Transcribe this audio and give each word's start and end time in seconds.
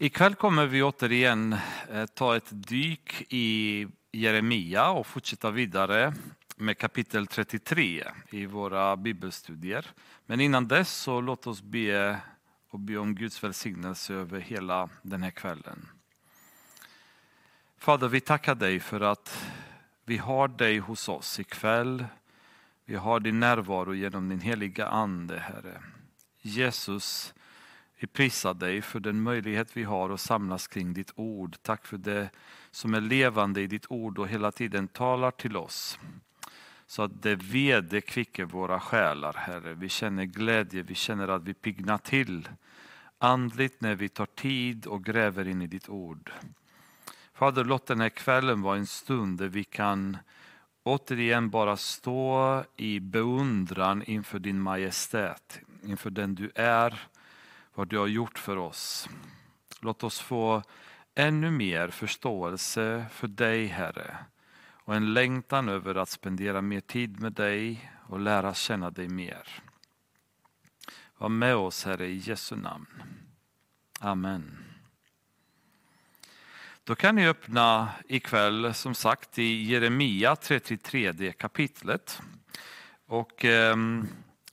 Ikväll 0.00 0.34
kommer 0.34 0.66
vi 0.66 0.82
återigen 0.82 1.56
eh, 1.90 2.06
ta 2.06 2.36
ett 2.36 2.48
dyk 2.50 3.26
i 3.28 3.86
Jeremia 4.12 4.90
och 4.90 5.06
fortsätta 5.06 5.50
vidare 5.50 6.14
med 6.56 6.78
kapitel 6.78 7.26
33 7.26 8.04
i 8.30 8.46
våra 8.46 8.96
bibelstudier. 8.96 9.86
Men 10.26 10.40
innan 10.40 10.68
dess 10.68 10.96
så 10.96 11.20
låt 11.20 11.46
oss 11.46 11.62
be 11.62 12.20
och 12.70 12.80
be 12.80 12.96
om 12.98 13.14
Guds 13.14 13.44
välsignelse 13.44 14.14
över 14.14 14.40
hela 14.40 14.88
den 15.02 15.22
här 15.22 15.30
kvällen. 15.30 15.88
Fader, 17.78 18.08
vi 18.08 18.20
tackar 18.20 18.54
dig 18.54 18.80
för 18.80 19.00
att 19.00 19.50
vi 20.04 20.16
har 20.16 20.48
dig 20.48 20.78
hos 20.78 21.08
oss 21.08 21.40
ikväll. 21.40 22.04
Vi 22.84 22.94
har 22.94 23.20
din 23.20 23.40
närvaro 23.40 23.94
genom 23.94 24.28
din 24.28 24.40
heliga 24.40 24.86
Ande, 24.86 25.38
Herre. 25.38 25.82
Jesus, 26.40 27.34
vi 28.00 28.06
prisar 28.06 28.54
dig 28.54 28.82
för 28.82 29.00
den 29.00 29.22
möjlighet 29.22 29.76
vi 29.76 29.84
har 29.84 30.10
att 30.10 30.20
samlas 30.20 30.66
kring 30.66 30.94
ditt 30.94 31.12
ord. 31.14 31.56
Tack 31.62 31.86
för 31.86 31.98
det 31.98 32.30
som 32.70 32.94
är 32.94 33.00
levande 33.00 33.60
i 33.60 33.66
ditt 33.66 33.86
ord 33.88 34.18
och 34.18 34.28
hela 34.28 34.52
tiden 34.52 34.88
talar 34.88 35.30
till 35.30 35.56
oss. 35.56 35.98
Så 36.86 37.02
att 37.02 37.22
det 37.22 37.34
vederkvicker 37.34 38.44
våra 38.44 38.80
själar, 38.80 39.32
Herre. 39.32 39.74
Vi 39.74 39.88
känner 39.88 40.24
glädje, 40.24 40.82
vi 40.82 40.94
känner 40.94 41.28
att 41.28 41.42
vi 41.42 41.54
pignar 41.54 41.98
till 41.98 42.48
andligt 43.18 43.80
när 43.80 43.94
vi 43.94 44.08
tar 44.08 44.26
tid 44.26 44.86
och 44.86 45.04
gräver 45.04 45.48
in 45.48 45.62
i 45.62 45.66
ditt 45.66 45.88
ord. 45.88 46.32
Fader, 47.34 47.64
låt 47.64 47.86
den 47.86 48.00
här 48.00 48.08
kvällen 48.08 48.62
vara 48.62 48.76
en 48.76 48.86
stund 48.86 49.38
där 49.38 49.48
vi 49.48 49.64
kan 49.64 50.16
återigen 50.82 51.50
bara 51.50 51.76
stå 51.76 52.64
i 52.76 53.00
beundran 53.00 54.02
inför 54.02 54.38
din 54.38 54.60
majestät, 54.60 55.60
inför 55.82 56.10
den 56.10 56.34
du 56.34 56.50
är 56.54 57.08
vad 57.78 57.88
du 57.88 57.98
har 57.98 58.06
gjort 58.06 58.38
för 58.38 58.56
oss. 58.56 59.08
Låt 59.80 60.04
oss 60.04 60.20
få 60.20 60.62
ännu 61.14 61.50
mer 61.50 61.88
förståelse 61.88 63.06
för 63.10 63.28
dig, 63.28 63.66
Herre, 63.66 64.16
och 64.84 64.94
en 64.94 65.14
längtan 65.14 65.68
över 65.68 65.94
att 65.94 66.08
spendera 66.08 66.62
mer 66.62 66.80
tid 66.80 67.20
med 67.20 67.32
dig 67.32 67.92
och 68.08 68.20
lära 68.20 68.54
känna 68.54 68.90
dig 68.90 69.08
mer. 69.08 69.62
Var 71.18 71.28
med 71.28 71.56
oss, 71.56 71.84
Herre, 71.84 72.06
i 72.06 72.16
Jesu 72.16 72.56
namn. 72.56 73.02
Amen. 74.00 74.64
Då 76.84 76.94
kan 76.94 77.14
ni 77.14 77.28
öppna 77.28 77.90
ikväll, 78.08 78.74
som 78.74 78.94
sagt, 78.94 79.38
i 79.38 79.62
Jeremia 79.62 80.36
33 80.36 81.32
kapitlet. 81.32 82.22
Och... 83.06 83.44
Eh, 83.44 83.76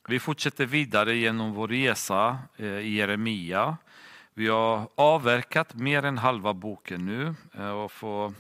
vi 0.08 0.20
fortsätter 0.20 0.66
vidare 0.66 1.16
genom 1.16 1.54
vår 1.54 1.68
resa 1.68 2.38
eh, 2.58 2.66
i 2.68 2.96
Jeremia. 2.96 3.78
Vi 4.34 4.48
har 4.48 4.90
avverkat 4.96 5.74
mer 5.74 6.06
än 6.06 6.18
halva 6.18 6.54
boken 6.54 7.06
nu 7.06 7.36
eh, 7.58 7.70
och 7.70 7.92
får 7.92 8.34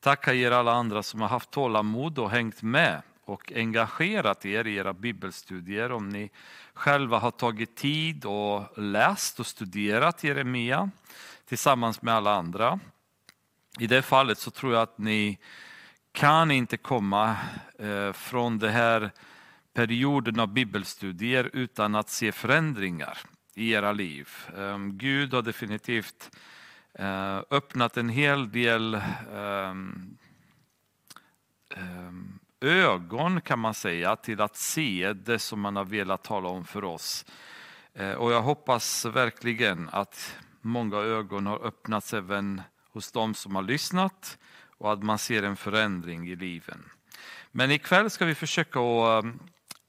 tacka 0.00 0.34
er 0.34 0.50
alla 0.50 0.72
andra 0.72 1.02
som 1.02 1.20
har 1.20 1.28
haft 1.28 1.50
tålamod 1.50 2.18
och 2.18 2.30
hängt 2.30 2.62
med 2.62 3.02
och 3.24 3.52
engagerat 3.52 4.46
er 4.46 4.66
i 4.66 4.76
era 4.76 4.92
bibelstudier. 4.92 5.92
Om 5.92 6.08
ni 6.08 6.30
själva 6.74 7.18
har 7.18 7.30
tagit 7.30 7.76
tid 7.76 8.24
och 8.24 8.78
läst 8.78 9.40
och 9.40 9.46
studerat 9.46 10.24
Jeremia 10.24 10.90
tillsammans 11.48 12.02
med 12.02 12.14
alla 12.14 12.34
andra. 12.34 12.80
I 13.78 13.86
det 13.86 14.02
fallet 14.02 14.38
så 14.38 14.50
tror 14.50 14.72
jag 14.72 14.82
att 14.82 14.98
ni 14.98 15.38
kan 16.12 16.50
inte 16.50 16.76
komma 16.76 17.36
eh, 17.78 18.12
från 18.12 18.58
det 18.58 18.70
här 18.70 19.10
perioden 19.74 20.40
av 20.40 20.48
bibelstudier 20.48 21.50
utan 21.52 21.94
att 21.94 22.10
se 22.10 22.32
förändringar 22.32 23.18
i 23.54 23.72
era 23.72 23.92
liv. 23.92 24.28
Ehm, 24.58 24.98
Gud 24.98 25.34
har 25.34 25.42
definitivt 25.42 26.36
eh, 26.94 27.38
öppnat 27.50 27.96
en 27.96 28.08
hel 28.08 28.50
del 28.52 28.94
ehm, 29.34 30.16
ehm, 31.76 32.38
ögon 32.60 33.40
kan 33.40 33.58
man 33.58 33.74
säga 33.74 34.16
till 34.16 34.40
att 34.40 34.56
se 34.56 35.12
det 35.12 35.38
som 35.38 35.60
man 35.60 35.76
har 35.76 35.84
velat 35.84 36.24
tala 36.24 36.48
om 36.48 36.64
för 36.64 36.84
oss. 36.84 37.24
Eh, 37.94 38.12
och 38.12 38.32
jag 38.32 38.42
hoppas 38.42 39.04
verkligen 39.04 39.88
att 39.92 40.38
många 40.60 40.96
ögon 40.96 41.46
har 41.46 41.66
öppnats 41.66 42.14
även 42.14 42.62
hos 42.92 43.12
de 43.12 43.34
som 43.34 43.54
har 43.54 43.62
lyssnat 43.62 44.38
och 44.78 44.92
att 44.92 45.02
man 45.02 45.18
ser 45.18 45.42
en 45.42 45.56
förändring 45.56 46.28
i 46.28 46.36
liven. 46.36 46.84
Men 47.50 47.70
ikväll 47.70 48.10
ska 48.10 48.24
vi 48.24 48.34
försöka 48.34 48.80
att 48.80 49.24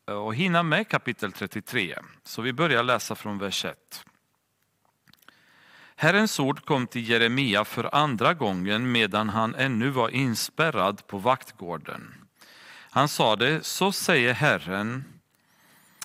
och 0.05 0.35
hinna 0.35 0.63
med 0.63 0.87
kapitel 0.87 1.31
33. 1.31 1.95
Så 2.23 2.41
vi 2.41 2.53
börjar 2.53 2.83
läsa 2.83 3.15
från 3.15 3.37
vers 3.37 3.65
1. 3.65 4.05
Herrens 5.95 6.39
ord 6.39 6.65
kom 6.65 6.87
till 6.87 7.09
Jeremia 7.09 7.65
för 7.65 7.95
andra 7.95 8.33
gången 8.33 8.91
medan 8.91 9.29
han 9.29 9.55
ännu 9.55 9.89
var 9.89 10.09
inspärrad 10.09 11.07
på 11.07 11.17
vaktgården. 11.17 12.13
Han 12.89 13.07
sade, 13.07 13.63
så 13.63 13.91
säger 13.91 14.33
Herren, 14.33 15.03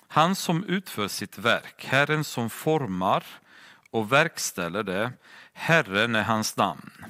han 0.07 0.35
som 0.35 0.63
utför 0.63 1.07
sitt 1.07 1.37
verk, 1.37 1.85
Herren 1.85 2.23
som 2.23 2.49
formar 2.49 3.23
och 3.91 4.11
verkställer 4.11 4.83
det, 4.83 5.11
Herren 5.53 6.15
är 6.15 6.23
hans 6.23 6.57
namn. 6.57 7.05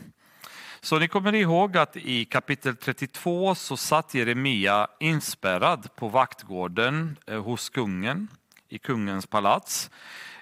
Så 0.84 1.00
ni 1.00 1.08
kommer 1.08 1.36
ihåg 1.36 1.78
att 1.78 1.98
i 1.98 2.26
kapitel 2.26 2.76
32 2.76 3.56
så 3.56 3.78
satt 3.78 4.14
Jeremia 4.14 4.88
inspärrad 5.00 5.96
på 5.96 6.08
vaktgården 6.08 7.18
eh, 7.28 7.44
hos 7.44 7.70
kungen 7.70 8.28
i 8.70 8.78
kungens 8.78 9.28
palats. 9.28 9.90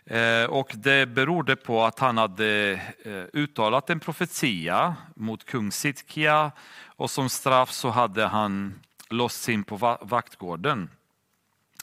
Eh, 0.06 0.44
och 0.44 0.72
det 0.76 1.10
berodde 1.10 1.56
på 1.56 1.84
att 1.84 2.00
han 2.00 2.18
hade 2.18 2.72
eh, 3.06 3.24
uttalat 3.34 3.90
en 3.90 4.00
profetia 4.00 4.96
mot 5.16 5.46
kung 5.46 5.72
Sitkia 5.72 6.52
och 6.86 7.12
som 7.12 7.30
straff 7.30 7.72
så 7.72 7.90
hade 7.90 8.26
han 8.28 8.80
låsts 9.10 9.50
in 9.50 9.64
på 9.64 9.98
vaktgården. 10.02 10.90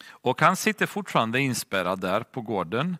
Och 0.08 0.40
han 0.40 0.56
sitter 0.56 0.86
fortfarande 0.86 1.40
inspärrad 1.40 2.00
där 2.00 2.20
på 2.20 2.40
gården. 2.40 2.96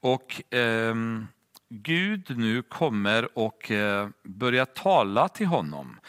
Och 0.00 0.42
ehm, 0.50 1.26
Gud 1.68 2.38
nu 2.38 2.62
kommer 2.62 3.38
och 3.38 3.70
eh, 3.70 4.08
börjar 4.22 4.64
tala 4.64 5.28
till 5.28 5.46
honom. 5.46 6.00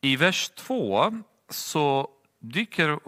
I 0.00 0.16
vers 0.16 0.48
2 0.48 1.22
så 1.48 2.08
dyker 2.40 2.98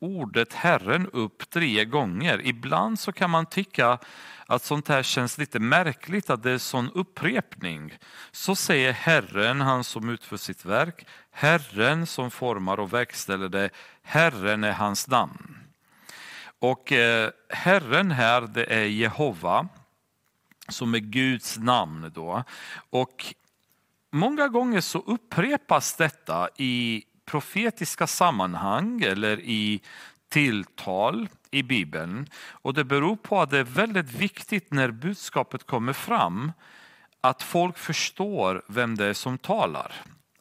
ordet 0.00 0.52
Herren 0.52 1.06
upp 1.12 1.50
tre 1.50 1.84
gånger. 1.84 2.46
Ibland 2.46 2.98
så 2.98 3.12
kan 3.12 3.30
man 3.30 3.46
tycka 3.46 3.98
att 4.46 4.62
sånt 4.62 4.88
här 4.88 5.02
känns 5.02 5.38
lite 5.38 5.58
märkligt, 5.58 6.30
att 6.30 6.42
det 6.42 6.50
är 6.50 6.58
sån 6.58 6.90
upprepning. 6.90 7.98
Så 8.30 8.56
säger 8.56 8.92
Herren, 8.92 9.60
han 9.60 9.84
som 9.84 10.08
utför 10.08 10.36
sitt 10.36 10.64
verk, 10.64 11.06
Herren 11.30 12.06
som 12.06 12.30
formar 12.30 12.80
och 12.80 12.92
verkställer 12.92 13.48
det, 13.48 13.70
Herren 14.02 14.64
är 14.64 14.72
hans 14.72 15.08
namn. 15.08 15.58
Och 16.58 16.92
eh, 16.92 17.30
Herren 17.48 18.10
här, 18.10 18.40
det 18.40 18.64
är 18.64 18.84
Jehova 18.84 19.68
som 20.68 20.94
är 20.94 20.98
Guds 20.98 21.58
namn. 21.58 22.10
Då. 22.14 22.44
Och 22.90 23.34
många 24.10 24.48
gånger 24.48 24.80
så 24.80 24.98
upprepas 24.98 25.96
detta 25.96 26.48
i 26.56 27.04
profetiska 27.24 28.06
sammanhang 28.06 29.02
eller 29.02 29.40
i 29.40 29.80
tilltal 30.28 31.28
i 31.50 31.62
Bibeln. 31.62 32.26
Och 32.50 32.74
det 32.74 32.84
beror 32.84 33.16
på 33.16 33.40
att 33.40 33.50
det 33.50 33.58
är 33.58 33.64
väldigt 33.64 34.12
viktigt 34.12 34.72
när 34.72 34.90
budskapet 34.90 35.66
kommer 35.66 35.92
fram 35.92 36.52
att 37.20 37.42
folk 37.42 37.78
förstår 37.78 38.62
vem 38.68 38.96
det 38.96 39.04
är 39.04 39.14
som 39.14 39.38
talar. 39.38 39.92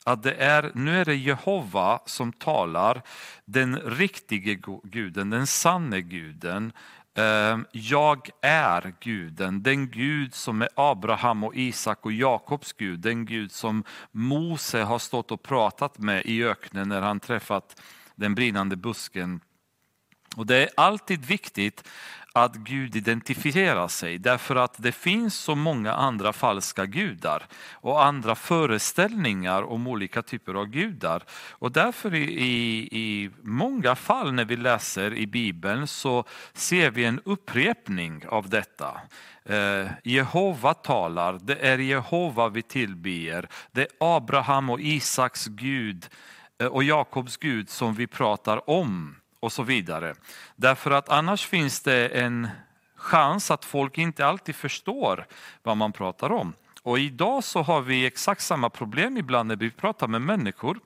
Att 0.03 0.23
det 0.23 0.33
är, 0.33 0.71
nu 0.73 1.01
är 1.01 1.05
det 1.05 1.15
Jehova 1.15 1.99
som 2.05 2.33
talar, 2.33 3.01
den 3.45 3.79
riktige 3.79 4.59
guden, 4.83 5.29
den 5.29 5.47
sanne 5.47 6.01
guden, 6.01 6.71
Ehm, 7.17 7.65
jag 7.71 8.29
är 8.41 8.93
guden, 8.99 9.63
den 9.63 9.89
Gud 9.89 10.33
som 10.33 10.61
är 10.61 10.69
Abraham 10.75 11.43
och 11.43 11.55
Isak 11.55 12.05
och 12.05 12.11
Jakobs 12.11 12.73
Gud, 12.73 12.99
den 12.99 13.25
Gud 13.25 13.51
som 13.51 13.83
Mose 14.11 14.81
har 14.81 14.99
stått 14.99 15.31
och 15.31 15.43
pratat 15.43 15.99
med 15.99 16.25
i 16.25 16.43
öknen 16.43 16.89
när 16.89 17.01
han 17.01 17.19
träffat 17.19 17.81
den 18.15 18.35
brinnande 18.35 18.75
busken. 18.75 19.39
Och 20.35 20.45
Det 20.45 20.55
är 20.57 20.69
alltid 20.77 21.25
viktigt 21.25 21.87
att 22.43 22.55
Gud 22.55 22.95
identifierar 22.95 23.87
sig 23.87 24.17
därför 24.17 24.55
att 24.55 24.75
det 24.77 24.91
finns 24.91 25.35
så 25.35 25.55
många 25.55 25.93
andra 25.93 26.33
falska 26.33 26.85
gudar 26.85 27.43
och 27.73 28.05
andra 28.05 28.35
föreställningar 28.35 29.63
om 29.63 29.87
olika 29.87 30.21
typer 30.21 30.53
av 30.53 30.65
gudar. 30.65 31.23
Och 31.51 31.71
därför 31.71 32.15
i, 32.15 32.23
i, 32.23 32.87
i 32.91 33.29
många 33.41 33.95
fall 33.95 34.33
när 34.33 34.45
vi 34.45 34.57
läser 34.57 35.13
i 35.13 35.27
Bibeln 35.27 35.87
så 35.87 36.23
ser 36.53 36.91
vi 36.91 37.05
en 37.05 37.21
upprepning 37.25 38.27
av 38.27 38.49
detta. 38.49 39.01
Eh, 39.45 39.87
Jehova 40.03 40.73
talar, 40.73 41.39
det 41.41 41.55
är 41.55 41.77
Jehova 41.77 42.49
vi 42.49 42.61
tillber, 42.61 43.49
det 43.71 43.81
är 43.81 43.87
Abraham 43.99 44.69
och 44.69 44.79
Isaks 44.79 45.45
Gud 45.45 46.07
eh, 46.61 46.67
och 46.67 46.83
Jakobs 46.83 47.37
Gud 47.37 47.69
som 47.69 47.95
vi 47.95 48.07
pratar 48.07 48.69
om 48.69 49.15
och 49.39 49.51
så 49.51 49.63
vidare. 49.63 50.15
Därför 50.55 50.91
att 50.91 51.09
annars 51.09 51.45
finns 51.45 51.79
det 51.81 52.07
en 52.07 52.47
chans 52.95 53.51
att 53.51 53.65
folk 53.65 53.97
inte 53.97 54.25
alltid 54.25 54.55
förstår 54.55 55.27
vad 55.63 55.77
man 55.77 55.91
pratar 55.91 56.31
om. 56.31 56.53
Och 56.83 56.99
idag 56.99 57.43
så 57.43 57.61
har 57.61 57.81
vi 57.81 58.05
exakt 58.05 58.41
samma 58.41 58.69
problem 58.69 59.17
ibland 59.17 59.47
när 59.47 59.55
vi 59.55 59.71
pratar 59.71 60.07
med 60.07 60.21
människor. 60.21 60.79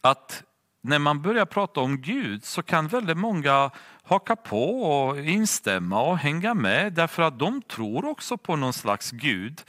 Att 0.00 0.42
när 0.80 0.98
man 0.98 1.22
börjar 1.22 1.46
prata 1.46 1.80
om 1.80 2.00
Gud 2.00 2.44
så 2.44 2.62
kan 2.62 2.88
väldigt 2.88 3.16
många 3.16 3.70
haka 4.02 4.36
på 4.36 4.82
och 4.82 5.18
instämma 5.18 6.02
och 6.02 6.18
hänga 6.18 6.54
med 6.54 6.92
därför 6.92 7.22
att 7.22 7.38
de 7.38 7.62
tror 7.62 8.04
också 8.04 8.36
på 8.36 8.56
någon 8.56 8.72
slags 8.72 9.10
Gud. 9.10 9.62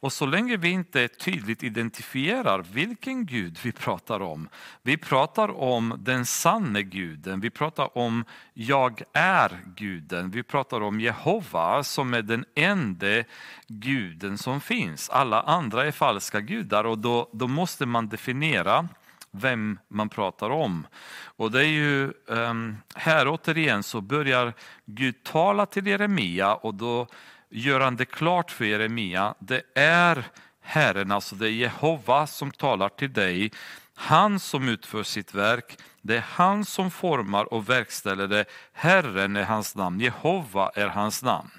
Och 0.00 0.12
så 0.12 0.26
länge 0.26 0.56
vi 0.56 0.68
inte 0.68 1.08
tydligt 1.08 1.62
identifierar 1.62 2.64
vilken 2.72 3.26
Gud 3.26 3.58
vi 3.62 3.72
pratar 3.72 4.22
om. 4.22 4.48
Vi 4.82 4.96
pratar 4.96 5.60
om 5.60 5.94
den 5.98 6.26
sanne 6.26 6.82
guden, 6.82 7.40
vi 7.40 7.50
pratar 7.50 7.98
om 7.98 8.24
jag 8.54 9.02
är 9.12 9.60
guden, 9.76 10.30
vi 10.30 10.42
pratar 10.42 10.80
om 10.80 11.00
Jehova 11.00 11.84
som 11.84 12.14
är 12.14 12.22
den 12.22 12.44
enda 12.54 13.24
guden 13.68 14.38
som 14.38 14.60
finns. 14.60 15.10
Alla 15.10 15.42
andra 15.42 15.86
är 15.86 15.92
falska 15.92 16.40
gudar 16.40 16.84
och 16.84 16.98
då, 16.98 17.30
då 17.32 17.48
måste 17.48 17.86
man 17.86 18.08
definiera 18.08 18.88
vem 19.30 19.78
man 19.88 20.08
pratar 20.08 20.50
om. 20.50 20.86
Och 21.24 21.50
det 21.50 21.60
är 21.60 21.70
ju 21.70 22.12
ehm, 22.30 22.76
här 22.94 23.28
återigen 23.28 23.82
så 23.82 24.00
börjar 24.00 24.52
Gud 24.84 25.22
tala 25.22 25.66
till 25.66 25.86
Jeremia 25.86 26.54
och 26.54 26.74
då 26.74 27.06
gör 27.50 27.80
han 27.80 27.96
det 27.96 28.04
klart 28.04 28.50
för 28.50 28.64
Jeremia. 28.64 29.34
Det 29.38 29.62
är 29.74 30.24
Herren, 30.60 31.12
alltså 31.12 31.36
det 31.36 31.46
är 31.46 31.50
Jehova 31.50 32.26
som 32.26 32.50
talar 32.50 32.88
till 32.88 33.12
dig. 33.12 33.52
Han 33.94 34.40
som 34.40 34.68
utför 34.68 35.02
sitt 35.02 35.34
verk. 35.34 35.78
Det 36.02 36.16
är 36.16 36.24
han 36.28 36.64
som 36.64 36.90
formar 36.90 37.54
och 37.54 37.68
verkställer 37.68 38.26
det. 38.26 38.44
Herren 38.72 39.36
är 39.36 39.44
hans 39.44 39.76
namn, 39.76 40.00
Jehova 40.00 40.70
är 40.74 40.86
hans 40.86 41.22
namn. 41.22 41.50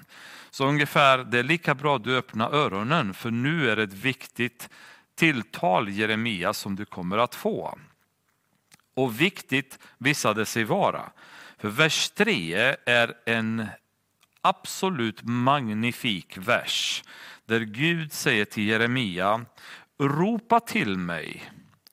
Så 0.50 0.66
ungefär, 0.66 1.18
det 1.18 1.38
är 1.38 1.42
lika 1.42 1.74
bra 1.74 1.96
att 1.96 2.04
du 2.04 2.16
öppnar 2.16 2.54
öronen 2.54 3.14
för 3.14 3.30
nu 3.30 3.70
är 3.70 3.76
det 3.76 3.82
ett 3.82 3.92
viktigt 3.92 4.68
tilltal 5.20 5.88
Jeremia 5.88 6.52
som 6.52 6.76
du 6.76 6.84
kommer 6.84 7.18
att 7.18 7.34
få. 7.34 7.78
Och 8.94 9.20
viktigt 9.20 9.78
visade 9.98 10.46
sig 10.46 10.64
vara. 10.64 11.12
För 11.58 11.68
vers 11.68 12.10
3 12.10 12.76
är 12.86 13.14
en 13.26 13.66
absolut 14.40 15.22
magnifik 15.22 16.38
vers 16.38 17.02
där 17.46 17.60
Gud 17.60 18.12
säger 18.12 18.44
till 18.44 18.68
Jeremia, 18.68 19.44
ropa 19.98 20.60
till 20.60 20.98
mig 20.98 21.50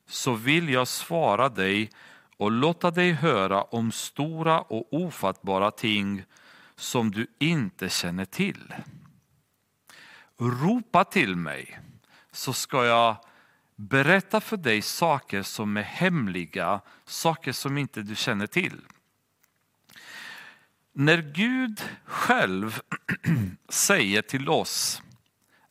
så 0.09 0.33
vill 0.33 0.69
jag 0.69 0.87
svara 0.87 1.49
dig 1.49 1.89
och 2.37 2.51
låta 2.51 2.91
dig 2.91 3.11
höra 3.11 3.61
om 3.61 3.91
stora 3.91 4.61
och 4.61 4.93
ofattbara 4.93 5.71
ting 5.71 6.23
som 6.75 7.11
du 7.11 7.27
inte 7.39 7.89
känner 7.89 8.25
till. 8.25 8.73
Ropa 10.39 11.03
till 11.03 11.35
mig 11.35 11.79
så 12.37 12.53
ska 12.53 12.85
jag 12.85 13.17
berätta 13.75 14.41
för 14.41 14.57
dig 14.57 14.81
saker 14.81 15.43
som 15.43 15.77
är 15.77 15.81
hemliga, 15.81 16.81
saker 17.05 17.51
som 17.51 17.77
inte 17.77 18.01
du 18.01 18.15
känner 18.15 18.47
till. 18.47 18.81
När 20.93 21.21
Gud 21.21 21.81
själv 22.05 22.81
säger 23.69 24.21
till 24.21 24.49
oss 24.49 25.01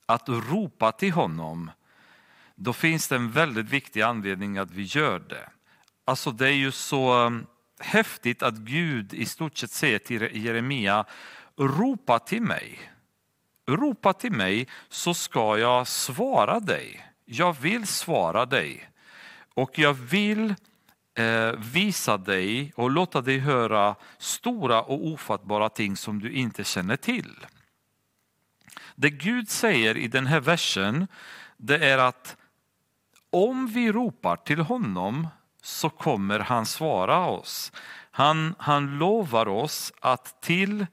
att 0.06 0.28
ropa 0.28 0.92
till 0.92 1.12
honom, 1.12 1.70
då 2.54 2.72
finns 2.72 3.08
det 3.08 3.16
en 3.16 3.30
väldigt 3.30 3.68
viktig 3.68 4.02
anledning 4.02 4.58
att 4.58 4.70
vi 4.70 4.82
gör 4.82 5.18
det. 5.18 5.50
Alltså 6.04 6.30
det 6.30 6.46
är 6.48 6.52
ju 6.52 6.72
så 6.72 7.24
um, 7.24 7.46
häftigt 7.80 8.42
att 8.42 8.54
Gud 8.54 9.14
i 9.14 9.26
stort 9.26 9.56
sett 9.58 9.70
säger 9.70 9.98
till 9.98 10.44
Jeremia, 10.44 11.04
ropa 11.56 12.18
till 12.18 12.42
mig. 12.42 12.95
Ropa 13.66 14.12
till 14.12 14.32
mig 14.32 14.68
så 14.88 15.14
ska 15.14 15.58
jag 15.58 15.88
svara 15.88 16.60
dig. 16.60 17.06
Jag 17.24 17.56
vill 17.60 17.86
svara 17.86 18.46
dig 18.46 18.90
och 19.54 19.78
jag 19.78 19.94
vill 19.94 20.54
eh, 21.18 21.50
visa 21.52 22.16
dig 22.16 22.72
och 22.76 22.90
låta 22.90 23.20
dig 23.20 23.38
höra 23.38 23.94
stora 24.18 24.82
och 24.82 25.06
ofattbara 25.06 25.68
ting 25.68 25.96
som 25.96 26.18
du 26.18 26.32
inte 26.32 26.64
känner 26.64 26.96
till. 26.96 27.46
Det 28.94 29.10
Gud 29.10 29.50
säger 29.50 29.96
i 29.96 30.08
den 30.08 30.26
här 30.26 30.40
versen 30.40 31.06
det 31.56 31.86
är 31.86 31.98
att 31.98 32.36
om 33.30 33.66
vi 33.66 33.92
ropar 33.92 34.36
till 34.36 34.60
honom 34.60 35.28
så 35.62 35.90
kommer 35.90 36.38
han 36.38 36.66
svara 36.66 37.26
oss. 37.26 37.72
Han, 38.10 38.54
han 38.58 38.98
lovar 38.98 39.48
oss 39.48 39.92
att 40.00 40.42
till, 40.42 40.86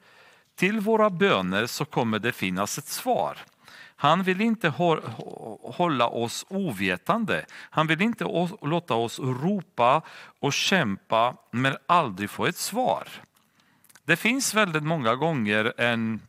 till 0.56 0.80
våra 0.80 1.10
böner 1.10 1.66
så 1.66 1.86
kommer 1.86 2.20
det 2.20 2.32
finnas 2.32 2.78
ett 2.78 2.88
svar. 2.88 3.38
Han 3.96 4.24
vill 4.24 4.42
inte 4.42 4.70
hålla 4.70 6.08
oss 6.08 6.46
ovetande. 6.50 7.46
Han 7.52 7.88
vill 7.88 8.02
inte 8.02 8.24
låta 8.62 8.94
oss 8.94 9.20
ropa 9.20 10.02
och 10.40 10.54
kämpa 10.54 11.36
men 11.52 11.78
aldrig 11.86 12.30
få 12.30 12.46
ett 12.46 12.58
svar. 12.58 13.08
Det 14.06 14.16
finns 14.16 14.54
väldigt 14.54 14.84
många 14.84 15.16
gånger 15.16 15.74
en 15.78 16.22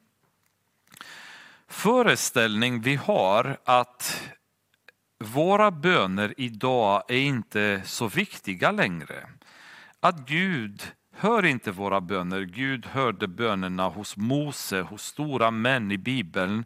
föreställning 1.68 2.80
vi 2.80 2.96
har 2.96 3.56
att 3.64 4.30
våra 5.18 5.70
böner 5.70 6.34
idag 6.36 7.02
är 7.08 7.18
inte 7.18 7.82
så 7.84 8.08
viktiga 8.08 8.70
längre. 8.70 9.28
Att 10.00 10.18
Gud 10.18 10.82
hör 11.16 11.44
inte 11.44 11.70
våra 11.70 12.00
böner. 12.00 12.40
Gud 12.40 12.86
hörde 12.86 13.28
bönerna 13.28 13.88
hos 13.88 14.16
Mose, 14.16 14.80
hos 14.80 15.02
stora 15.02 15.50
män 15.50 15.92
i 15.92 15.98
Bibeln. 15.98 16.64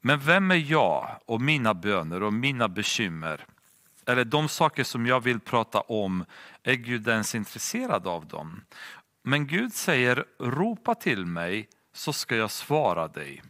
Men 0.00 0.18
vem 0.18 0.50
är 0.50 0.70
jag 0.70 1.10
och 1.26 1.40
mina 1.40 1.74
böner 1.74 2.22
och 2.22 2.32
mina 2.32 2.68
bekymmer? 2.68 3.46
Eller 4.06 4.24
de 4.24 4.48
saker 4.48 4.84
som 4.84 5.06
jag 5.06 5.20
vill 5.20 5.40
prata 5.40 5.80
om, 5.80 6.24
är 6.62 6.74
Gud 6.74 7.08
ens 7.08 7.34
intresserad 7.34 8.06
av 8.06 8.26
dem? 8.26 8.60
Men 9.22 9.46
Gud 9.46 9.72
säger, 9.72 10.24
ropa 10.38 10.94
till 10.94 11.26
mig 11.26 11.68
så 11.92 12.12
ska 12.12 12.36
jag 12.36 12.50
svara 12.50 13.08
dig. 13.08 13.42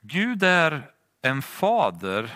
Gud 0.00 0.42
är 0.42 0.90
en 1.22 1.42
fader 1.42 2.34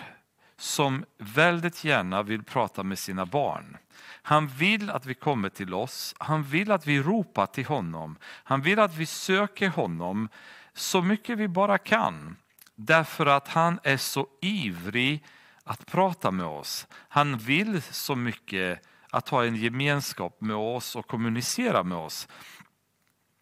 som 0.57 1.05
väldigt 1.17 1.83
gärna 1.83 2.23
vill 2.23 2.43
prata 2.43 2.83
med 2.83 2.99
sina 2.99 3.25
barn. 3.25 3.77
Han 4.21 4.47
vill 4.47 4.89
att 4.89 5.05
vi 5.05 5.13
kommer 5.13 5.49
till 5.49 5.73
oss, 5.73 6.15
han 6.17 6.43
vill 6.43 6.71
att 6.71 6.87
vi 6.87 7.01
ropar 7.01 7.45
till 7.45 7.65
honom, 7.65 8.17
han 8.23 8.61
vill 8.61 8.79
att 8.79 8.95
vi 8.95 9.05
söker 9.05 9.69
honom 9.69 10.29
så 10.73 11.01
mycket 11.01 11.37
vi 11.37 11.47
bara 11.47 11.77
kan. 11.77 12.35
Därför 12.75 13.25
att 13.25 13.47
han 13.47 13.79
är 13.83 13.97
så 13.97 14.27
ivrig 14.41 15.23
att 15.63 15.85
prata 15.85 16.31
med 16.31 16.45
oss. 16.45 16.87
Han 16.91 17.37
vill 17.37 17.81
så 17.81 18.15
mycket 18.15 18.81
att 19.09 19.29
ha 19.29 19.45
en 19.45 19.55
gemenskap 19.55 20.41
med 20.41 20.55
oss 20.55 20.95
och 20.95 21.07
kommunicera 21.07 21.83
med 21.83 21.97
oss. 21.97 22.27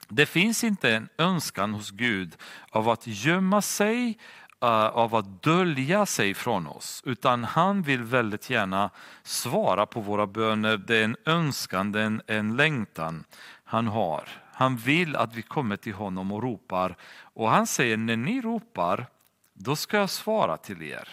Det 0.07 0.25
finns 0.25 0.63
inte 0.63 0.95
en 0.95 1.09
önskan 1.17 1.73
hos 1.73 1.91
Gud 1.91 2.37
av 2.69 2.89
att 2.89 3.07
gömma 3.07 3.61
sig, 3.61 4.19
Eh, 4.61 4.85
av 4.85 5.15
att 5.15 5.43
dölja 5.43 6.05
sig 6.05 6.33
från 6.33 6.67
oss, 6.67 7.01
utan 7.05 7.43
han 7.43 7.81
vill 7.81 8.03
väldigt 8.03 8.49
gärna 8.49 8.89
svara 9.23 9.85
på 9.85 10.01
våra 10.01 10.27
böner. 10.27 10.77
Det 10.77 10.97
är 10.97 11.03
en 11.03 11.17
önskan, 11.25 11.91
det 11.91 12.01
är 12.01 12.05
en, 12.05 12.21
en 12.27 12.55
längtan 12.55 13.23
han 13.63 13.87
har. 13.87 14.29
Han 14.53 14.77
vill 14.77 15.15
att 15.15 15.35
vi 15.35 15.41
kommer 15.41 15.75
till 15.75 15.93
honom 15.93 16.31
och 16.31 16.43
ropar. 16.43 16.95
Och 17.21 17.49
han 17.49 17.67
säger, 17.67 17.97
när 17.97 18.17
ni 18.17 18.41
ropar 18.41 19.07
då 19.53 19.75
ska 19.75 19.97
jag 19.97 20.09
svara 20.09 20.57
till 20.57 20.81
er. 20.81 21.09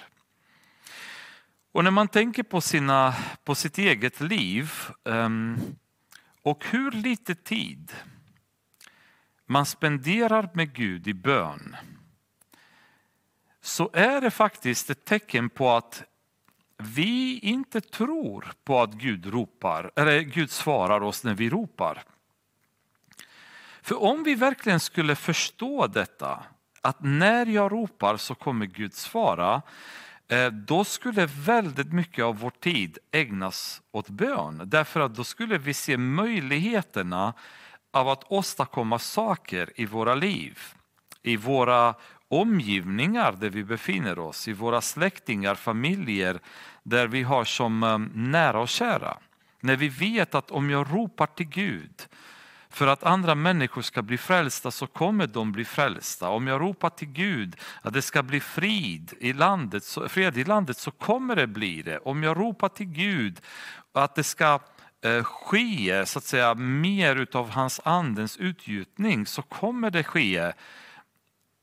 Och 1.72 1.84
när 1.84 1.90
man 1.90 2.08
tänker 2.08 2.42
på, 2.42 2.60
sina, 2.60 3.14
på 3.44 3.54
sitt 3.54 3.78
eget 3.78 4.20
liv 4.20 4.72
ehm, 5.04 5.60
och 6.42 6.64
hur 6.70 6.90
lite 6.90 7.34
tid 7.34 7.92
man 9.46 9.66
spenderar 9.66 10.50
med 10.54 10.72
Gud 10.74 11.08
i 11.08 11.14
bön 11.14 11.76
så 13.66 13.90
är 13.92 14.20
det 14.20 14.30
faktiskt 14.30 14.90
ett 14.90 15.04
tecken 15.04 15.50
på 15.50 15.70
att 15.70 16.02
vi 16.76 17.38
inte 17.38 17.80
tror 17.80 18.52
på 18.64 18.80
att 18.80 18.92
Gud 18.92 19.26
ropar, 19.26 19.90
eller 19.96 20.20
Gud 20.20 20.50
svarar 20.50 21.00
oss 21.00 21.24
när 21.24 21.34
vi 21.34 21.50
ropar. 21.50 22.02
För 23.82 24.02
om 24.02 24.22
vi 24.22 24.34
verkligen 24.34 24.80
skulle 24.80 25.16
förstå 25.16 25.86
detta 25.86 26.42
att 26.80 26.96
när 27.00 27.46
jag 27.46 27.72
ropar 27.72 28.16
så 28.16 28.34
kommer 28.34 28.66
Gud 28.66 28.94
svara, 28.94 29.62
eh, 30.28 30.46
då 30.46 30.84
skulle 30.84 31.26
väldigt 31.26 31.92
mycket 31.92 32.24
av 32.24 32.38
vår 32.38 32.50
tid 32.50 32.98
ägnas 33.10 33.82
åt 33.92 34.08
bön. 34.08 34.62
Därför 34.64 35.00
att 35.00 35.14
då 35.14 35.24
skulle 35.24 35.58
vi 35.58 35.74
se 35.74 35.96
möjligheterna 35.96 37.34
av 37.90 38.08
att 38.08 38.24
åstadkomma 38.24 38.98
saker 38.98 39.72
i 39.74 39.86
våra 39.86 40.14
liv, 40.14 40.58
i 41.22 41.36
våra 41.36 41.94
omgivningar 42.28 43.32
där 43.32 43.50
vi 43.50 43.64
befinner 43.64 44.18
oss, 44.18 44.48
i 44.48 44.52
våra 44.52 44.80
släktingar, 44.80 45.54
familjer 45.54 46.40
där 46.82 47.06
vi 47.06 47.22
har 47.22 47.44
som 47.44 47.82
eh, 47.82 47.98
nära 48.14 48.60
och 48.60 48.68
kära. 48.68 49.18
När 49.60 49.76
vi 49.76 49.88
vet 49.88 50.34
att 50.34 50.50
om 50.50 50.70
jag 50.70 50.86
ropar 50.92 51.26
till 51.26 51.48
Gud 51.48 52.06
för 52.76 52.86
att 52.86 53.04
andra 53.04 53.34
människor 53.34 53.82
ska 53.82 54.02
bli 54.02 54.18
frälsta 54.18 54.70
så 54.70 54.86
kommer 54.86 55.26
de 55.26 55.52
bli 55.52 55.64
frälsta. 55.64 56.28
Om 56.28 56.46
jag 56.46 56.60
ropar 56.60 56.90
till 56.90 57.08
Gud 57.08 57.56
att 57.82 57.92
det 57.92 58.02
ska 58.02 58.22
bli 58.22 58.40
frid 58.40 59.12
i 59.20 59.32
landet, 59.32 59.84
så, 59.84 60.08
fred 60.08 60.38
i 60.38 60.44
landet 60.44 60.76
så 60.76 60.90
kommer 60.90 61.36
det 61.36 61.46
bli 61.46 61.82
det. 61.82 61.98
Om 61.98 62.22
jag 62.22 62.36
ropar 62.36 62.68
till 62.68 62.86
Gud 62.86 63.40
att 63.92 64.14
det 64.14 64.24
ska 64.24 64.60
eh, 65.04 65.22
ske 65.22 66.06
så 66.06 66.18
att 66.18 66.24
säga, 66.24 66.54
mer 66.54 67.16
utav 67.16 67.50
hans 67.50 67.80
andens 67.84 68.36
utgjutning 68.36 69.26
så 69.26 69.42
kommer 69.42 69.90
det 69.90 70.04
ske. 70.04 70.52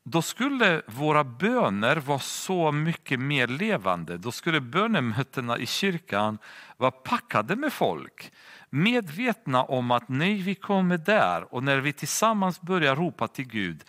Då 0.04 0.22
skulle 0.22 0.82
våra 0.86 1.24
böner 1.24 1.96
vara 1.96 2.20
så 2.20 2.72
mycket 2.72 3.20
mer 3.20 3.48
levande. 3.48 4.18
Då 4.18 4.32
skulle 4.32 4.62
bönemötena 4.62 5.58
i 5.58 5.66
kyrkan 5.66 6.38
vara 6.78 6.92
packade 6.92 7.56
med 7.56 7.74
folk 7.74 8.32
medvetna 8.70 9.64
om 9.64 9.92
att 9.92 10.10
nej, 10.10 10.42
vi 10.42 10.56
kommer 10.56 10.98
där 10.98 11.54
och 11.54 11.64
när 11.64 11.78
vi 11.78 11.94
tillsammans 11.94 12.62
börjar 12.62 12.96
ropa 12.96 13.28
till 13.28 13.48
Gud 13.48 13.84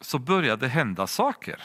så 0.00 0.18
börjar 0.18 0.56
det 0.56 0.68
hända 0.68 1.06
saker. 1.06 1.62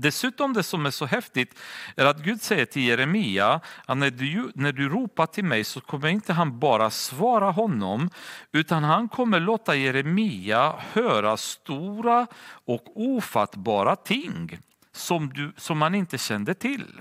Dessutom 0.00 0.52
det 0.52 0.62
som 0.62 0.86
är 0.86 0.90
så 0.90 1.06
häftigt 1.06 1.58
är 1.96 2.06
att 2.06 2.18
Gud 2.18 2.42
säger 2.42 2.64
till 2.66 2.82
Jeremia 2.82 3.60
att 3.86 3.98
när 3.98 4.10
du, 4.10 4.52
när 4.54 4.72
du 4.72 4.88
ropar 4.88 5.26
till 5.26 5.44
mig 5.44 5.64
så 5.64 5.80
kommer 5.80 6.08
inte 6.08 6.32
han 6.32 6.58
bara 6.58 6.90
svara 6.90 7.50
honom 7.50 8.10
utan 8.52 8.84
han 8.84 9.08
kommer 9.08 9.40
låta 9.40 9.74
Jeremia 9.74 10.74
höra 10.92 11.36
stora 11.36 12.26
och 12.64 12.82
ofattbara 12.94 13.96
ting 13.96 14.58
som, 14.92 15.28
du, 15.28 15.52
som 15.56 15.82
han 15.82 15.94
inte 15.94 16.18
kände 16.18 16.54
till. 16.54 17.00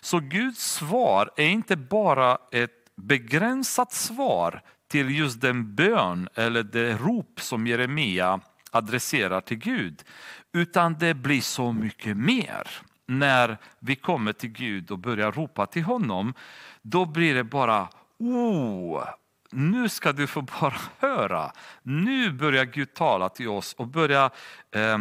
Så 0.00 0.18
Guds 0.18 0.72
svar 0.72 1.30
är 1.36 1.48
inte 1.48 1.76
bara 1.76 2.38
ett 2.52 2.96
begränsat 2.96 3.92
svar 3.92 4.62
till 4.88 5.18
just 5.18 5.40
den 5.40 5.74
bön 5.74 6.28
eller 6.34 6.62
det 6.62 6.96
rop 6.96 7.40
som 7.40 7.66
Jeremia 7.66 8.40
adresserar 8.74 9.40
till 9.40 9.56
Gud. 9.56 10.04
Utan 10.52 10.94
det 10.98 11.14
blir 11.14 11.40
så 11.40 11.72
mycket 11.72 12.16
mer. 12.16 12.70
När 13.06 13.58
vi 13.78 13.96
kommer 13.96 14.32
till 14.32 14.50
Gud 14.50 14.90
och 14.90 14.98
börjar 14.98 15.32
ropa 15.32 15.66
till 15.66 15.82
honom, 15.82 16.34
då 16.82 17.04
blir 17.04 17.34
det 17.34 17.44
bara 17.44 17.88
oh, 18.18 19.04
nu 19.50 19.88
ska 19.88 20.12
du 20.12 20.26
få 20.26 20.42
bara 20.42 20.74
höra. 20.98 21.52
Nu 21.82 22.32
börjar 22.32 22.64
Gud 22.64 22.94
tala 22.94 23.28
till 23.28 23.48
oss 23.48 23.74
och 23.74 23.86
börja 23.86 24.30
eh, 24.70 24.98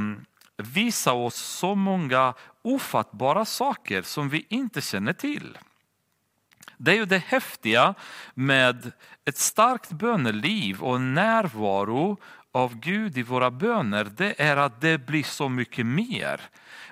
visa 0.57 1.13
oss 1.13 1.35
så 1.35 1.75
många 1.75 2.33
ofattbara 2.61 3.45
saker 3.45 4.01
som 4.01 4.29
vi 4.29 4.45
inte 4.49 4.81
känner 4.81 5.13
till. 5.13 5.57
Det 6.77 6.91
är 6.91 6.95
ju 6.95 7.05
det 7.05 7.17
häftiga 7.17 7.93
med 8.33 8.91
ett 9.25 9.37
starkt 9.37 9.91
böneliv 9.91 10.81
och 10.81 11.01
närvaro 11.01 12.17
av 12.53 12.79
Gud 12.79 13.17
i 13.17 13.23
våra 13.23 13.51
böner, 13.51 14.03
det 14.17 14.41
är 14.41 14.57
att 14.57 14.81
det 14.81 14.97
blir 14.97 15.23
så 15.23 15.49
mycket 15.49 15.85
mer. 15.85 16.41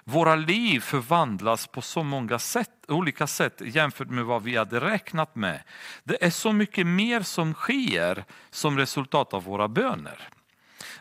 Våra 0.04 0.36
liv 0.36 0.80
förvandlas 0.80 1.68
på 1.68 1.82
så 1.82 2.04
många 2.04 2.40
sätt, 2.40 2.70
olika 2.88 3.28
sätt 3.28 3.62
jämfört 3.66 4.10
med 4.10 4.26
vad 4.26 4.44
vi 4.44 4.58
hade 4.58 4.80
räknat 4.80 5.36
med. 5.36 5.62
Det 6.04 6.26
är 6.26 6.30
så 6.30 6.52
mycket 6.52 6.88
mer 6.88 7.22
som 7.22 7.54
sker 7.54 8.24
som 8.50 8.78
resultat 8.78 9.34
av 9.34 9.44
våra 9.44 9.68
böner. 9.68 10.30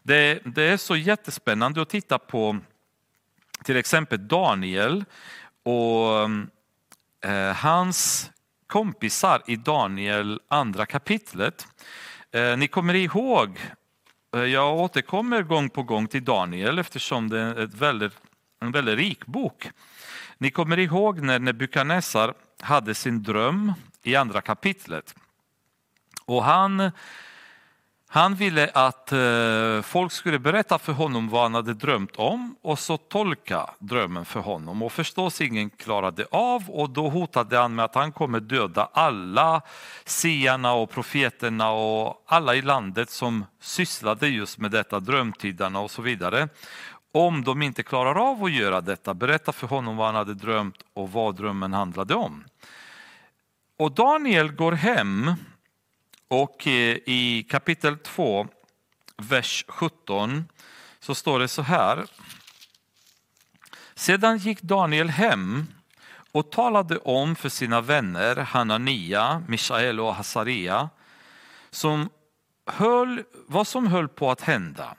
Det, 0.03 0.41
det 0.45 0.63
är 0.63 0.77
så 0.77 0.97
jättespännande 0.97 1.83
att 1.83 1.89
titta 1.89 2.19
på 2.19 2.59
till 3.65 3.77
exempel 3.77 4.29
Daniel 4.29 5.05
och 5.63 6.31
eh, 7.31 7.57
hans 7.57 8.31
kompisar 8.67 9.43
i 9.47 9.57
Daniel 9.57 10.41
andra 10.49 10.87
kapitlet. 10.87 11.67
Eh, 12.33 12.57
ni 12.57 12.69
kommer 12.69 12.95
ihåg, 12.95 13.61
Eh, 14.35 14.45
jag 14.45 14.79
återkommer 14.79 15.43
gång 15.43 15.71
på 15.71 15.83
gång 15.83 16.07
till 16.07 16.25
Daniel 16.25 16.79
eftersom 16.79 17.29
det 17.29 17.41
är 17.41 17.65
ett 17.65 17.75
väldigt, 17.75 18.13
en 18.61 18.73
väldigt 18.73 18.99
rik 18.99 19.27
bok. 19.27 19.71
Ni 20.39 20.51
kommer 20.51 20.79
ihåg 20.79 21.21
när 21.21 21.39
Nebukadnessar 21.39 22.35
hade 22.61 22.95
sin 22.95 23.23
dröm 23.23 23.73
i 24.03 24.17
andra 24.17 24.41
kapitlet. 24.41 25.15
Och 26.25 26.45
han 26.45 26.91
han 28.13 28.35
ville 28.35 28.71
att 28.75 29.13
eh, 29.13 29.83
folk 29.83 30.13
skulle 30.13 30.39
berätta 30.39 30.79
för 30.79 30.93
honom 30.93 31.29
vad 31.29 31.43
han 31.43 31.55
hade 31.55 31.75
drömt 31.75 32.17
om 32.17 32.57
och 32.63 32.79
så 32.79 32.97
tolka 32.97 33.71
drömmen 33.79 34.25
för 34.25 34.41
honom. 34.41 34.83
Och 34.83 34.93
förstås 34.93 35.41
ingen 35.41 35.71
klarade 35.71 36.27
av 36.31 36.71
och 36.71 36.91
då 36.91 37.09
hotade 37.09 37.59
han 37.59 37.75
med 37.75 37.85
att 37.85 37.95
han 37.95 38.13
kommer 38.13 38.41
döda 38.41 38.89
alla 38.93 39.63
siarna 40.05 40.73
och 40.73 40.91
profeterna 40.91 41.71
och 41.71 42.25
alla 42.27 42.55
i 42.55 42.63
landet 42.63 43.11
som 43.11 43.45
sysslade 43.61 44.29
just 44.29 44.59
med 44.59 44.71
detta, 44.71 45.01
drömtidarna 45.01 45.81
och 45.81 45.91
så 45.91 46.03
vidare. 46.03 46.49
Om 47.13 47.45
de 47.45 47.63
inte 47.63 47.83
klarar 47.83 48.31
av 48.31 48.45
att 48.45 48.53
göra 48.53 48.81
detta, 48.81 49.15
berätta 49.15 49.53
för 49.53 49.67
honom 49.67 49.97
vad 49.97 50.07
han 50.07 50.15
hade 50.15 50.35
drömt 50.35 50.77
och 50.95 51.13
vad 51.13 51.37
drömmen 51.37 51.73
handlade 51.73 52.15
om. 52.15 52.45
Och 53.79 53.93
Daniel 53.93 54.53
går 54.53 54.73
hem 54.73 55.35
och 56.31 56.67
eh, 56.67 56.97
i 57.07 57.47
kapitel 57.51 57.99
2, 57.99 58.49
vers 59.17 59.65
17 59.69 60.49
så 61.01 61.15
står 61.15 61.39
det 61.39 61.49
så 61.49 61.63
här. 61.63 62.07
Sedan 63.95 64.39
gick 64.39 64.63
Daniel 64.63 65.09
hem 65.09 65.67
och 66.33 66.53
talade 66.53 66.99
om 66.99 67.37
för 67.37 67.49
sina 67.49 67.81
vänner 67.81 68.37
Hanania, 68.37 69.43
Mishael 69.49 70.01
och 70.01 70.15
Hasaria 70.15 70.89
som 71.71 72.09
höll, 72.67 73.23
vad 73.47 73.67
som 73.67 73.87
höll 73.87 74.09
på 74.09 74.31
att 74.31 74.41
hända. 74.41 74.97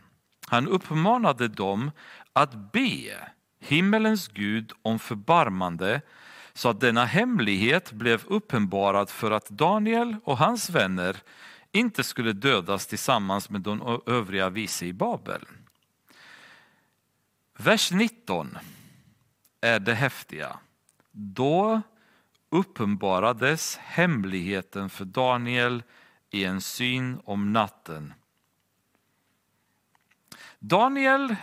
Han 0.48 0.68
uppmanade 0.68 1.48
dem 1.48 1.92
att 2.34 2.72
be 2.72 3.18
himmelens 3.60 4.28
Gud 4.28 4.72
om 4.82 5.00
förbarmande 5.00 6.02
så 6.54 6.70
att 6.70 6.80
denna 6.80 7.06
hemlighet 7.06 7.92
blev 7.92 8.24
uppenbarad 8.28 9.10
för 9.10 9.32
att 9.32 9.50
Daniel 9.50 10.16
och 10.24 10.38
hans 10.38 10.70
vänner 10.70 11.18
inte 11.72 12.04
skulle 12.04 12.34
dödas 12.34 12.88
tillsammans 12.88 13.50
med 13.50 13.62
de 13.62 14.02
övriga 14.06 14.50
vise 14.50 14.86
i 14.86 14.94
Babel. 14.94 15.46
Vers 17.58 17.92
19 17.92 18.58
är 19.62 19.80
det 19.80 19.94
häftiga. 19.94 20.58
Då 21.12 21.82
uppenbarades 22.50 23.78
hemligheten 23.78 24.90
för 24.90 25.06
Daniel 25.06 25.84
i 26.30 26.46
en 26.46 26.62
syn 26.62 27.22
om 27.24 27.54
natten. 27.54 28.14
Daniel 30.60 31.36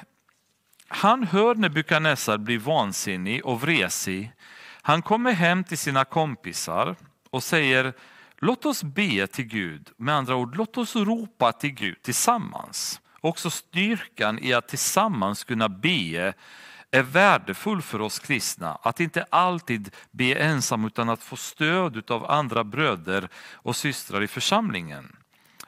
han 0.88 1.24
hör 1.24 1.54
Nebukadnessar 1.54 2.38
bli 2.38 2.56
vansinnig 2.56 3.46
och 3.46 3.60
vresig 3.60 4.32
han 4.88 5.02
kommer 5.02 5.32
hem 5.32 5.64
till 5.64 5.78
sina 5.78 6.04
kompisar 6.04 6.96
och 7.30 7.42
säger 7.42 7.92
låt 8.38 8.66
oss 8.66 8.82
be 8.82 9.26
till 9.26 9.44
Gud. 9.44 9.90
Med 9.96 10.14
andra 10.14 10.36
ord, 10.36 10.56
låt 10.56 10.78
oss 10.78 10.96
ropa 10.96 11.52
till 11.52 11.70
Gud 11.70 12.02
tillsammans. 12.02 13.00
Också 13.20 13.50
styrkan 13.50 14.38
i 14.38 14.52
att 14.52 14.68
tillsammans 14.68 15.44
kunna 15.44 15.68
be 15.68 16.34
är 16.90 17.02
värdefull 17.02 17.82
för 17.82 18.00
oss 18.00 18.18
kristna. 18.18 18.78
Att 18.82 19.00
inte 19.00 19.26
alltid 19.30 19.94
be 20.10 20.34
ensam 20.34 20.84
utan 20.84 21.08
att 21.08 21.22
få 21.22 21.36
stöd 21.36 22.10
av 22.10 22.30
andra 22.30 22.64
bröder 22.64 23.28
och 23.52 23.76
systrar 23.76 24.22
i 24.22 24.26
församlingen. 24.26 25.16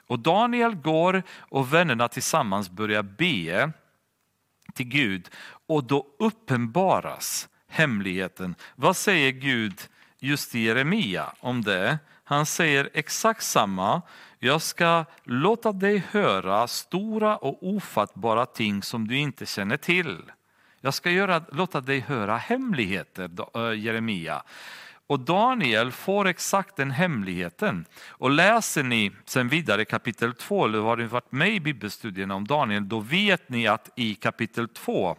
Och 0.06 0.18
Daniel 0.18 0.74
går 0.74 1.22
och 1.38 1.74
vännerna 1.74 2.08
tillsammans 2.08 2.70
börjar 2.70 3.02
be 3.02 3.72
till 4.74 4.86
Gud 4.86 5.28
och 5.66 5.84
då 5.84 6.06
uppenbaras 6.18 7.48
hemligheten. 7.70 8.54
Vad 8.76 8.96
säger 8.96 9.30
Gud 9.30 9.80
just 10.18 10.54
i 10.54 10.60
Jeremia 10.60 11.32
om 11.40 11.62
det? 11.62 11.98
Han 12.24 12.46
säger 12.46 12.90
exakt 12.94 13.42
samma. 13.42 14.02
Jag 14.38 14.62
ska 14.62 15.04
låta 15.24 15.72
dig 15.72 16.02
höra 16.10 16.68
stora 16.68 17.36
och 17.36 17.58
ofattbara 17.62 18.46
ting 18.46 18.82
som 18.82 19.08
du 19.08 19.16
inte 19.16 19.46
känner 19.46 19.76
till. 19.76 20.22
Jag 20.80 20.94
ska 20.94 21.10
göra, 21.10 21.42
låta 21.52 21.80
dig 21.80 22.00
höra 22.00 22.36
hemligheter, 22.36 23.30
eh, 23.54 23.78
Jeremia. 23.78 24.42
Och 25.06 25.20
Daniel 25.20 25.92
får 25.92 26.26
exakt 26.26 26.76
den 26.76 26.90
hemligheten. 26.90 27.84
Och 28.08 28.30
läser 28.30 28.82
ni 28.82 29.12
sen 29.24 29.48
vidare 29.48 29.84
kapitel 29.84 30.34
2, 30.34 30.64
eller 30.64 30.78
har 30.78 30.96
ni 30.96 31.04
varit 31.04 31.32
med 31.32 31.50
i 31.50 31.60
bibelstudierna 31.60 32.34
om 32.34 32.46
Daniel, 32.46 32.88
då 32.88 33.00
vet 33.00 33.48
ni 33.48 33.66
att 33.66 33.90
i 33.96 34.14
kapitel 34.14 34.68
2 34.68 35.16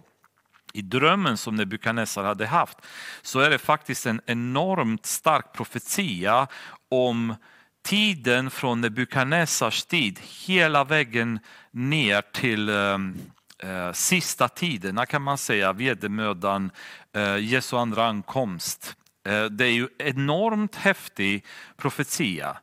i 0.73 0.81
drömmen 0.81 1.37
som 1.37 1.55
Nebukadnessar 1.55 2.23
hade 2.23 2.47
haft 2.47 2.77
så 3.21 3.39
är 3.39 3.49
det 3.49 3.57
faktiskt 3.57 4.05
en 4.05 4.21
enormt 4.25 5.05
stark 5.05 5.53
profetia 5.53 6.47
om 6.89 7.35
tiden 7.83 8.49
från 8.49 8.81
Nebukadnessars 8.81 9.83
tid 9.83 10.19
hela 10.47 10.83
vägen 10.83 11.39
ner 11.71 12.21
till 12.21 12.69
ehm, 12.69 13.17
eh, 13.63 13.91
sista 13.91 14.47
tiderna 14.47 15.05
kan 15.05 15.21
man 15.21 15.37
säga, 15.37 15.73
vedermödan, 15.73 16.71
eh, 17.13 17.37
Jesu 17.37 17.77
andra 17.77 18.07
ankomst. 18.07 18.95
Eh, 19.25 19.45
det 19.45 19.65
är 19.65 19.71
ju 19.71 19.87
enormt 19.97 20.75
häftig 20.75 21.45
profetia. 21.77 22.57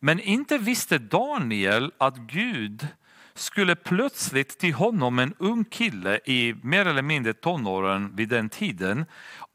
Men 0.00 0.20
inte 0.20 0.58
visste 0.58 0.98
Daniel 0.98 1.92
att 1.98 2.16
Gud 2.16 2.88
skulle 3.38 3.76
plötsligt 3.76 4.58
till 4.58 4.74
honom, 4.74 5.18
en 5.18 5.34
ung 5.38 5.64
kille 5.64 6.20
i 6.24 6.54
mer 6.62 6.86
eller 6.86 7.02
mindre 7.02 7.32
tonåren 7.32 8.16
vid 8.16 8.28
den 8.28 8.48
tiden, 8.48 9.06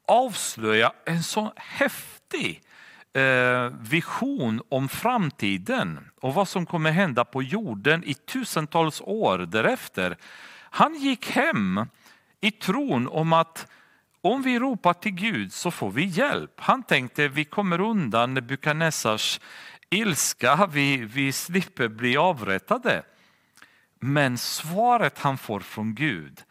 avslöja 0.07 0.93
en 1.05 1.23
så 1.23 1.53
häftig 1.55 2.61
eh, 3.13 3.69
vision 3.79 4.61
om 4.69 4.89
framtiden 4.89 5.99
och 6.21 6.33
vad 6.33 6.47
som 6.47 6.65
kommer 6.65 6.91
hända 6.91 7.25
på 7.25 7.43
jorden 7.43 8.03
i 8.03 8.13
tusentals 8.13 9.01
år 9.01 9.37
därefter. 9.37 10.17
Han 10.53 10.95
gick 10.95 11.31
hem 11.31 11.85
i 12.41 12.51
tron 12.51 13.07
om 13.07 13.33
att 13.33 13.67
om 14.21 14.41
vi 14.41 14.59
ropar 14.59 14.93
till 14.93 15.11
Gud 15.11 15.53
så 15.53 15.71
får 15.71 15.91
vi 15.91 16.05
hjälp. 16.05 16.51
Han 16.55 16.83
tänkte 16.83 17.27
vi 17.27 17.45
kommer 17.45 17.81
undan 17.81 18.33
Nebukadnessars 18.33 19.39
ilska, 19.89 20.69
vi, 20.71 20.97
vi 20.97 21.31
slipper 21.31 21.87
bli 21.87 22.17
avrättade. 22.17 23.03
Men 24.03 24.37
svaret 24.37 25.19
han 25.19 25.37
får 25.37 25.59
från 25.59 25.95
Gud 25.95 26.41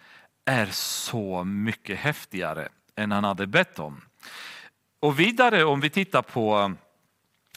är 0.45 0.66
så 0.73 1.45
mycket 1.45 1.99
häftigare 1.99 2.69
än 2.97 3.12
han 3.12 3.25
hade 3.25 3.47
bett 3.47 3.78
om. 3.78 4.00
Och 5.00 5.21
vidare 5.21 5.64
om 5.64 5.80
vi 5.80 5.90
tittar 5.90 6.23
på 6.23 6.75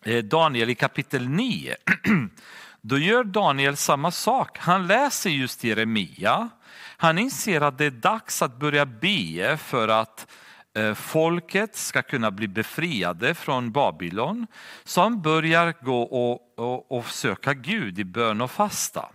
eh, 0.04 0.24
Daniel 0.24 0.70
i 0.70 0.76
kapitel 0.76 1.30
9. 1.30 1.76
Då 2.82 2.98
gör 2.98 3.24
Daniel 3.24 3.78
samma 3.78 4.12
sak. 4.12 4.58
Han 4.58 4.88
läser 4.88 5.30
just 5.30 5.64
Jeremia. 5.64 6.50
Han 6.98 7.18
inser 7.18 7.62
att 7.62 7.78
det 7.78 7.86
är 7.86 7.92
dags 7.92 8.42
att 8.42 8.60
börja 8.60 8.86
be 8.86 9.58
för 9.58 9.88
att 9.88 10.28
eh, 10.76 10.94
folket 10.94 11.76
ska 11.76 12.02
kunna 12.02 12.32
bli 12.32 12.48
befriade 12.48 13.36
från 13.36 13.72
Babylon. 13.72 14.48
Så 14.84 15.02
han 15.02 15.22
börjar 15.22 15.74
gå 15.82 16.02
och, 16.02 16.60
och, 16.60 16.98
och 16.98 17.06
söka 17.06 17.54
Gud 17.54 18.00
i 18.00 18.04
bön 18.04 18.42
och 18.42 18.52
fasta. 18.52 19.10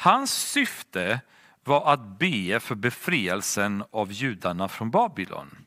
Hans 0.00 0.32
syfte 0.32 1.20
var 1.64 1.92
att 1.92 2.18
be 2.18 2.60
för 2.60 2.74
befrielsen 2.74 3.84
av 3.90 4.12
judarna 4.12 4.68
från 4.68 4.90
Babylon. 4.90 5.58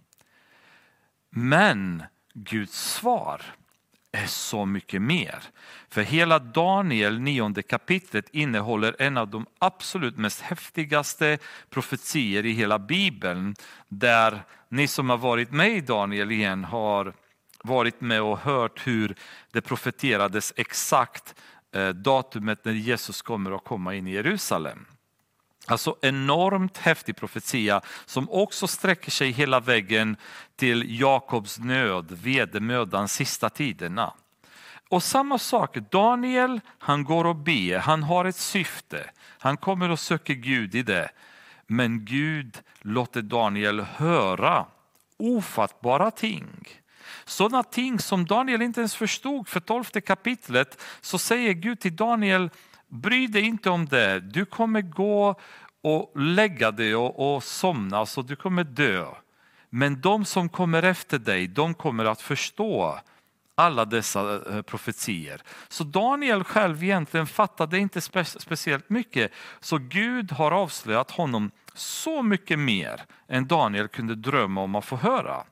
Men 1.30 2.04
Guds 2.34 2.94
svar 2.94 3.42
är 4.12 4.26
så 4.26 4.66
mycket 4.66 5.02
mer. 5.02 5.44
För 5.90 6.02
hela 6.02 6.40
Daniel 6.40 7.20
nionde 7.20 7.64
kapitlet 7.64 8.30
innehåller 8.30 8.96
en 9.00 9.18
av 9.18 9.28
de 9.28 9.46
absolut 9.60 10.18
mest 10.18 10.42
häftigaste 10.42 11.38
profetier 11.70 12.46
i 12.46 12.52
hela 12.52 12.80
bibeln. 12.80 13.56
Där 13.88 14.44
ni 14.70 14.88
som 14.88 15.10
har 15.10 15.18
varit 15.18 15.52
med 15.52 15.78
i 15.78 15.82
Daniel 15.82 16.32
igen 16.32 16.64
har 16.64 17.14
varit 17.64 18.02
med 18.02 18.22
och 18.22 18.40
hört 18.40 18.88
hur 18.88 19.16
det 19.52 19.62
profeterades 19.62 20.54
exakt 20.56 21.36
Eh, 21.74 21.90
datumet 21.90 22.66
när 22.66 22.74
Jesus 22.74 23.22
kommer 23.22 23.52
att 23.56 23.64
komma 23.64 23.96
in 23.96 24.08
i 24.08 24.12
Jerusalem. 24.12 24.86
Alltså 25.68 25.96
enormt 26.02 26.78
häftig 26.78 27.16
profetia 27.16 27.82
som 28.06 28.30
också 28.30 28.68
sträcker 28.68 29.12
sig 29.12 29.32
hela 29.32 29.60
vägen 29.60 30.18
till 30.56 31.00
Jakobs 31.00 31.60
nöd, 31.60 32.12
vedermödan, 32.12 33.08
sista 33.08 33.50
tiderna. 33.50 34.14
Och 34.90 35.04
samma 35.04 35.38
sak, 35.38 35.78
Daniel 35.92 36.62
han 36.78 37.04
går 37.04 37.26
och 37.26 37.36
ber, 37.36 37.78
han 37.78 38.04
har 38.04 38.26
ett 38.26 38.36
syfte, 38.36 39.10
han 39.40 39.58
kommer 39.58 39.90
och 39.90 40.00
söker 40.00 40.34
Gud 40.34 40.76
i 40.76 40.84
det. 40.84 41.10
Men 41.68 42.06
Gud 42.06 42.58
låter 42.82 43.22
Daniel 43.22 43.80
höra 43.80 44.66
ofattbara 45.18 46.12
ting. 46.12 46.83
Sådana 47.26 47.64
ting 47.64 48.00
som 48.00 48.26
Daniel 48.26 48.62
inte 48.62 48.80
ens 48.80 48.96
förstod 48.96 49.48
för 49.48 49.60
tolfte 49.60 50.02
kapitlet 50.02 50.82
så 51.02 51.18
säger 51.18 51.54
Gud 51.54 51.80
till 51.80 51.96
Daniel 51.96 52.50
Bry 52.88 53.28
dig 53.28 53.42
inte 53.42 53.70
om 53.70 53.86
det, 53.86 54.20
du 54.20 54.46
kommer 54.46 54.82
gå 54.82 55.36
och 55.82 56.12
lägga 56.16 56.72
dig 56.72 56.96
och, 56.96 57.36
och 57.36 57.44
somna 57.44 58.06
så 58.06 58.22
du 58.22 58.36
kommer 58.36 58.64
dö. 58.64 59.06
Men 59.70 60.02
de 60.02 60.26
som 60.26 60.50
kommer 60.50 60.84
efter 60.84 61.20
dig, 61.20 61.48
de 61.48 61.74
kommer 61.74 62.06
att 62.06 62.22
förstå 62.22 63.00
alla 63.56 63.86
dessa 63.86 64.42
eh, 64.56 64.62
profetier. 64.62 65.42
Så 65.68 65.84
Daniel 65.84 66.44
själv 66.44 66.84
egentligen 66.84 67.28
fattade 67.28 67.80
inte 67.80 68.02
spe, 68.02 68.26
speciellt 68.26 68.90
mycket. 68.90 69.32
Så 69.60 69.78
Gud 69.78 70.32
har 70.32 70.52
avslöjat 70.52 71.12
honom 71.12 71.52
så 71.74 72.24
mycket 72.24 72.60
mer 72.60 73.02
än 73.28 73.48
Daniel 73.48 73.88
kunde 73.88 74.16
drömma 74.16 74.62
om 74.62 74.76
att 74.76 74.86
få 74.86 74.96
höra. 74.96 75.44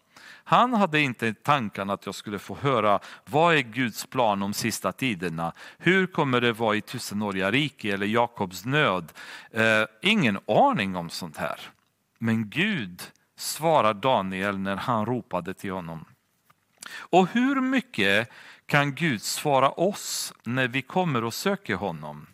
Han 0.43 0.73
hade 0.73 0.99
inte 0.99 1.33
tanken 1.33 1.89
att 1.89 2.05
jag 2.05 2.15
skulle 2.15 2.39
få 2.39 2.55
höra 2.55 2.99
vad 3.25 3.55
är 3.55 3.61
Guds 3.61 4.05
plan 4.05 4.43
om 4.43 4.53
sista 4.53 4.91
tiderna? 4.91 5.53
Hur 5.77 6.07
kommer 6.07 6.41
det 6.41 6.53
vara 6.53 6.75
i 6.75 6.81
tusenåriga 6.81 7.51
rike 7.51 7.93
eller 7.93 8.05
Jakobs 8.05 8.65
nöd? 8.65 9.11
Eh, 9.51 9.83
ingen 10.01 10.39
aning 10.47 10.95
om 10.95 11.09
sånt 11.09 11.37
här. 11.37 11.59
Men 12.19 12.49
Gud 12.49 13.01
svarar 13.37 13.93
Daniel 13.93 14.57
när 14.57 14.75
han 14.75 15.05
ropade 15.05 15.53
till 15.53 15.71
honom. 15.71 16.05
Och 16.93 17.27
hur 17.27 17.61
mycket 17.61 18.29
kan 18.65 18.95
Gud 18.95 19.21
svara 19.21 19.69
oss 19.69 20.33
när 20.43 20.67
vi 20.67 20.81
kommer 20.81 21.23
och 21.23 21.33
söker 21.33 21.75
honom? 21.75 22.27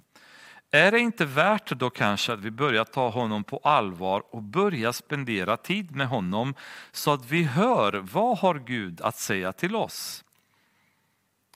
Är 0.72 0.92
det 0.92 1.00
inte 1.00 1.26
värt 1.26 1.70
då 1.72 1.90
kanske 1.90 2.34
att 2.34 2.40
vi 2.40 2.52
börjar 2.52 2.86
ta 2.86 3.10
honom 3.10 3.44
på 3.44 3.58
allvar 3.58 4.24
och 4.32 4.44
börja 4.44 4.94
spendera 4.94 5.58
tid 5.58 5.96
med 5.96 6.08
honom 6.08 6.54
så 6.92 7.14
att 7.14 7.26
vi 7.32 7.44
hör 7.44 7.94
vad 7.94 8.38
har 8.38 8.60
Gud 8.60 9.02
att 9.02 9.18
säga 9.18 9.54
till 9.54 9.76
oss? 9.76 10.24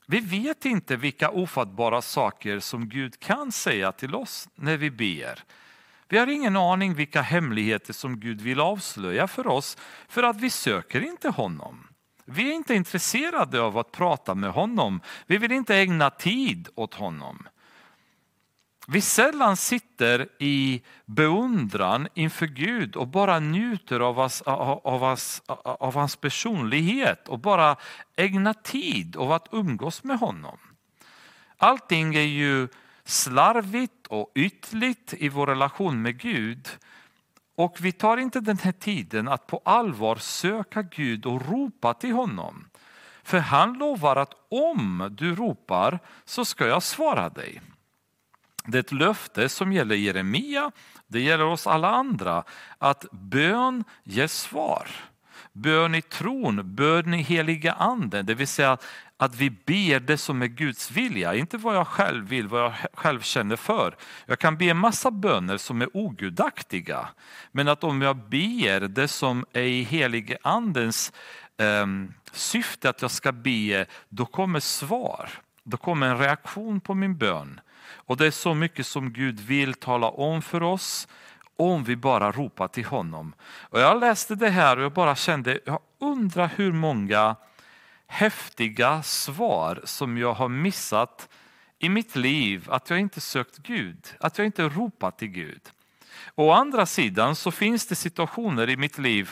Vi 0.06 0.19
vet 0.19 0.65
inte 0.65 0.95
vilka 0.95 1.30
ofattbara 1.30 2.02
saker 2.02 2.60
som 2.60 2.89
Gud 2.89 3.19
kan 3.19 3.52
säga 3.52 3.91
till 3.91 4.15
oss 4.15 4.50
när 4.56 4.78
vi 4.78 4.91
ber. 4.91 5.43
Vi 6.08 6.17
har 6.17 6.28
ingen 6.28 6.58
aning 6.58 6.93
vilka 6.93 7.21
hemligheter 7.21 7.93
som 7.93 8.19
Gud 8.19 8.41
vill 8.41 8.60
avslöja 8.60 9.28
för 9.28 9.47
oss 9.47 9.78
för 10.08 10.24
att 10.24 10.41
vi 10.41 10.50
söker 10.50 11.02
inte 11.02 11.30
honom. 11.30 11.88
Vi 12.26 12.52
är 12.52 12.56
inte 12.56 12.76
intresserade 12.76 13.62
av 13.62 13.78
att 13.78 13.91
prata 13.91 14.36
med 14.36 14.52
honom. 14.52 15.02
Vi 15.26 15.38
vill 15.38 15.52
inte 15.52 15.76
ägna 15.76 16.10
tid 16.10 16.69
åt 16.76 16.93
honom 16.93 17.47
vi 18.91 19.01
sällan 19.01 19.58
sitter 19.58 20.27
i 20.39 20.82
beundran 21.06 22.08
inför 22.13 22.45
Gud 22.45 22.95
och 22.95 23.08
bara 23.08 23.39
njuter 23.39 23.99
av 23.99 24.15
hans, 24.15 24.41
av, 24.41 25.01
hans, 25.01 25.41
av 25.63 25.95
hans 25.95 26.15
personlighet 26.15 27.27
och 27.27 27.39
bara 27.39 27.75
ägnar 28.15 28.54
tid 28.54 29.15
av 29.15 29.32
att 29.32 29.47
umgås 29.51 30.04
med 30.04 30.19
honom. 30.19 30.58
Allting 31.58 32.15
är 32.15 32.21
ju 32.21 32.67
slarvigt 33.04 34.08
och 34.08 34.32
ytligt 34.36 35.13
i 35.17 35.30
vår 35.30 35.47
relation 35.47 36.01
med 36.01 36.19
Gud. 36.19 36.69
Och 37.56 37.77
vi 37.80 37.91
tar 37.91 38.17
inte 38.17 38.39
den 38.39 38.58
här 38.58 38.71
tiden 38.71 39.27
att 39.27 39.47
på 39.47 39.62
allvar 39.65 40.15
söka 40.15 40.82
Gud 40.82 41.25
och 41.25 41.49
ropa 41.49 41.93
till 41.93 42.13
honom. 42.13 42.67
För 43.23 43.39
han 43.39 43.73
lovar 43.73 44.15
att 44.15 44.34
om 44.49 45.15
du 45.17 45.36
ropar 45.36 45.99
så 46.25 46.45
ska 46.45 46.67
jag 46.67 46.84
svara 46.84 47.30
dig. 47.30 47.62
Det 48.65 48.78
är 48.78 48.80
ett 48.80 48.91
löfte 48.91 49.50
som 49.50 49.74
gäller 49.74 49.95
Jeremia, 49.95 50.71
det 51.08 51.21
gäller 51.21 51.45
oss 51.45 51.67
alla 51.67 51.89
andra, 51.89 52.43
att 52.78 53.06
bön 53.12 53.84
ger 54.04 54.28
svar. 54.28 54.88
Bön 55.54 55.95
i 55.95 56.02
tron, 56.02 56.76
bön 56.76 57.13
i 57.13 57.21
heliga 57.21 57.74
anden, 57.74 58.26
det 58.26 58.34
vill 58.34 58.47
säga 58.47 58.78
att 59.17 59.36
vi 59.36 59.50
ber 59.50 60.00
det 60.00 60.17
som 60.17 60.41
är 60.41 60.47
Guds 60.47 60.91
vilja, 60.91 61.36
inte 61.36 61.58
vad 61.58 61.76
jag 61.76 61.88
själv 61.88 62.28
vill, 62.28 62.47
vad 62.47 62.63
jag 62.63 62.74
själv 62.93 63.21
känner 63.21 63.56
för. 63.56 63.95
Jag 64.26 64.39
kan 64.39 64.58
be 64.58 64.65
en 64.65 64.78
massa 64.78 65.12
böner 65.12 65.58
som 65.58 65.82
är 65.82 65.97
ogudaktiga, 65.97 67.08
men 67.52 67.67
att 67.67 67.84
om 67.84 68.02
jag 68.02 68.15
ber 68.17 68.88
det 68.88 69.08
som 69.08 69.45
är 69.54 69.62
i 69.62 69.84
helige 69.84 70.38
andens 70.41 71.13
eh, 71.58 71.86
syfte 72.32 72.89
att 72.89 73.02
jag 73.02 73.12
ska 73.12 73.32
be, 73.32 73.86
då 74.10 74.26
kommer 74.26 74.60
svar. 74.60 75.30
Då 75.63 75.78
kommer 75.78 76.08
en 76.08 76.17
reaktion 76.17 76.82
på 76.82 76.93
min 76.93 77.17
bön. 77.17 77.60
Och 77.93 78.17
det 78.17 78.25
är 78.27 78.32
så 78.32 78.54
mycket 78.54 78.88
som 78.88 79.13
Gud 79.13 79.39
vill 79.39 79.73
tala 79.73 80.10
om 80.10 80.41
för 80.41 80.63
oss 80.63 81.08
om 81.56 81.84
vi 81.84 81.95
bara 81.95 82.32
ropar 82.32 82.67
till 82.67 82.86
honom. 82.86 83.34
Och 83.43 83.80
jag 83.80 83.99
läste 83.99 84.36
det 84.36 84.49
här 84.49 84.77
och 84.77 84.84
jag 84.84 84.93
bara 84.93 85.15
kände, 85.15 85.60
jag 85.65 85.80
undrar 85.99 86.51
hur 86.56 86.71
många 86.71 87.36
häftiga 88.08 89.04
svar 89.04 89.82
som 89.84 90.17
jag 90.17 90.34
har 90.34 90.49
missat 90.49 91.30
i 91.80 91.89
mitt 91.89 92.15
liv, 92.15 92.67
att 92.69 92.89
jag 92.89 92.99
inte 92.99 93.21
sökt 93.21 93.58
Gud, 93.58 94.08
att 94.19 94.38
jag 94.38 94.47
inte 94.47 94.63
ropat 94.63 95.17
till 95.17 95.27
Gud. 95.27 95.62
å 96.36 96.51
andra 96.51 96.86
sidan 96.86 97.36
så 97.36 97.51
finns 97.51 97.88
det 97.88 97.95
situationer 97.95 98.69
i 98.69 98.77
mitt 98.77 98.97
liv 98.97 99.30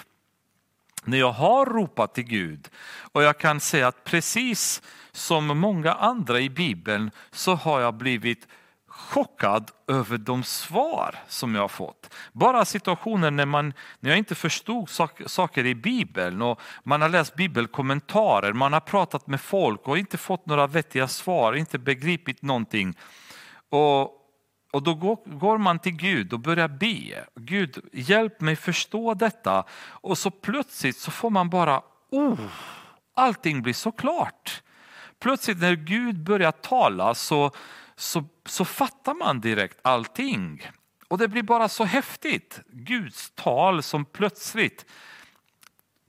när 1.04 1.18
jag 1.18 1.32
har 1.32 1.66
ropat 1.66 2.16
till 2.16 2.24
Gud 2.24 2.70
och 3.12 3.24
jag 3.24 3.38
kan 3.38 3.60
säga 3.60 3.88
att 3.88 4.04
precis 4.04 4.82
som 5.12 5.46
många 5.60 5.94
andra 5.94 6.40
i 6.40 6.50
Bibeln 6.50 7.12
så 7.32 7.56
har 7.56 7.82
jag 7.82 7.94
blivit 7.94 8.48
chockad 8.88 9.72
över 9.88 10.18
de 10.18 10.44
svar 10.44 11.16
som 11.28 11.56
jag 11.56 11.62
har 11.62 11.68
fått. 11.68 12.14
Bara 12.32 12.66
situationer 12.66 13.32
när, 13.32 13.46
man, 13.46 13.74
när 14.00 14.10
jag 14.10 14.18
inte 14.18 14.36
förstod 14.36 14.90
saker 15.26 15.66
i 15.66 15.76
Bibeln 15.76 16.42
och 16.42 16.60
man 16.84 17.02
har 17.02 17.10
läst 17.10 17.36
bibelkommentarer, 17.36 18.54
man 18.54 18.74
har 18.74 18.80
pratat 18.80 19.28
med 19.28 19.42
folk 19.42 19.88
och 19.88 19.98
inte 19.98 20.18
fått 20.18 20.46
några 20.46 20.68
vettiga 20.68 21.08
svar, 21.08 21.54
inte 21.54 21.80
begripit 21.80 22.42
någonting. 22.42 22.98
Och, 23.70 24.19
och 24.72 24.84
då 24.84 24.94
går, 24.94 25.58
man 25.58 25.80
till 25.80 25.92
Gud 25.96 26.34
och 26.34 26.40
börjar 26.40 26.68
be. 26.68 27.26
Gud, 27.36 27.90
hjälp 27.94 28.42
mig 28.42 28.56
förstå 28.56 29.14
detta. 29.14 29.64
Och 29.82 30.18
så 30.18 30.32
plötsligt 30.32 30.98
så 30.98 31.12
får 31.12 31.30
man 31.30 31.50
bara, 31.50 31.82
oh, 32.10 32.40
allting 33.16 33.62
blir 33.62 33.74
så 33.74 33.92
klart. 33.92 34.64
Plötsligt 35.20 35.60
när 35.60 35.76
Gud 35.76 36.24
börjar 36.24 36.52
tala 36.52 37.16
så, 37.16 37.52
så, 37.96 38.26
så 38.46 38.66
fattar 38.66 39.14
man 39.14 39.42
direkt 39.42 39.80
allting. 39.82 40.72
Och 41.08 41.18
det 41.18 41.28
blir 41.28 41.44
bara 41.44 41.70
så 41.70 41.84
häftigt. 41.84 42.60
Guds 42.72 43.32
tal 43.36 43.84
som 43.84 44.06
plötsligt 44.06 44.86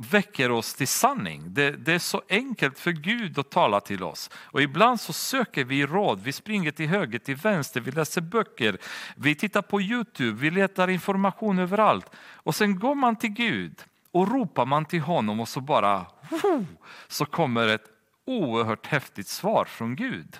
väcker 0.00 0.50
oss 0.50 0.74
till 0.74 0.88
sanning. 0.88 1.54
Det, 1.54 1.70
det, 1.70 1.92
är 1.92 1.98
så 1.98 2.22
enkelt 2.28 2.78
för 2.78 2.92
Gud 2.92 3.38
att 3.38 3.50
tala 3.50 3.80
till 3.80 4.02
oss. 4.02 4.30
Och 4.34 4.62
ibland 4.62 5.00
så 5.00 5.12
söker 5.12 5.64
vi 5.64 5.86
råd, 5.86 6.20
vi 6.20 6.32
springer 6.32 6.70
till 6.70 6.88
höger, 6.88 7.18
till 7.18 7.36
vänster, 7.36 7.80
vi 7.80 7.90
läser 7.90 8.20
böcker, 8.20 8.78
vi 9.16 9.34
tittar 9.34 9.62
på 9.62 9.80
Youtube, 9.80 10.40
vi 10.40 10.50
letar 10.50 10.88
information 10.88 11.58
överallt. 11.58 12.06
Och 12.18 12.54
sen 12.54 12.78
går 12.78 12.94
man 12.94 13.16
till 13.16 13.30
Gud 13.30 13.84
och 14.12 14.32
ropar 14.32 14.66
man 14.66 14.84
till 14.84 15.00
honom 15.00 15.40
och 15.40 15.48
så 15.48 15.60
bara 15.60 16.06
så 17.08 17.26
kommer 17.26 17.68
ett 17.68 17.86
oerhört 18.26 18.86
häftigt 18.86 19.28
svar 19.28 19.64
från 19.64 19.96
Gud. 19.96 20.38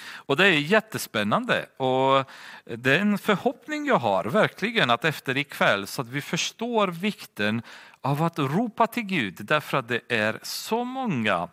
Och 0.00 0.36
det 0.36 0.46
är 0.46 0.52
jättespännande 0.52 1.66
och 1.76 2.30
det 2.64 2.96
är 2.96 3.00
en 3.00 3.18
förhoppning 3.18 3.86
jag 3.86 3.98
har 3.98 4.24
verkligen 4.24 4.90
att 4.90 5.04
efter 5.04 5.36
ikväll 5.36 5.86
så 5.86 6.02
att 6.02 6.08
vi 6.08 6.20
förstår 6.20 6.88
vikten 6.88 7.62
av 8.00 8.22
att 8.22 8.38
ropa 8.38 8.86
till 8.86 9.02
Gud 9.02 9.36
därför 9.40 9.78
att 9.78 9.88
det 9.88 10.00
är 10.08 10.38
så 10.42 10.84
många 10.84 11.48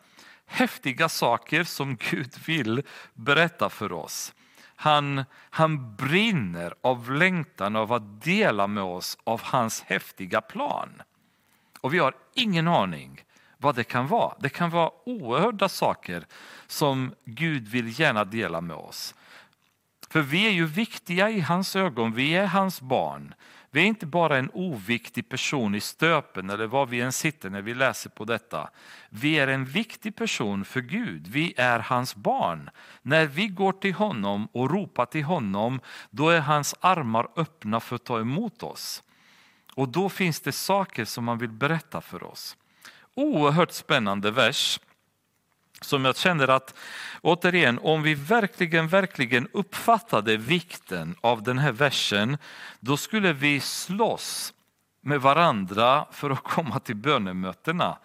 häftiga 0.46 1.10
saker 1.10 1.64
som 1.64 1.96
Gud 1.96 2.34
vill 2.46 2.84
berätta 3.14 3.70
för 3.70 3.92
oss. 3.92 4.34
Han, 4.76 5.26
han 5.50 5.96
brinner 5.96 6.74
av 6.82 7.12
längtan 7.12 7.76
av 7.76 7.94
att 7.94 8.24
dela 8.24 8.68
med 8.68 8.84
oss 8.84 9.18
av 9.24 9.42
hans 9.44 9.82
häftiga 9.82 10.42
plan. 10.42 11.02
Och 11.82 11.94
vi 11.94 12.00
har 12.00 12.14
ingen 12.34 12.68
aning 12.68 13.24
vad 13.62 13.76
det 13.76 13.84
kan 13.84 14.08
vara. 14.08 14.36
Det 14.40 14.50
kan 14.50 14.70
vara 14.70 14.92
oerhörda 15.06 15.70
saker 15.70 16.26
som 16.68 17.14
Gud 17.26 17.68
vill 17.68 18.00
gärna 18.00 18.26
dela 18.26 18.62
med 18.62 18.78
oss. 18.78 19.16
För 20.10 20.22
vi 20.22 20.48
är 20.48 20.52
ju 20.52 20.66
viktiga 20.66 21.30
i 21.30 21.40
hans 21.40 21.76
ögon, 21.76 22.14
vi 22.14 22.36
är 22.36 22.46
hans 22.46 22.82
barn. 22.82 23.34
Vi 23.72 23.82
är 23.82 23.86
inte 23.86 24.06
bara 24.06 24.38
en 24.38 24.50
oviktig 24.54 25.30
person 25.30 25.76
i 25.76 25.80
stöpen 25.80 26.50
eller 26.50 26.68
var 26.68 26.86
vi 26.86 27.02
än 27.02 27.12
sitter 27.12 27.50
när 27.50 27.62
vi 27.62 27.74
läser 27.74 28.10
på 28.10 28.26
detta. 28.26 28.70
Vi 29.10 29.40
är 29.40 29.48
en 29.48 29.66
viktig 29.66 30.16
person 30.16 30.66
för 30.66 30.82
Gud, 30.82 31.28
vi 31.28 31.54
är 31.58 31.80
hans 31.80 32.16
barn. 32.16 32.70
När 33.02 33.26
vi 33.26 33.48
går 33.48 33.72
till 33.72 33.94
honom 33.94 34.48
och 34.52 34.72
ropar 34.72 35.06
till 35.06 35.24
honom, 35.24 35.82
då 36.10 36.30
är 36.30 36.40
hans 36.40 36.76
armar 36.80 37.28
öppna 37.36 37.80
för 37.80 37.96
att 37.96 38.04
ta 38.04 38.20
emot 38.20 38.64
oss. 38.64 39.04
Och 39.74 39.90
då 39.90 40.10
finns 40.10 40.40
det 40.40 40.52
saker 40.52 41.06
som 41.06 41.28
han 41.28 41.38
vill 41.38 41.50
berätta 41.50 42.02
för 42.02 42.24
oss 42.24 42.58
oerhört 43.16 43.72
spännande 43.72 44.32
vers 44.32 44.80
som 45.82 46.06
jag 46.06 46.18
känner 46.18 46.48
att, 46.48 46.76
återigen, 47.22 47.80
om 47.80 48.04
vi 48.04 48.14
verkligen, 48.14 48.88
verkligen 48.88 49.48
uppfattade 49.54 50.38
vikten 50.38 51.16
av 51.22 51.44
den 51.44 51.58
här 51.58 51.72
versen, 51.72 52.38
då 52.80 52.98
skulle 52.98 53.34
vi 53.34 53.60
slåss 53.60 54.54
med 55.02 55.22
varandra 55.22 56.06
för 56.12 56.30
att 56.30 56.44
komma 56.44 56.80
till 56.80 56.96
bönemötena. 56.96 57.98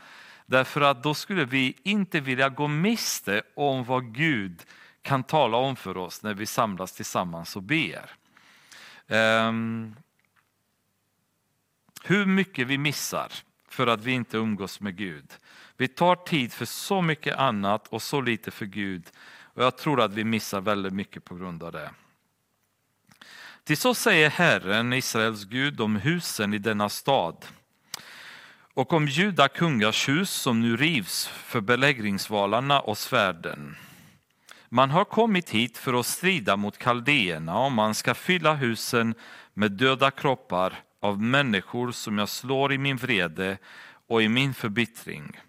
Därför 0.46 0.80
att 0.80 1.02
då 1.02 1.14
skulle 1.14 1.44
vi 1.44 1.76
inte 1.82 2.20
vilja 2.20 2.48
gå 2.48 2.68
miste 2.68 3.42
om 3.56 3.84
vad 3.84 4.14
Gud 4.14 4.62
kan 5.02 5.22
tala 5.22 5.56
om 5.56 5.76
för 5.76 5.96
oss 5.96 6.22
när 6.22 6.34
vi 6.34 6.46
samlas 6.46 6.92
tillsammans 6.92 7.56
och 7.56 7.62
ber. 7.62 8.10
Um, 9.08 9.96
hur 12.04 12.26
mycket 12.26 12.66
vi 12.66 12.78
missar 12.78 13.32
för 13.74 13.86
att 13.86 14.04
vi 14.04 14.12
inte 14.12 14.36
umgås 14.36 14.80
med 14.80 14.96
Gud. 14.96 15.32
Vi 15.76 15.88
tar 15.88 16.16
tid 16.16 16.52
för 16.52 16.64
så 16.64 17.02
mycket 17.02 17.36
annat 17.36 17.88
och 17.88 18.02
så 18.02 18.20
lite 18.20 18.50
för 18.50 18.66
Gud. 18.66 19.10
Och 19.54 19.62
jag 19.62 19.78
tror 19.78 20.00
att 20.00 20.12
vi 20.12 20.24
missar 20.24 20.60
väldigt 20.60 20.92
mycket 20.92 21.24
på 21.24 21.34
grund 21.34 21.62
av 21.62 21.72
det. 21.72 21.90
Till 23.64 23.76
så 23.76 23.94
säger 23.94 24.30
Herren, 24.30 24.92
Israels 24.92 25.44
Gud, 25.44 25.80
om 25.80 25.96
husen 25.96 26.54
i 26.54 26.58
denna 26.58 26.88
stad 26.88 27.46
och 28.74 28.92
om 28.92 29.08
juda 29.08 29.48
kungars 29.48 30.08
hus 30.08 30.30
som 30.30 30.60
nu 30.60 30.76
rivs 30.76 31.26
för 31.26 31.60
beläggringsvalarna 31.60 32.80
och 32.80 32.98
svärden. 32.98 33.76
Man 34.68 34.90
har 34.90 35.04
kommit 35.04 35.50
hit 35.50 35.78
för 35.78 36.00
att 36.00 36.06
strida 36.06 36.56
mot 36.56 36.78
kaldéerna 36.78 37.58
och 37.58 37.72
man 37.72 37.94
ska 37.94 38.14
fylla 38.14 38.54
husen 38.54 39.14
med 39.54 39.72
döda 39.72 40.10
kroppar 40.10 40.82
av 41.04 41.22
människor 41.22 41.92
som 41.92 42.18
jag 42.18 42.28
slår 42.28 42.72
i 42.72 42.78
min 42.78 42.96
vrede 42.96 43.58
och 44.08 44.22
i 44.22 44.28
min 44.28 44.54
förbittring. 44.54 45.40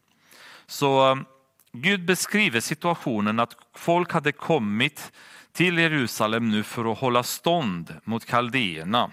Så 0.66 1.12
um, 1.12 1.26
Gud 1.72 2.06
beskriver 2.06 2.60
situationen 2.60 3.40
att 3.40 3.56
folk 3.74 4.12
hade 4.12 4.32
kommit 4.32 5.12
till 5.52 5.78
Jerusalem 5.78 6.50
nu 6.50 6.64
för 6.64 6.92
att 6.92 6.98
hålla 6.98 7.24
stånd 7.24 7.96
mot 8.04 8.26
kaldéerna. 8.26 9.12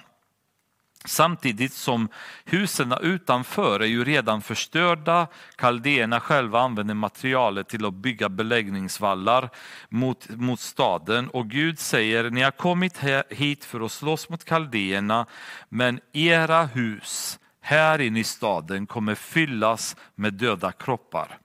Samtidigt 1.05 1.73
som 1.73 2.09
husen 2.45 2.95
utanför 3.01 3.81
är 3.81 3.87
ju 3.87 4.05
redan 4.05 4.43
förstörda. 4.43 5.27
Kaldéerna 5.57 6.21
själva 6.21 6.61
använder 6.61 6.95
materialet 6.95 7.69
till 7.69 7.87
att 7.87 7.95
bygga 7.95 8.29
beläggningsvallar 8.29 9.51
mot, 9.89 10.29
mot 10.29 10.61
staden. 10.61 11.29
Och 11.29 11.51
Gud 11.51 11.79
säger, 11.79 12.31
ni 12.31 12.43
har 12.43 12.51
kommit 12.51 12.99
hit 13.29 13.65
för 13.65 13.81
att 13.81 13.93
slåss 13.93 14.29
mot 14.29 14.45
kaldéerna, 14.45 15.27
men 15.69 16.01
era 16.13 16.65
hus 16.65 17.39
här 17.61 17.99
inne 18.01 18.21
i 18.21 18.25
staden 18.25 18.87
kommer 18.87 19.15
fyllas 19.15 19.97
med 20.15 20.35
döda 20.35 20.73
kroppar. 20.73 21.39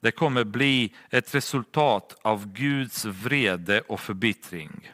Det 0.00 0.10
kommer 0.10 0.44
bli 0.44 0.94
ett 1.10 1.34
resultat 1.34 2.16
av 2.22 2.52
Guds 2.52 3.04
vrede 3.04 3.80
och 3.80 4.00
förbittring. 4.00 4.90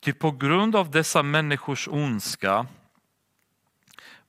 Ty 0.00 0.12
på 0.12 0.30
grund 0.30 0.76
av 0.76 0.90
dessa 0.90 1.22
människors 1.22 1.88
ondska 1.88 2.66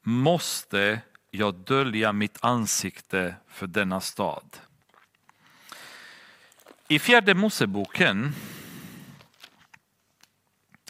måste 0.07 1.01
jag 1.31 1.55
dölja 1.55 2.13
mitt 2.13 2.37
ansikte 2.41 3.35
för 3.47 3.67
denna 3.67 4.01
stad. 4.01 4.57
I 6.87 6.99
fjärde 6.99 7.33
Moseboken, 7.33 8.35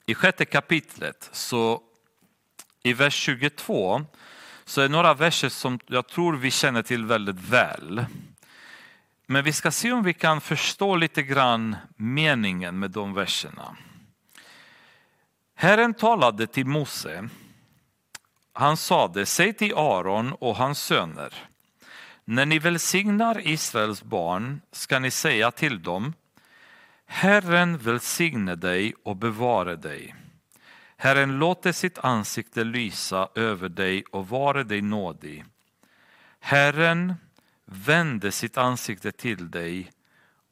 i 0.06 0.16
sjätte 0.16 0.46
kapitlet, 0.46 1.30
så 1.32 1.82
i 2.84 2.94
vers 2.94 3.14
22, 3.14 4.06
så 4.66 4.82
är 4.82 4.90
några 4.90 5.14
verser 5.14 5.50
som 5.50 5.80
jag 5.88 6.08
tror 6.08 6.34
vi 6.34 6.52
känner 6.52 6.84
till 6.84 7.06
väldigt 7.06 7.40
väl. 7.40 8.06
Men 9.26 9.44
vi 9.44 9.54
ska 9.54 9.72
se 9.72 9.92
om 9.92 10.04
vi 10.04 10.14
kan 10.14 10.42
förstå 10.42 10.96
lite 10.96 11.24
grann 11.24 11.76
meningen 11.96 12.80
med 12.80 12.92
de 12.92 13.14
verserna. 13.14 13.78
Herren 15.56 15.94
talade 15.94 16.48
till 16.48 16.66
Mose 16.66 17.30
han 18.58 18.78
sade, 18.78 19.26
säg 19.26 19.54
till 19.54 19.74
Aron 19.76 20.34
och 20.34 20.56
hans 20.56 20.80
söner, 20.80 21.34
när 22.26 22.46
ni 22.46 22.60
välsignar 22.60 23.48
Israels 23.48 24.04
barn 24.04 24.62
ska 24.72 25.00
ni 25.00 25.12
säga 25.12 25.52
till 25.52 25.84
dem, 25.84 26.14
Herren 27.06 27.78
välsigne 27.78 28.56
dig 28.56 28.94
och 29.04 29.16
bevare 29.16 29.76
dig. 29.76 30.16
Herren 30.98 31.40
låter 31.40 31.72
sitt 31.72 31.98
ansikte 31.98 32.64
lysa 32.64 33.30
över 33.36 33.70
dig 33.70 34.04
och 34.12 34.30
vare 34.30 34.64
dig 34.64 34.82
nådig. 34.82 35.46
Herren 36.40 37.16
vände 37.66 38.32
sitt 38.32 38.58
ansikte 38.58 39.12
till 39.12 39.52
dig 39.52 39.92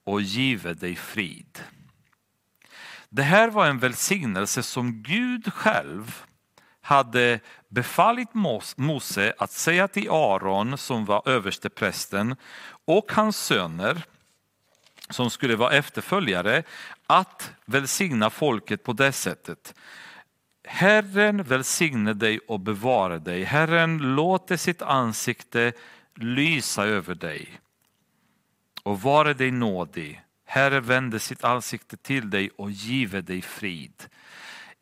och 0.04 0.22
give 0.22 0.74
dig 0.74 0.96
frid. 0.96 1.60
Det 3.10 3.24
här 3.24 3.50
var 3.50 3.68
en 3.68 3.80
välsignelse 3.80 4.64
som 4.64 5.04
Gud 5.04 5.54
själv 5.54 6.24
hade 6.82 7.40
befallit 7.74 8.34
Mose 8.76 9.34
att 9.38 9.52
säga 9.52 9.88
till 9.88 10.10
Aron 10.10 10.78
som 10.78 11.06
var 11.06 11.22
översteprästen 11.26 12.36
och 12.86 13.12
hans 13.12 13.38
söner 13.38 14.04
som 15.10 15.30
skulle 15.30 15.56
vara 15.56 15.72
efterföljare 15.72 16.64
att 17.08 17.52
välsigna 17.66 18.30
folket 18.30 18.84
på 18.84 18.94
det 18.94 19.12
sättet. 19.12 19.74
Herren 20.68 21.44
välsigne 21.44 22.14
dig 22.14 22.40
och 22.48 22.60
bevara 22.60 23.20
dig. 23.20 23.44
Herren 23.44 23.98
låter 23.98 24.58
sitt 24.58 24.82
ansikte 24.82 25.74
lysa 26.16 26.86
över 26.86 27.16
dig 27.16 27.60
och 28.84 29.02
vare 29.02 29.34
dig 29.34 29.52
nådig. 29.52 30.22
Herre 30.46 30.80
vände 30.80 31.20
sitt 31.20 31.44
ansikte 31.44 31.98
till 31.98 32.30
dig 32.30 32.50
och 32.58 32.72
give 32.72 33.22
dig 33.22 33.42
frid. 33.42 34.04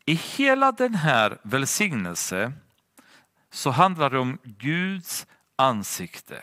I 0.04 0.14
hela 0.14 0.72
den 0.72 0.94
här 0.94 1.38
välsignelsen 1.42 2.61
så 3.52 3.70
handlar 3.70 4.10
det 4.10 4.18
om 4.18 4.38
Guds 4.42 5.26
ansikte. 5.56 6.42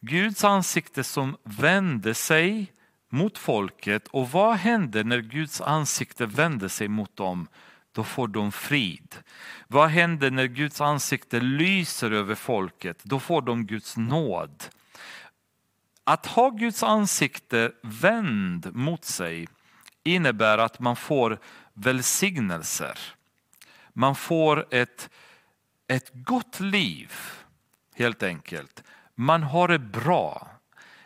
Guds 0.00 0.44
ansikte 0.44 1.04
som 1.04 1.36
vände 1.42 2.14
sig 2.14 2.72
mot 3.08 3.38
folket 3.38 4.08
och 4.08 4.30
vad 4.30 4.56
händer 4.56 5.04
när 5.04 5.20
Guds 5.20 5.60
ansikte 5.60 6.26
vänder 6.26 6.68
sig 6.68 6.88
mot 6.88 7.16
dem? 7.16 7.48
Då 7.92 8.04
får 8.04 8.28
de 8.28 8.52
frid. 8.52 9.16
Vad 9.68 9.88
händer 9.88 10.30
när 10.30 10.46
Guds 10.46 10.80
ansikte 10.80 11.40
lyser 11.40 12.10
över 12.10 12.34
folket? 12.34 13.00
Då 13.02 13.20
får 13.20 13.42
de 13.42 13.66
Guds 13.66 13.96
nåd. 13.96 14.64
Att 16.04 16.26
ha 16.26 16.50
Guds 16.50 16.82
ansikte 16.82 17.72
vänd 17.82 18.74
mot 18.74 19.04
sig 19.04 19.48
innebär 20.02 20.58
att 20.58 20.80
man 20.80 20.96
får 20.96 21.38
välsignelser. 21.72 22.98
Man 23.92 24.14
får 24.14 24.74
ett, 24.74 25.10
ett 25.88 26.10
gott 26.12 26.60
liv 26.60 27.12
helt 27.94 28.22
enkelt. 28.22 28.82
Man 29.14 29.42
har 29.42 29.68
det 29.68 29.78
bra. 29.78 30.48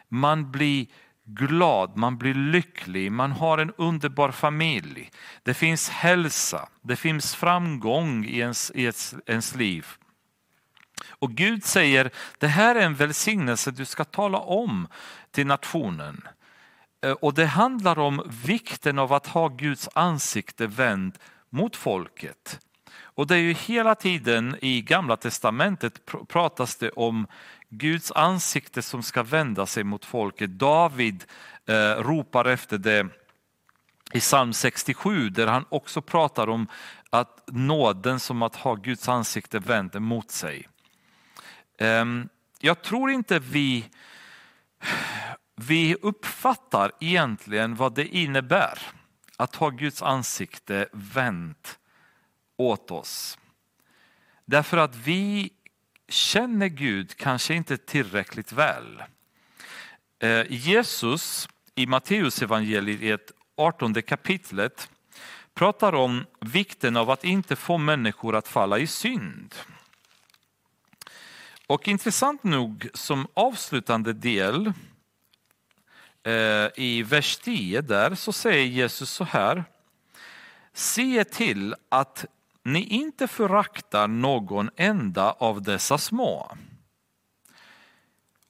Man 0.09 0.51
blir 0.51 0.87
glad, 1.25 1.97
man 1.97 2.19
blir 2.19 2.35
lycklig, 2.35 3.13
man 3.13 3.33
har 3.33 3.59
en 3.59 3.73
underbar 3.77 4.31
familj. 4.31 5.11
Det 5.43 5.55
finns 5.55 5.89
hälsa, 5.89 6.69
det 6.83 6.97
finns 6.97 7.35
framgång 7.35 8.25
i 8.25 8.39
ens, 8.39 8.73
i 8.75 8.83
ens, 8.83 9.15
ens 9.27 9.55
liv. 9.55 9.87
Och 11.09 11.31
Gud 11.31 11.65
säger, 11.65 12.11
det 12.39 12.49
här 12.49 12.75
är 12.75 12.81
en 12.81 12.95
välsignelse 12.95 13.71
du 13.71 13.85
ska 13.85 14.05
tala 14.05 14.39
om 14.39 14.89
till 15.31 15.47
nationen. 15.47 16.29
Eh, 17.05 17.13
och 17.13 17.35
det 17.35 17.47
handlar 17.47 17.99
om 17.99 18.31
vikten 18.45 18.99
av 18.99 19.13
att 19.13 19.27
ha 19.27 19.49
Guds 19.49 19.89
ansikte 19.95 20.67
vänt 20.67 21.19
mot 21.51 21.77
folket. 21.77 22.61
Och 23.19 23.27
det 23.27 23.35
är 23.35 23.41
ju 23.41 23.53
hela 23.53 23.95
tiden 23.95 24.57
i 24.61 24.83
gamla 24.83 25.17
testamentet 25.17 26.01
pratas 26.29 26.77
det 26.77 26.91
om 26.91 27.27
Guds 27.69 28.13
ansikte 28.13 28.83
som 28.83 29.03
ska 29.03 29.23
vända 29.23 29.67
sig 29.67 29.85
mot 29.85 30.05
folket. 30.05 30.51
David 30.51 31.25
eh, 31.67 31.75
ropar 31.75 32.45
efter 32.45 32.79
det 32.79 33.07
i 34.13 34.21
psalm 34.21 34.53
67 34.53 35.31
där 35.31 35.47
han 35.47 35.65
också 35.69 36.03
pratar 36.03 36.49
om 36.49 36.67
att 37.11 37.43
nåden 37.47 38.21
som 38.21 38.43
att 38.43 38.57
ha 38.57 38.75
Guds 38.75 39.09
ansikte 39.09 39.59
vänt 39.59 39.95
mot 39.95 40.31
sig. 40.31 40.69
Eh, 41.79 42.05
jag 42.61 42.83
tror 42.83 43.11
inte 43.11 43.39
vi, 43.39 43.85
vi 45.57 45.97
uppfattar 46.03 46.93
egentligen 47.01 47.75
vad 47.75 47.95
det 47.95 48.07
innebär 48.07 48.79
att 49.37 49.57
ha 49.57 49.69
Guds 49.71 50.03
ansikte 50.03 50.89
vänt 50.93 51.79
åt 52.59 52.91
oss. 52.91 53.39
Därför 54.45 54.77
att 54.77 54.97
vi 54.97 55.51
känner 56.09 56.69
Gud 56.69 57.17
kanske 57.17 57.55
inte 57.55 57.77
tillräckligt 57.77 58.53
väl. 58.53 59.03
Eh, 60.19 60.53
Jesus 60.53 61.49
i 61.75 61.87
Matteus 61.87 62.43
evangeliet 62.43 63.33
18 63.57 64.03
kapitlet 64.03 64.91
pratar 65.55 65.95
om 65.95 66.27
vikten 66.41 66.97
av 66.97 67.11
att 67.11 67.25
inte 67.25 67.57
få 67.57 67.79
människor 67.79 68.37
att 68.37 68.49
falla 68.49 68.79
i 68.79 68.87
synd. 68.87 69.55
Och 71.67 71.89
intressant 71.89 72.45
nog 72.45 72.89
som 72.95 73.27
avslutande 73.35 74.13
del 74.13 74.73
eh, 76.23 76.67
i 76.77 77.03
vers 77.03 77.37
10 77.37 77.81
där 77.81 78.15
så 78.15 78.33
säger 78.33 78.65
Jesus 78.67 79.11
så 79.11 79.25
här. 79.25 79.65
Se 80.73 81.25
till 81.25 81.75
att 81.89 82.27
ni 82.65 82.85
inte 82.85 83.29
föraktar 83.29 84.09
någon 84.09 84.71
enda 84.77 85.33
av 85.33 85.63
dessa 85.63 85.99
små. 85.99 86.57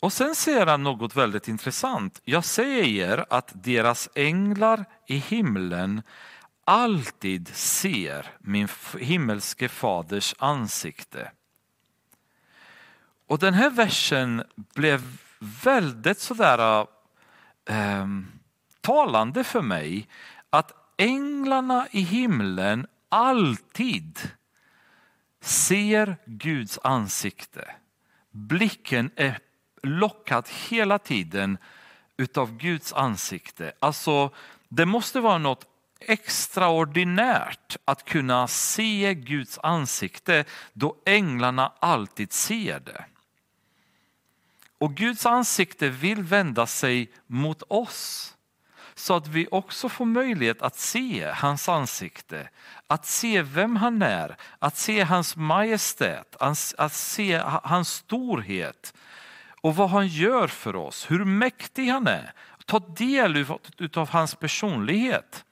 Och 0.01 0.13
sen 0.13 0.35
säger 0.35 0.67
han 0.67 0.83
något 0.83 1.17
väldigt 1.17 1.49
intressant. 1.49 2.21
Jag 2.25 2.45
säger 2.45 3.25
att 3.31 3.53
deras 3.55 4.09
änglar 4.15 4.85
i 5.07 5.17
himlen 5.17 6.03
alltid 6.65 7.49
ser 7.49 8.27
min 8.39 8.69
himmelske 8.99 9.69
faders 9.69 10.35
ansikte. 10.39 11.31
Och 13.27 13.39
den 13.39 13.55
här 13.55 13.71
versen 13.71 14.45
blev 14.75 15.03
väldigt 15.65 16.19
sådär 16.19 16.87
äh, 17.69 18.07
talande 18.81 19.45
för 19.45 19.63
mig. 19.63 20.09
Att 20.51 20.73
änglarna 20.97 21.87
i 21.91 22.01
himlen 22.01 22.87
alltid 23.09 24.19
ser 25.41 26.17
Guds 26.27 26.79
ansikte. 26.83 27.75
Blicken 28.31 29.11
är 29.17 29.39
lockad 29.83 30.49
hela 30.69 30.99
tiden 30.99 31.59
utav 32.17 32.57
Guds 32.57 32.93
ansikte. 32.93 33.73
Alltså, 33.79 34.31
det 34.69 34.87
måste 34.87 35.21
vara 35.21 35.39
något 35.39 35.67
extraordinärt 36.01 37.77
att 37.85 38.05
kunna 38.05 38.49
se 38.49 39.15
Guds 39.15 39.59
ansikte 39.63 40.45
då 40.73 40.97
änglarna 41.07 41.73
alltid 41.79 42.33
ser 42.33 42.81
det. 42.81 43.05
Och 44.79 44.95
Guds 44.95 45.27
ansikte 45.27 45.89
vill 45.89 46.23
vända 46.23 46.67
sig 46.67 47.13
mot 47.27 47.63
oss 47.69 48.35
så 48.99 49.15
att 49.15 49.27
vi 49.27 49.49
också 49.51 49.89
får 49.89 50.05
möjlighet 50.05 50.63
att 50.63 50.77
se 50.77 51.31
hans 51.35 51.69
ansikte, 51.69 52.49
att 52.87 53.07
se 53.07 53.43
vem 53.43 53.77
han 53.77 54.03
är, 54.03 54.37
att 54.59 54.77
se 54.77 55.03
hans 55.03 55.37
majestät, 55.37 56.37
att 56.79 56.93
se 56.93 57.43
hans 57.63 57.89
storhet 57.89 58.95
och 59.61 59.77
vad 59.77 59.91
han 59.91 60.07
gör 60.09 60.49
för 60.49 60.77
oss, 60.77 61.11
hur 61.11 61.25
mäktig 61.25 61.89
han 61.89 62.07
är. 62.07 62.33
Ta 62.67 62.79
del 62.79 63.47
av 63.95 64.09
hans 64.09 64.35
personlighet. 64.35 65.45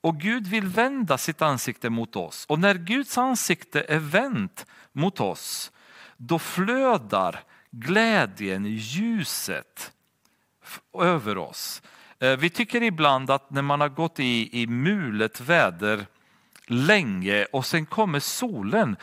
Och 0.00 0.20
Gud 0.20 0.46
vill 0.46 0.66
vända 0.66 1.18
sitt 1.18 1.42
ansikte 1.42 1.90
mot 1.90 2.16
oss. 2.16 2.46
Och 2.48 2.58
när 2.58 2.74
Guds 2.74 3.18
ansikte 3.18 3.84
är 3.88 3.98
vänt 3.98 4.66
mot 4.92 5.20
oss, 5.20 5.72
då 6.16 6.38
flödar 6.38 7.42
glädjen, 7.70 8.64
ljuset 8.66 9.92
över 10.98 11.38
oss. 11.38 11.82
Eh, 12.18 12.36
vi 12.36 12.50
tycker 12.50 12.82
ibland 12.82 13.30
att 13.30 13.50
när 13.50 13.62
man 13.62 13.80
har 13.80 13.88
gått 13.88 14.20
i, 14.20 14.62
i 14.62 14.66
mulet 14.66 15.40
väder 15.40 16.06
länge 16.66 17.44
och 17.44 17.66
sen 17.66 17.86
kommer 17.86 18.20
solen, 18.20 18.96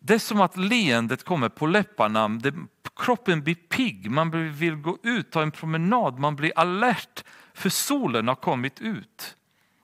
det 0.00 0.14
är 0.14 0.18
som 0.18 0.40
att 0.40 0.56
leendet 0.56 1.24
kommer 1.24 1.48
på 1.48 1.66
läpparna, 1.66 2.28
det, 2.28 2.54
kroppen 2.96 3.42
blir 3.42 3.54
pigg, 3.54 4.10
man 4.10 4.52
vill 4.52 4.74
gå 4.74 4.98
ut, 5.02 5.30
ta 5.30 5.42
en 5.42 5.50
promenad, 5.50 6.18
man 6.18 6.36
blir 6.36 6.52
alert 6.56 7.24
för 7.54 7.68
solen 7.68 8.28
har 8.28 8.34
kommit 8.34 8.80
ut. 8.80 9.36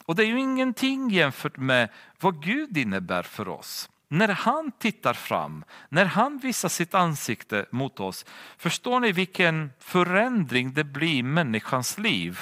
Och 0.04 0.14
det 0.14 0.22
är 0.22 0.26
ju 0.26 0.40
ingenting 0.40 1.10
jämfört 1.10 1.56
med 1.56 1.88
vad 2.20 2.42
Gud 2.42 2.76
innebär 2.76 3.22
för 3.22 3.48
oss. 3.48 3.90
När 4.08 4.28
han 4.28 4.72
tittar 4.78 5.14
fram, 5.14 5.64
när 5.88 6.04
han 6.04 6.38
visar 6.38 6.68
sitt 6.68 6.94
ansikte 6.94 7.66
mot 7.70 8.00
oss, 8.00 8.26
förstår 8.56 9.00
ni 9.00 9.12
vilken 9.12 9.70
förändring 9.78 10.72
det 10.72 10.84
blir 10.84 11.14
i 11.14 11.22
människans 11.22 11.98
liv? 11.98 12.40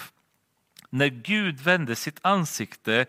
När 0.91 1.07
Gud 1.07 1.61
vänder 1.61 1.95
sitt 1.95 2.19
ansikte 2.23 3.07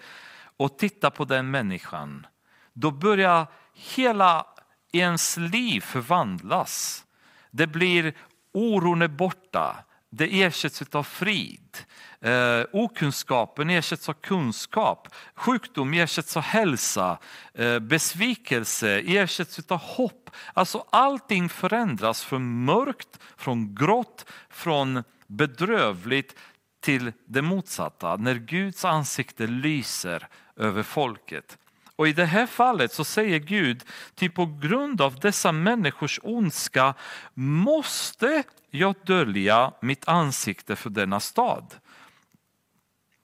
och 0.57 0.77
tittar 0.77 1.09
på 1.09 1.25
den 1.25 1.51
människan, 1.51 2.27
då 2.73 2.91
börjar 2.91 3.47
hela 3.73 4.45
ens 4.91 5.37
liv 5.37 5.81
förvandlas. 5.81 7.05
Det 7.51 7.67
blir 7.67 8.13
oron 8.51 9.01
är 9.01 9.07
borta, 9.07 9.83
det 10.09 10.41
ersätts 10.43 10.95
av 10.95 11.03
frid. 11.03 11.77
Eh, 12.21 12.63
okunskapen 12.73 13.69
ersätts 13.69 14.09
av 14.09 14.13
kunskap. 14.13 15.07
Sjukdom 15.35 15.93
ersätts 15.93 16.37
av 16.37 16.43
hälsa. 16.43 17.17
Eh, 17.53 17.79
besvikelse 17.79 18.99
ersätts 18.99 19.71
av 19.71 19.79
hopp. 19.79 20.29
Alltså 20.53 20.85
allting 20.89 21.49
förändras 21.49 22.23
från 22.23 22.65
mörkt, 22.65 23.19
från 23.37 23.75
grått, 23.75 24.25
från 24.49 25.03
bedrövligt 25.27 26.35
till 26.79 27.11
det 27.25 27.41
motsatta. 27.41 28.15
När 28.15 28.35
Guds 28.35 28.85
ansikte 28.85 29.47
lyser 29.47 30.27
över 30.55 30.83
folket. 30.83 31.57
Och 31.95 32.07
i 32.07 32.13
det 32.13 32.25
här 32.25 32.45
fallet 32.45 32.93
så 32.93 33.03
säger 33.03 33.39
Gud, 33.39 33.83
till 34.15 34.31
på 34.31 34.45
grund 34.45 35.01
av 35.01 35.19
dessa 35.19 35.51
människors 35.51 36.19
ondska 36.23 36.93
måste 37.33 38.43
jag 38.71 38.95
dölja 39.05 39.73
mitt 39.81 40.07
ansikte 40.07 40.75
för 40.75 40.89
denna 40.89 41.19
stad. 41.19 41.75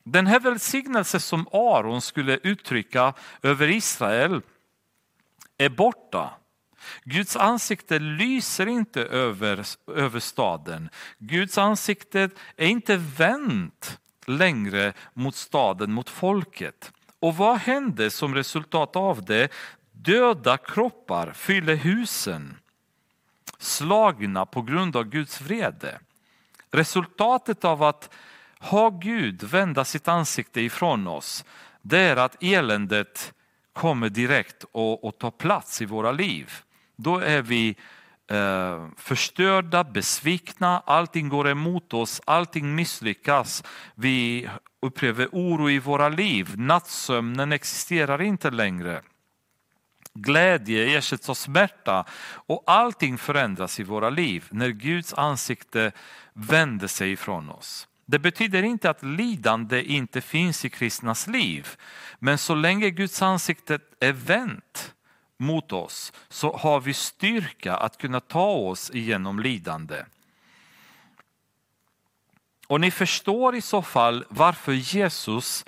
Den 0.03 0.27
här 0.27 0.39
välsignelsen 0.39 1.19
som 1.19 1.47
Aron 1.51 2.01
skulle 2.01 2.39
uttrycka 2.43 3.13
över 3.41 3.69
Israel 3.69 4.41
är 5.58 5.69
borta. 5.69 6.29
Guds 7.03 7.36
ansikte 7.36 7.99
lyser 7.99 8.67
inte 8.67 9.01
över, 9.03 9.65
över 9.88 10.19
staden. 10.19 10.89
Guds 11.17 11.58
ansikte 11.58 12.29
är 12.58 12.67
inte 12.67 12.97
vänt 12.97 13.99
längre 14.25 14.93
mot 15.13 15.36
staden, 15.36 15.93
mot 15.93 16.10
folket. 16.10 16.91
Och 17.19 17.38
vad 17.38 17.58
hände 17.58 18.12
som 18.12 18.36
resultat 18.36 18.95
av 18.95 19.25
det? 19.25 19.51
Döda 19.91 20.58
kroppar 20.58 21.34
fyller 21.34 21.75
husen, 21.75 22.58
slagna 23.63 24.45
på 24.45 24.62
grund 24.62 24.95
av 24.95 25.04
Guds 25.04 25.41
vrede. 25.41 25.99
Resultatet 26.71 27.65
av 27.65 27.84
att 27.84 28.10
ha 28.60 28.89
Gud 28.89 29.43
vända 29.43 29.86
sitt 29.86 30.08
ansikte 30.08 30.62
ifrån 30.62 31.08
oss, 31.08 31.45
det 31.82 31.99
är 31.99 32.15
att 32.15 32.43
eländet 32.43 33.34
kommer 33.73 34.10
direkt 34.10 34.65
och, 34.71 35.04
och 35.04 35.17
tar 35.17 35.32
plats 35.32 35.82
i 35.82 35.86
våra 35.86 36.12
liv. 36.12 36.52
Då 36.95 37.19
är 37.19 37.41
vi 37.41 37.76
eh, 38.28 38.88
förstörda, 38.97 39.84
besvikna, 39.84 40.80
allting 40.86 41.30
går 41.30 41.49
emot 41.49 41.93
oss, 41.93 42.21
allting 42.26 42.76
misslyckas. 42.76 43.63
Vi 43.95 44.49
upplever 44.82 45.30
oro 45.32 45.69
i 45.69 45.80
våra 45.80 46.10
liv, 46.10 46.54
nattsömnen 46.58 47.52
existerar 47.52 48.21
inte 48.21 48.52
längre. 48.52 49.02
Glädje 50.13 50.97
ersätts 50.97 51.30
av 51.30 51.34
smärta 51.34 52.06
och 52.45 52.63
allting 52.67 53.17
förändras 53.17 53.80
i 53.80 53.84
våra 53.84 54.10
liv 54.10 54.47
när 54.49 54.69
Guds 54.69 55.13
ansikte 55.13 55.91
vänder 56.34 56.88
sig 56.88 57.12
ifrån 57.12 57.49
oss. 57.49 57.88
Det 58.06 58.19
betyder 58.19 58.63
inte 58.63 58.89
att 58.89 59.04
lidande 59.04 59.84
inte 59.84 60.21
finns 60.21 60.65
i 60.65 60.69
kristnas 60.69 61.28
liv, 61.28 61.67
men 62.19 62.38
så 62.38 62.56
länge 62.56 62.89
Guds 62.89 63.21
ansikte 63.21 63.80
är 63.99 64.13
vänt 64.13 64.93
mot 65.38 65.71
oss 65.71 66.13
så 66.30 66.58
har 66.58 66.80
vi 66.80 66.93
styrka 66.93 67.76
att 67.76 67.97
kunna 67.97 68.19
ta 68.19 68.52
oss 68.52 68.91
igenom 68.91 69.39
lidande. 69.39 70.06
Och 72.67 72.82
ni 72.82 72.91
förstår 72.91 73.56
i 73.56 73.62
så 73.62 73.82
fall 73.82 74.26
varför 74.30 74.73
Jesus 74.73 75.65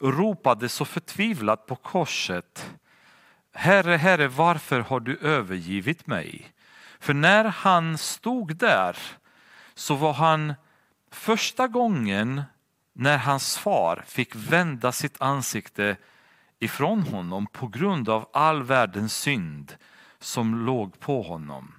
ropade 0.00 0.68
så 0.68 0.84
förtvivlat 0.84 1.66
på 1.66 1.76
korset. 1.76 2.70
Herre, 3.58 3.96
Herre, 3.96 4.28
varför 4.28 4.80
har 4.80 5.00
du 5.00 5.18
övergivit 5.18 6.06
mig? 6.06 6.52
För 6.98 7.14
när 7.14 7.44
han 7.44 7.98
stod 7.98 8.56
där 8.56 8.96
så 9.74 9.94
var 9.94 10.12
han 10.12 10.54
första 11.10 11.68
gången 11.68 12.42
när 12.92 13.18
hans 13.18 13.58
far 13.58 14.04
fick 14.06 14.34
vända 14.34 14.92
sitt 14.92 15.20
ansikte 15.20 15.96
ifrån 16.58 17.02
honom 17.02 17.46
på 17.46 17.66
grund 17.66 18.08
av 18.08 18.30
all 18.32 18.62
världens 18.62 19.16
synd 19.16 19.76
som 20.18 20.66
låg 20.66 21.00
på 21.00 21.22
honom. 21.22 21.74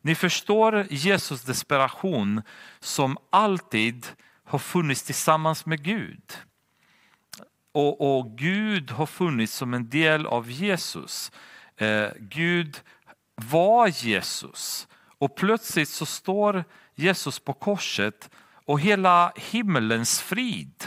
Ni 0.00 0.14
förstår 0.14 0.86
Jesus 0.90 1.42
desperation 1.42 2.42
som 2.80 3.18
alltid 3.30 4.06
har 4.44 4.58
funnits 4.58 5.02
tillsammans 5.02 5.66
med 5.66 5.82
Gud. 5.82 6.38
Och, 7.78 8.18
och 8.18 8.38
Gud 8.38 8.90
har 8.90 9.06
funnits 9.06 9.54
som 9.54 9.74
en 9.74 9.90
del 9.90 10.26
av 10.26 10.50
Jesus. 10.50 11.32
Eh, 11.76 12.08
Gud 12.20 12.80
var 13.34 13.88
Jesus 13.88 14.88
och 15.18 15.36
plötsligt 15.36 15.88
så 15.88 16.06
står 16.06 16.64
Jesus 16.94 17.38
på 17.38 17.52
korset 17.52 18.30
och 18.64 18.80
hela 18.80 19.32
himmelens 19.36 20.20
frid 20.20 20.86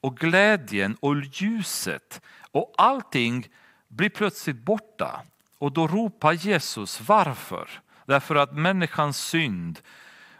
och 0.00 0.16
glädjen 0.16 0.96
och 1.00 1.14
ljuset 1.20 2.20
och 2.50 2.74
allting 2.78 3.48
blir 3.88 4.10
plötsligt 4.10 4.64
borta. 4.64 5.22
Och 5.58 5.72
då 5.72 5.86
ropar 5.86 6.32
Jesus 6.32 7.00
varför? 7.00 7.68
Därför 8.06 8.34
att 8.34 8.56
människans 8.56 9.18
synd 9.18 9.80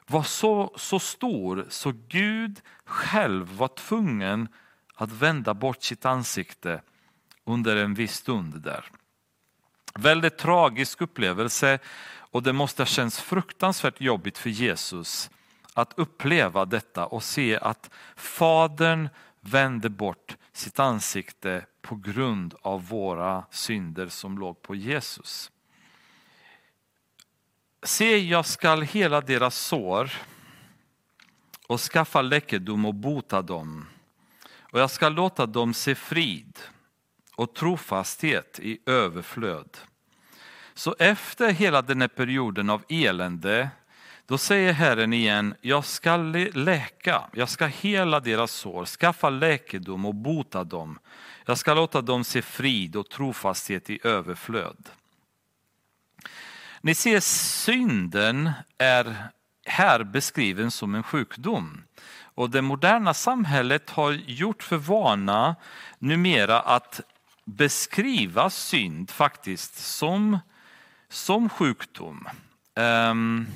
var 0.06 0.22
så, 0.22 0.74
så 0.76 0.98
stor 0.98 1.66
så 1.68 1.92
Gud 2.08 2.60
själv 2.84 3.56
var 3.56 3.68
tvungen 3.68 4.48
att 4.94 5.12
vända 5.12 5.54
bort 5.54 5.82
sitt 5.82 6.04
ansikte 6.04 6.82
under 7.44 7.76
en 7.76 7.94
viss 7.94 8.14
stund 8.14 8.60
där. 8.62 8.90
Väldigt 9.94 10.38
tragisk 10.38 11.00
upplevelse 11.00 11.78
och 12.34 12.42
det 12.42 12.52
måste 12.52 12.82
ha 12.82 12.86
känts 12.86 13.20
fruktansvärt 13.20 14.00
jobbigt 14.00 14.38
för 14.38 14.50
Jesus 14.50 15.30
att 15.74 15.92
uppleva 15.96 16.64
detta 16.64 17.06
och 17.06 17.22
se 17.22 17.58
att 17.58 17.90
Fadern 18.16 19.08
vände 19.40 19.88
bort 19.90 20.36
sitt 20.52 20.78
ansikte 20.78 21.66
på 21.82 21.96
grund 21.96 22.54
av 22.62 22.88
våra 22.88 23.44
synder 23.50 24.08
som 24.08 24.38
låg 24.38 24.62
på 24.62 24.74
Jesus. 24.74 25.50
Se, 27.82 28.18
jag 28.18 28.46
skall 28.46 28.82
hela 28.82 29.20
deras 29.20 29.56
sår 29.58 30.10
och 31.66 31.80
skaffa 31.80 32.22
läkedom 32.22 32.84
och 32.84 32.94
bota 32.94 33.42
dem. 33.42 33.86
Och 34.74 34.80
jag 34.80 34.90
ska 34.90 35.08
låta 35.08 35.46
dem 35.46 35.74
se 35.74 35.94
frid 35.94 36.58
och 37.36 37.54
trofasthet 37.54 38.60
i 38.62 38.78
överflöd. 38.86 39.78
Så 40.74 40.96
efter 40.98 41.50
hela 41.50 41.82
den 41.82 42.00
här 42.00 42.08
perioden 42.08 42.70
av 42.70 42.82
elände 42.88 43.68
då 44.26 44.38
säger 44.38 44.72
Herren 44.72 45.12
igen, 45.12 45.54
jag 45.60 45.84
ska 45.84 46.16
läka, 46.16 47.22
jag 47.32 47.48
ska 47.48 47.66
hela 47.66 48.20
deras 48.20 48.52
sår, 48.52 48.84
skaffa 48.84 49.30
läkedom 49.30 50.04
och 50.04 50.14
bota 50.14 50.64
dem. 50.64 50.98
Jag 51.44 51.58
ska 51.58 51.74
låta 51.74 52.00
dem 52.00 52.24
se 52.24 52.42
frid 52.42 52.96
och 52.96 53.08
trofasthet 53.08 53.90
i 53.90 53.98
överflöd. 54.02 54.88
Ni 56.80 56.94
ser, 56.94 57.20
synden 57.20 58.50
är 58.78 59.28
här 59.64 60.04
beskriven 60.04 60.70
som 60.70 60.94
en 60.94 61.02
sjukdom. 61.02 61.82
Och 62.34 62.50
det 62.50 62.62
moderna 62.62 63.14
samhället 63.14 63.90
har 63.90 64.12
gjort 64.12 64.62
för 64.62 64.76
vana 64.76 65.56
numera 65.98 66.60
att 66.60 67.00
beskriva 67.44 68.50
synd 68.50 69.10
faktiskt 69.10 69.74
som, 69.74 70.38
som 71.08 71.48
sjukdom. 71.48 72.28
Um, 72.74 73.46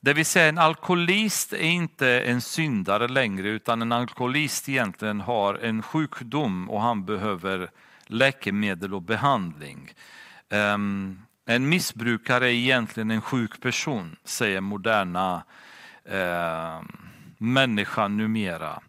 det 0.00 0.12
vill 0.12 0.26
säga 0.26 0.48
en 0.48 0.58
alkoholist 0.58 1.52
är 1.52 1.58
inte 1.58 2.20
en 2.20 2.40
syndare 2.40 3.08
längre 3.08 3.48
utan 3.48 3.82
en 3.82 3.92
alkoholist 3.92 4.68
egentligen 4.68 5.20
har 5.20 5.54
en 5.54 5.82
sjukdom 5.82 6.70
och 6.70 6.82
han 6.82 7.04
behöver 7.04 7.70
läkemedel 8.06 8.94
och 8.94 9.02
behandling. 9.02 9.92
Um, 10.50 11.22
en 11.46 11.68
missbrukare 11.68 12.46
är 12.46 12.52
egentligen 12.52 13.10
en 13.10 13.20
sjuk 13.20 13.60
person, 13.60 14.16
säger 14.24 14.60
moderna 14.60 15.42
um, 16.04 17.06
människan 17.38 18.16
numera. 18.16 18.80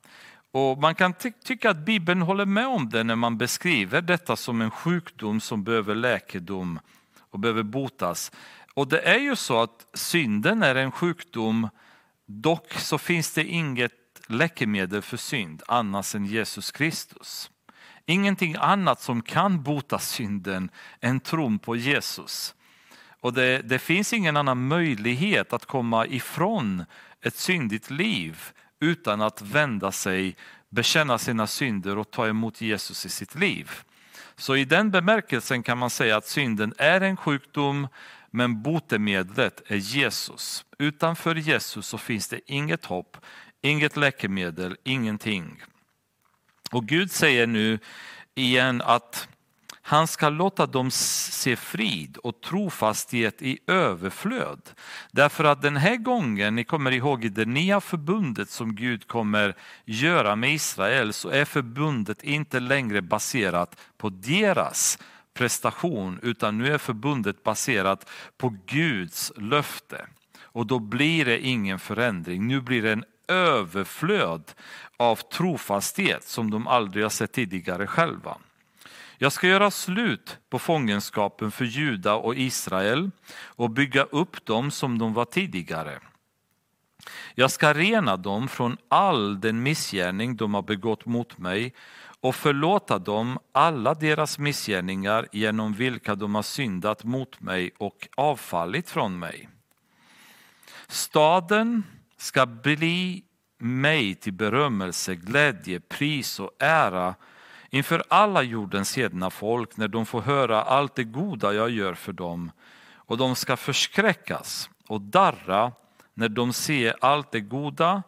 Och 0.52 0.78
man 0.78 0.96
kan 0.96 1.14
ty 1.14 1.32
tycka 1.32 1.70
att 1.70 1.86
Bibeln 1.86 2.22
håller 2.22 2.46
med 2.46 2.68
om 2.68 2.90
det 2.90 3.04
när 3.04 3.16
man 3.16 3.38
beskriver 3.38 4.02
detta 4.02 4.36
som 4.36 4.62
en 4.62 4.72
sjukdom 4.72 5.42
som 5.42 5.64
behöver 5.64 5.96
läkedom 5.96 6.80
och 7.20 7.40
behöver 7.40 7.64
botas. 7.64 8.32
Och 8.74 8.88
det 8.88 9.02
är 9.02 9.20
ju 9.20 9.36
så 9.36 9.62
att 9.62 9.88
synden 9.94 10.64
är 10.64 10.76
en 10.76 10.92
sjukdom, 10.92 11.70
dock 12.26 12.74
så 12.74 12.98
finns 12.98 13.34
det 13.34 13.44
inget 13.44 13.92
läkemedel 14.28 15.02
för 15.02 15.18
synd 15.18 15.64
annars 15.68 16.16
än 16.16 16.26
Jesus 16.26 16.72
Kristus. 16.72 17.52
Ingenting 18.06 18.56
annat 18.60 19.02
som 19.02 19.22
kan 19.22 19.64
bota 19.64 20.00
synden 20.00 20.70
än 21.02 21.20
tron 21.20 21.60
på 21.60 21.76
Jesus. 21.76 22.56
Och 23.22 23.34
det, 23.34 23.62
det 23.62 23.80
finns 23.80 24.14
ingen 24.14 24.38
annan 24.38 24.68
möjlighet 24.68 25.54
att 25.54 25.66
komma 25.66 26.06
ifrån 26.06 26.86
ett 27.22 27.36
syndigt 27.36 27.90
liv 27.90 28.42
utan 28.80 29.22
att 29.22 29.42
vända 29.42 29.92
sig, 29.92 30.36
bekänna 30.70 31.18
sina 31.18 31.48
synder 31.48 31.98
och 31.98 32.12
ta 32.12 32.28
emot 32.28 32.62
Jesus 32.62 33.06
i 33.06 33.10
sitt 33.10 33.36
liv. 33.36 33.72
Så 34.36 34.56
i 34.56 34.66
den 34.66 34.92
bemärkelsen 34.92 35.64
kan 35.64 35.78
man 35.78 35.90
säga 35.90 36.18
att 36.18 36.28
synden 36.28 36.74
är 36.78 37.02
en 37.02 37.18
sjukdom 37.18 37.88
men 38.32 38.62
botemedlet 38.62 39.62
är 39.72 39.76
Jesus. 39.76 40.66
Utanför 40.80 41.36
Jesus 41.36 41.88
så 41.88 41.98
finns 41.98 42.28
det 42.28 42.40
inget 42.46 42.86
hopp, 42.86 43.18
inget 43.62 43.98
läkemedel, 43.98 44.78
ingenting. 44.84 45.64
Och 46.72 46.86
Gud 46.86 47.12
säger 47.12 47.48
nu 47.48 47.80
igen 48.36 48.82
att 48.82 49.28
han 49.88 50.08
ska 50.08 50.30
låta 50.30 50.66
dem 50.66 50.92
se 50.92 51.56
frid 51.56 52.18
och 52.18 52.42
trofasthet 52.42 53.42
i 53.42 53.60
överflöd. 53.68 54.62
Därför 55.12 55.44
att 55.44 55.62
den 55.62 55.78
här 55.78 55.96
gången, 55.96 56.56
ni 56.56 56.64
kommer 56.64 56.92
ihåg 56.92 57.26
i 57.26 57.30
det 57.30 57.46
nya 57.46 57.82
förbundet 57.82 58.50
som 58.50 58.76
Gud 58.76 59.08
kommer 59.08 59.56
göra 59.86 60.36
med 60.36 60.54
Israel, 60.54 61.14
så 61.14 61.30
är 61.30 61.46
förbundet 61.46 62.24
inte 62.24 62.60
längre 62.60 63.02
baserat 63.02 63.80
på 63.98 64.10
deras 64.10 65.00
prestation 65.34 66.20
utan 66.24 66.58
nu 66.58 66.74
är 66.74 66.78
förbundet 66.78 67.44
baserat 67.44 68.10
på 68.38 68.56
Guds 68.66 69.32
löfte. 69.36 70.08
Och 70.42 70.68
då 70.68 70.80
blir 70.80 71.26
det 71.26 71.40
ingen 71.40 71.80
förändring, 71.80 72.48
nu 72.48 72.62
blir 72.62 72.82
det 72.82 72.92
en 72.92 73.06
överflöd 73.28 74.52
av 74.98 75.16
trofasthet 75.16 76.24
som 76.24 76.52
de 76.52 76.68
aldrig 76.68 77.06
har 77.06 77.10
sett 77.10 77.32
tidigare 77.32 77.88
själva. 77.88 78.38
Jag 79.20 79.32
ska 79.32 79.48
göra 79.48 79.72
slut 79.72 80.38
på 80.50 80.60
fångenskapen 80.60 81.52
för 81.52 81.66
Juda 81.66 82.16
och 82.16 82.36
Israel 82.36 83.12
och 83.46 83.70
bygga 83.70 84.04
upp 84.04 84.46
dem 84.46 84.72
som 84.72 84.98
de 84.98 85.14
var 85.14 85.26
tidigare. 85.26 86.00
Jag 87.36 87.52
ska 87.52 87.74
rena 87.74 88.18
dem 88.18 88.48
från 88.48 88.78
all 88.88 89.40
den 89.40 89.64
missgärning 89.64 90.36
de 90.36 90.54
har 90.54 90.62
begått 90.62 91.06
mot 91.06 91.38
mig 91.38 91.74
och 92.20 92.36
förlåta 92.36 93.00
dem 93.00 93.40
alla 93.52 93.94
deras 93.94 94.40
missgärningar 94.40 95.28
genom 95.32 95.74
vilka 95.74 96.16
de 96.16 96.36
har 96.36 96.44
syndat 96.44 97.04
mot 97.04 97.42
mig 97.42 97.72
och 97.78 98.08
avfallit 98.18 98.90
från 98.90 99.20
mig. 99.20 99.50
Staden 100.88 101.84
ska 102.18 102.46
bli 102.46 103.24
mig 103.58 104.16
till 104.16 104.34
berömmelse, 104.34 105.16
glädje, 105.16 105.80
pris 105.80 106.40
och 106.40 106.52
ära 106.60 107.16
inför 107.70 108.04
alla 108.08 108.44
jordens 108.44 108.98
hedna 108.98 109.30
folk 109.30 109.78
när 109.78 109.88
de 109.88 110.06
får 110.06 110.22
höra 110.22 110.62
allt 110.62 110.96
det 110.96 111.04
goda 111.04 111.54
jag 111.54 111.70
gör 111.70 111.94
för 111.94 112.14
dem 112.14 112.52
och 112.96 113.18
de 113.18 113.36
ska 113.36 113.58
förskräckas 113.58 114.70
och 114.88 115.02
darra 115.02 115.72
när 116.14 116.30
de 116.30 116.54
ser 116.54 116.96
allt 117.02 117.32
det 117.32 117.42
goda 117.42 118.04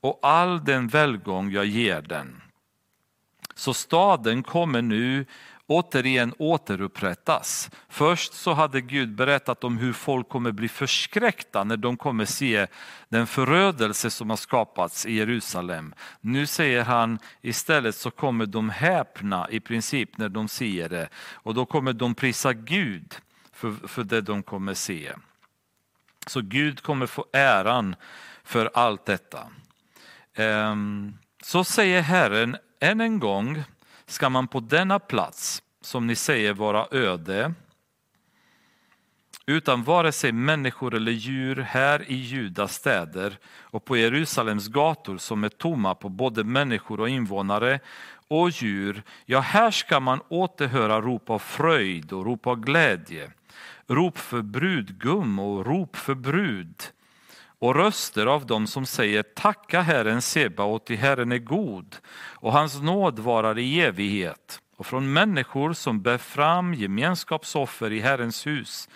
och 0.00 0.18
all 0.22 0.64
den 0.64 0.88
välgång 0.88 1.50
jag 1.50 1.66
ger 1.66 2.02
den. 2.02 2.42
Så 3.54 3.74
staden 3.74 4.42
kommer 4.42 4.82
nu 4.82 5.26
återigen 5.68 6.34
återupprättas. 6.38 7.70
Först 7.88 8.32
så 8.32 8.52
hade 8.52 8.80
Gud 8.80 9.14
berättat 9.14 9.64
om 9.64 9.78
hur 9.78 9.92
folk 9.92 10.28
kommer 10.28 10.52
bli 10.52 10.68
förskräckta 10.68 11.64
när 11.64 11.76
de 11.76 11.96
kommer 11.96 12.24
se 12.24 12.66
den 13.08 13.26
förödelse 13.26 14.10
som 14.10 14.30
har 14.30 14.36
skapats 14.36 15.06
i 15.06 15.12
Jerusalem. 15.12 15.94
Nu 16.20 16.46
säger 16.46 16.84
han 16.84 17.18
istället 17.40 17.94
så 17.94 18.10
kommer 18.10 18.46
de 18.46 18.70
häpna 18.70 19.50
i 19.50 19.60
princip 19.60 20.18
när 20.18 20.28
de 20.28 20.48
ser 20.48 20.88
det 20.88 21.08
och 21.32 21.54
då 21.54 21.66
kommer 21.66 21.92
de 21.92 22.14
prisa 22.14 22.52
Gud 22.52 23.14
för, 23.52 23.88
för 23.88 24.04
det 24.04 24.20
de 24.20 24.42
kommer 24.42 24.74
se. 24.74 25.12
Så 26.26 26.40
Gud 26.40 26.82
kommer 26.82 27.06
få 27.06 27.24
äran 27.32 27.96
för 28.44 28.70
allt 28.74 29.06
detta. 29.06 29.48
Ehm, 30.34 31.14
så 31.42 31.64
säger 31.64 32.02
Herren 32.02 32.56
än 32.80 33.00
en 33.00 33.18
gång 33.18 33.64
ska 34.08 34.28
man 34.28 34.48
på 34.48 34.60
denna 34.60 34.98
plats, 34.98 35.62
som 35.80 36.06
ni 36.06 36.14
säger 36.14 36.52
vara 36.52 36.86
öde, 36.90 37.54
utan 39.46 39.84
vare 39.84 40.12
sig 40.12 40.32
människor 40.32 40.94
eller 40.94 41.12
djur 41.12 41.56
här 41.56 42.10
i 42.10 42.14
Judas 42.14 42.74
städer 42.74 43.38
och 43.60 43.84
på 43.84 43.96
Jerusalems 43.96 44.68
gator 44.68 45.18
som 45.18 45.44
är 45.44 45.48
tomma 45.48 45.94
på 45.94 46.08
både 46.08 46.44
människor 46.44 47.00
och 47.00 47.08
invånare 47.08 47.80
och 48.28 48.50
djur, 48.50 49.02
ja, 49.26 49.40
här 49.40 49.70
ska 49.70 50.00
man 50.00 50.20
återhöra 50.28 51.00
rop 51.00 51.30
av 51.30 51.38
fröjd 51.38 52.12
och 52.12 52.24
rop 52.24 52.46
av 52.46 52.56
glädje, 52.60 53.32
rop 53.86 54.18
för 54.18 54.42
brudgum 54.42 55.38
och 55.38 55.66
rop 55.66 55.96
för 55.96 56.14
brud 56.14 56.82
och 57.58 57.74
röster 57.74 58.26
av 58.26 58.46
dem 58.46 58.66
som 58.66 58.86
säger 58.86 59.22
tacka 59.22 59.80
Herren 59.80 60.22
Sebaot, 60.22 60.86
till 60.86 60.98
Herren 60.98 61.32
är 61.32 61.38
god 61.38 61.96
och 62.34 62.52
hans 62.52 62.82
nåd 62.82 63.18
varar 63.18 63.58
i 63.58 63.80
evighet 63.80 64.60
och 64.76 64.86
från 64.86 65.12
människor 65.12 65.72
som 65.72 66.02
bär 66.02 66.18
fram 66.18 66.74
gemenskapsoffer 66.74 67.92
i 67.92 68.00
Herrens 68.00 68.46
hus. 68.46 68.88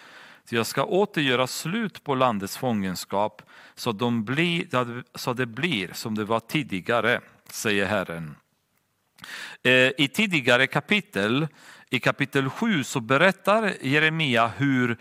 Så 0.44 0.54
jag 0.54 0.66
ska 0.66 0.84
åter 0.84 1.22
göra 1.22 1.46
slut 1.46 2.04
på 2.04 2.14
landets 2.14 2.56
fångenskap 2.56 3.42
så, 3.74 3.92
de 3.92 4.24
bli, 4.24 4.68
så 5.14 5.32
det 5.32 5.46
blir 5.46 5.90
som 5.92 6.14
det 6.14 6.24
var 6.24 6.40
tidigare, 6.40 7.20
säger 7.50 7.86
Herren. 7.86 8.36
Eh, 9.62 9.90
I 9.98 10.10
tidigare 10.14 10.66
kapitel, 10.66 11.48
i 11.90 12.00
kapitel 12.00 12.50
7, 12.50 12.84
så 12.84 13.00
berättar 13.00 13.72
Jeremia 13.80 14.48
hur 14.56 14.98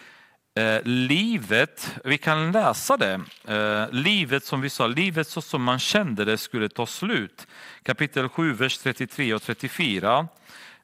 Eh, 0.55 0.81
livet, 0.83 1.97
vi 2.03 2.17
kan 2.17 2.51
läsa 2.51 2.97
det, 2.97 3.21
eh, 3.47 3.89
livet 3.91 4.45
som 4.45 4.61
vi 4.61 4.69
sa, 4.69 4.87
livet 4.87 5.27
så 5.27 5.41
som 5.41 5.63
man 5.63 5.79
kände 5.79 6.25
det 6.25 6.37
skulle 6.37 6.69
ta 6.69 6.85
slut. 6.85 7.47
Kapitel 7.83 8.29
7, 8.29 8.53
vers 8.53 8.77
33 8.77 9.33
och 9.33 9.41
34. 9.41 10.27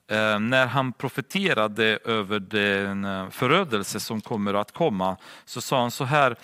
Eh, 0.07 0.39
när 0.39 0.65
han 0.65 0.93
profeterade 0.93 1.99
över 2.05 2.39
den 2.39 3.05
eh, 3.05 3.29
förödelse 3.29 3.99
som 3.99 4.21
kommer 4.21 4.53
att 4.53 4.71
komma 4.71 5.17
så 5.45 5.61
sa 5.61 5.81
han 5.81 5.91
så 5.91 6.03
här 6.03 6.35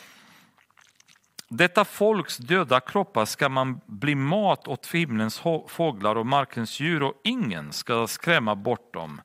detta 1.47 1.85
folks 1.85 2.37
döda 2.37 2.79
kroppar 2.79 3.25
ska 3.25 3.49
man 3.49 3.81
bli 3.85 4.15
mat 4.15 4.67
åt 4.67 4.87
himlens 4.87 5.41
fåglar 5.67 6.15
och 6.15 6.25
markens 6.25 6.79
djur 6.79 7.03
och 7.03 7.21
ingen 7.23 7.73
ska 7.73 8.07
skrämma 8.07 8.55
bort 8.55 8.93
dem. 8.93 9.21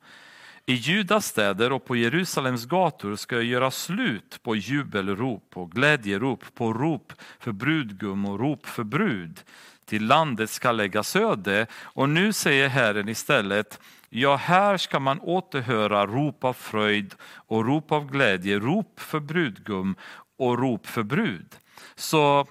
I 0.69 0.75
Judas 0.75 1.27
städer 1.27 1.73
och 1.73 1.85
på 1.85 1.97
Jerusalems 1.97 2.67
gator 2.67 3.17
ska 3.17 3.35
jag 3.35 3.45
göra 3.45 3.71
slut 3.71 4.43
på 4.43 4.57
jubelrop 4.57 5.57
och 5.57 5.73
glädjerop, 5.73 6.45
på 6.55 6.73
rop 6.73 7.13
för 7.39 7.53
brudgum 7.53 8.25
och 8.25 8.41
rop 8.41 8.67
för 8.67 8.85
brud. 8.85 9.41
Till 9.85 10.07
landet 10.07 10.51
ska 10.51 10.73
läggas 10.73 11.17
öde 11.17 11.67
och 11.75 12.09
nu 12.09 12.33
säger 12.33 12.69
Herren 12.69 13.09
istället 13.09 13.81
Ja, 14.09 14.37
här 14.37 14.77
ska 14.77 15.01
man 15.01 15.21
återhöra 15.21 16.07
rop 16.07 16.45
av 16.45 16.53
fröjd 16.53 17.15
och 17.33 17.67
rop 17.67 17.93
av 17.93 18.11
glädje, 18.11 18.59
rop 18.59 19.01
för 19.01 19.21
brudgum 19.21 19.97
och 20.39 20.59
rop 20.59 20.87
för 20.87 21.03
brud. 21.03 21.57
Så 21.95 22.47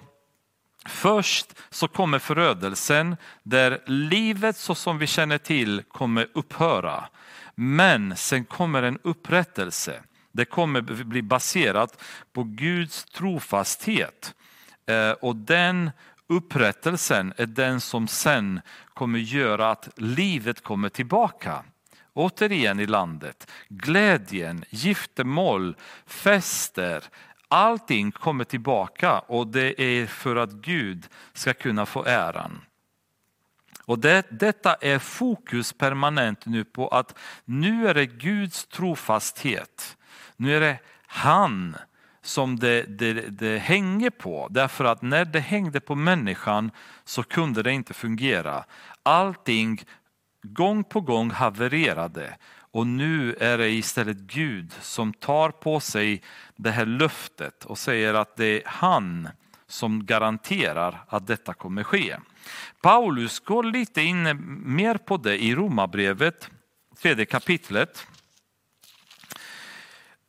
Först 0.88 1.46
så 1.70 1.88
kommer 1.88 2.18
förödelsen 2.18 3.16
där 3.42 3.82
livet 3.86 4.56
så 4.56 4.74
som 4.74 4.98
vi 4.98 5.06
känner 5.06 5.38
till 5.38 5.82
kommer 5.88 6.28
upphöra. 6.34 7.04
Men 7.60 8.16
sen 8.16 8.44
kommer 8.44 8.82
en 8.82 8.98
upprättelse. 9.02 10.02
Det 10.32 10.44
kommer 10.44 10.80
bli 10.80 11.22
baserat 11.22 12.02
på 12.32 12.42
Guds 12.42 13.04
trofasthet. 13.04 14.34
Eh, 14.86 15.10
och 15.10 15.36
den 15.36 15.90
upprättelsen 16.26 17.32
är 17.36 17.46
den 17.46 17.80
som 17.80 18.08
sen 18.08 18.60
kommer 18.94 19.18
göra 19.18 19.70
att 19.70 19.88
livet 19.96 20.62
kommer 20.62 20.88
tillbaka. 20.88 21.64
Återigen 22.14 22.80
i 22.80 22.86
landet. 22.86 23.50
Glädjen, 23.68 24.64
giftermål, 24.70 25.76
fester, 26.06 27.04
allting 27.48 28.12
kommer 28.12 28.44
tillbaka 28.44 29.18
och 29.18 29.46
det 29.46 29.82
är 29.82 30.06
för 30.06 30.36
att 30.36 30.52
Gud 30.52 31.08
ska 31.32 31.54
kunna 31.54 31.86
få 31.86 32.04
äran. 32.04 32.60
Och 33.88 33.98
det, 33.98 34.26
detta 34.30 34.74
är 34.74 34.98
fokus 34.98 35.72
permanent 35.72 36.46
nu 36.46 36.64
på 36.64 36.88
att 36.88 37.18
nu 37.44 37.88
är 37.88 37.94
det 37.94 38.06
Guds 38.06 38.66
trofasthet. 38.66 39.96
Nu 40.36 40.56
är 40.56 40.60
det 40.60 40.78
han 41.06 41.76
som 42.22 42.58
det, 42.58 42.82
det, 42.82 43.12
det 43.12 43.58
hänger 43.58 44.10
på. 44.10 44.48
Därför 44.50 44.84
att 44.84 45.02
när 45.02 45.24
det 45.24 45.40
hängde 45.40 45.80
på 45.80 45.94
människan 45.94 46.70
så 47.04 47.22
kunde 47.22 47.62
det 47.62 47.72
inte 47.72 47.94
fungera. 47.94 48.64
Allting 49.02 49.84
gång 50.42 50.84
på 50.84 51.00
gång 51.00 51.30
havererade. 51.30 52.36
Och 52.70 52.86
nu 52.86 53.34
är 53.40 53.58
det 53.58 53.70
istället 53.70 54.16
Gud 54.16 54.72
som 54.80 55.12
tar 55.12 55.50
på 55.50 55.80
sig 55.80 56.22
det 56.56 56.70
här 56.70 56.86
löftet 56.86 57.64
och 57.64 57.78
säger 57.78 58.14
att 58.14 58.36
det 58.36 58.44
är 58.44 58.62
han 58.66 59.28
som 59.68 60.06
garanterar 60.06 61.04
att 61.08 61.26
detta 61.26 61.54
kommer 61.54 61.82
ske. 61.82 62.16
Paulus 62.80 63.40
går 63.40 63.62
lite 63.62 64.02
in 64.02 64.38
mer 64.64 64.94
på 64.94 65.16
det 65.16 65.42
i 65.42 65.54
Romarbrevet, 65.54 66.50
tredje 67.02 67.24
kapitlet. 67.24 68.06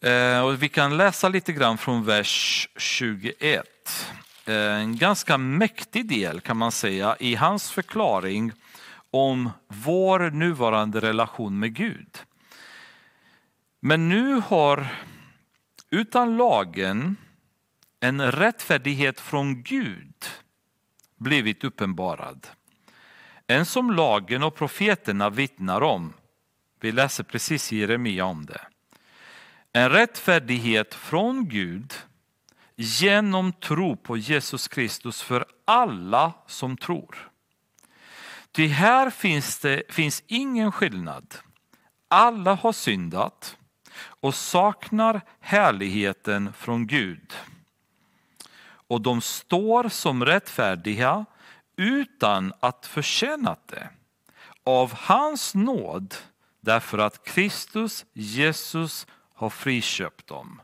Eh, 0.02 0.42
och 0.42 0.64
vi 0.64 0.70
kan 0.70 0.98
läsa 0.98 1.30
lite 1.30 1.54
grann 1.54 1.78
från 1.78 2.06
vers 2.06 2.68
21. 2.78 3.66
Eh, 4.46 4.56
en 4.56 4.98
ganska 4.98 5.38
mäktig 5.38 6.08
del 6.08 6.42
kan 6.42 6.58
man 6.58 6.72
säga 6.72 7.16
i 7.20 7.36
hans 7.36 7.72
förklaring 7.72 8.52
om 9.12 9.50
vår 9.68 10.32
nuvarande 10.32 11.00
relation 11.00 11.60
med 11.60 11.74
Gud. 11.74 12.18
Men 13.80 14.10
nu 14.10 14.42
har 14.48 14.88
utan 15.90 16.38
lagen 16.38 17.18
en 18.00 18.32
rättfärdighet 18.32 19.20
från 19.20 19.64
Gud 19.64 20.14
blivit 21.18 21.64
uppenbarad. 21.64 22.48
En 23.48 23.66
som 23.66 23.92
lagen 23.92 24.44
och 24.44 24.56
profeterna 24.56 25.30
vittnar 25.30 25.82
om. 25.82 26.14
Vi 26.80 26.92
läser 26.92 27.24
precis 27.24 27.74
i 27.74 27.78
Jeremia 27.78 28.26
om 28.26 28.46
det. 28.46 28.62
En 29.74 29.90
rättfärdighet 29.90 30.94
från 30.94 31.50
Gud 31.50 31.94
genom 32.76 33.54
tro 33.54 33.96
på 33.96 34.18
Jesus 34.18 34.68
Kristus 34.68 35.22
för 35.22 35.46
alla 35.66 36.34
som 36.48 36.78
tror. 36.78 37.30
Ty 38.52 38.68
här 38.68 39.10
finns 39.10 39.60
det 39.60 39.84
finns 39.90 40.24
ingen 40.28 40.72
skillnad. 40.72 41.36
Alla 42.08 42.54
har 42.54 42.74
syndat 42.74 43.58
och 44.02 44.36
saknar 44.36 45.22
härligheten 45.40 46.54
från 46.54 46.88
Gud 46.88 47.34
och 48.90 49.02
de 49.02 49.22
står 49.22 49.90
som 49.90 50.26
rättfärdiga 50.26 51.26
utan 51.76 52.54
att 52.60 52.86
förtjäna 52.86 53.56
det 53.66 53.90
av 54.64 54.94
hans 54.94 55.56
nåd 55.56 56.16
därför 56.62 56.98
att 56.98 57.24
Kristus, 57.26 58.06
Jesus, 58.14 59.08
har 59.34 59.50
friköpt 59.50 60.28
dem. 60.28 60.62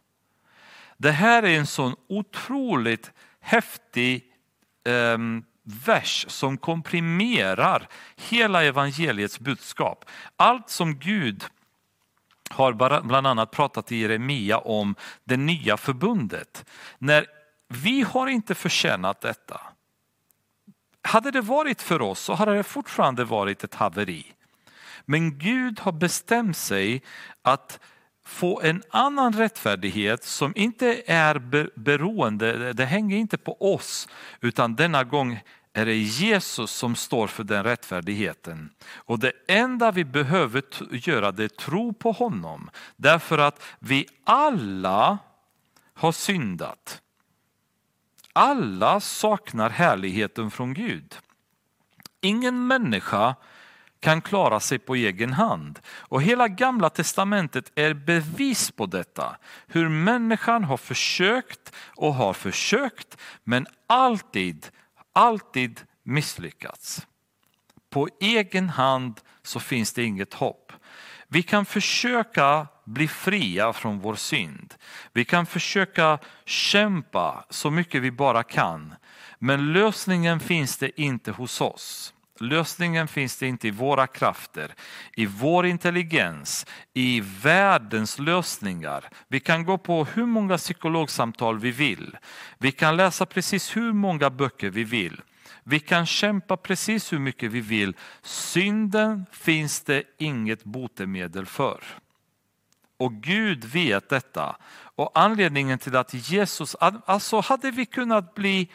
Det 0.97 1.11
här 1.11 1.43
är 1.43 1.57
en 1.57 1.67
sån 1.67 1.95
otroligt 2.07 3.11
häftig 3.39 4.31
eh, 4.85 5.17
vers 5.63 6.25
som 6.29 6.57
komprimerar 6.57 7.87
hela 8.15 8.63
evangeliets 8.63 9.39
budskap. 9.39 10.05
Allt 10.35 10.69
som 10.69 10.99
Gud 10.99 11.43
har 12.49 13.01
bland 13.01 13.27
annat 13.27 13.51
pratat 13.51 13.91
i 13.91 13.95
Jeremia 13.95 14.57
om 14.57 14.95
det 15.23 15.37
nya 15.37 15.77
förbundet. 15.77 16.65
När 16.97 17.25
vi 17.67 18.01
har 18.01 18.27
inte 18.27 18.55
förtjänat 18.55 19.21
detta. 19.21 19.61
Hade 21.01 21.31
det 21.31 21.41
varit 21.41 21.81
för 21.81 22.01
oss 22.01 22.19
så 22.19 22.33
hade 22.33 22.55
det 22.55 22.63
fortfarande 22.63 23.23
varit 23.23 23.63
ett 23.63 23.75
haveri. 23.75 24.33
Men 25.05 25.37
Gud 25.37 25.79
har 25.79 25.91
bestämt 25.91 26.57
sig 26.57 27.03
att 27.41 27.79
få 28.25 28.61
en 28.61 28.83
annan 28.89 29.33
rättfärdighet 29.33 30.23
som 30.23 30.53
inte 30.55 31.03
är 31.05 31.39
beroende, 31.79 32.73
det 32.73 32.85
hänger 32.85 33.17
inte 33.17 33.37
på 33.37 33.73
oss, 33.73 34.07
utan 34.41 34.75
denna 34.75 35.03
gång 35.03 35.39
är 35.73 35.85
det 35.85 35.95
Jesus 35.95 36.71
som 36.71 36.95
står 36.95 37.27
för 37.27 37.43
den 37.43 37.63
rättfärdigheten. 37.63 38.69
Och 38.95 39.19
det 39.19 39.31
enda 39.47 39.91
vi 39.91 40.05
behöver 40.05 40.63
göra 40.91 41.31
det 41.31 41.43
är 41.43 41.47
tro 41.47 41.93
på 41.93 42.11
honom. 42.11 42.69
Därför 42.95 43.37
att 43.37 43.63
vi 43.79 44.07
alla 44.23 45.17
har 45.93 46.11
syndat. 46.11 47.01
Alla 48.37 48.99
saknar 48.99 49.69
härligheten 49.69 50.51
från 50.51 50.73
Gud. 50.73 51.15
Ingen 52.21 52.67
människa 52.67 53.35
kan 53.99 54.21
klara 54.21 54.59
sig 54.59 54.79
på 54.79 54.95
egen 54.95 55.33
hand. 55.33 55.79
Och 55.87 56.21
hela 56.21 56.47
gamla 56.47 56.89
testamentet 56.89 57.71
är 57.75 57.93
bevis 57.93 58.71
på 58.71 58.85
detta. 58.85 59.37
Hur 59.67 59.89
människan 59.89 60.63
har 60.63 60.77
försökt 60.77 61.73
och 61.95 62.13
har 62.13 62.33
försökt 62.33 63.17
men 63.43 63.67
alltid, 63.87 64.67
alltid 65.13 65.81
misslyckats. 66.03 67.07
På 67.89 68.09
egen 68.19 68.69
hand 68.69 69.21
så 69.43 69.59
finns 69.59 69.93
det 69.93 70.03
inget 70.03 70.33
hopp. 70.33 70.71
Vi 71.27 71.43
kan 71.43 71.65
försöka 71.65 72.67
bli 72.85 73.07
fria 73.07 73.73
från 73.73 73.99
vår 73.99 74.15
synd. 74.15 74.73
Vi 75.13 75.25
kan 75.25 75.45
försöka 75.45 76.19
kämpa 76.45 77.45
så 77.49 77.71
mycket 77.71 78.01
vi 78.01 78.11
bara 78.11 78.43
kan. 78.43 78.95
Men 79.39 79.73
lösningen 79.73 80.39
finns 80.39 80.77
det 80.77 81.01
inte 81.01 81.31
hos 81.31 81.61
oss. 81.61 82.13
Lösningen 82.39 83.07
finns 83.07 83.37
det 83.37 83.47
inte 83.47 83.67
i 83.67 83.71
våra 83.71 84.07
krafter, 84.07 84.73
i 85.15 85.25
vår 85.25 85.65
intelligens, 85.65 86.65
i 86.93 87.21
världens 87.41 88.19
lösningar. 88.19 89.09
Vi 89.27 89.39
kan 89.39 89.65
gå 89.65 89.77
på 89.77 90.05
hur 90.05 90.25
många 90.25 90.57
psykologsamtal 90.57 91.59
vi 91.59 91.71
vill. 91.71 92.17
Vi 92.57 92.71
kan 92.71 92.97
läsa 92.97 93.25
precis 93.25 93.75
hur 93.75 93.93
många 93.93 94.29
böcker 94.29 94.69
vi 94.69 94.83
vill. 94.83 95.21
Vi 95.63 95.79
kan 95.79 96.05
kämpa 96.05 96.57
precis 96.57 97.13
hur 97.13 97.19
mycket 97.19 97.51
vi 97.51 97.61
vill. 97.61 97.95
Synden 98.21 99.25
finns 99.31 99.81
det 99.81 100.03
inget 100.17 100.63
botemedel 100.63 101.45
för. 101.45 101.83
Och 102.97 103.13
Gud 103.13 103.65
vet 103.65 104.09
detta. 104.09 104.55
Och 104.95 105.11
anledningen 105.13 105.79
till 105.79 105.95
att 105.95 106.13
Jesus, 106.13 106.75
alltså 106.79 107.39
hade 107.39 107.71
vi 107.71 107.85
kunnat 107.85 108.35
bli 108.35 108.69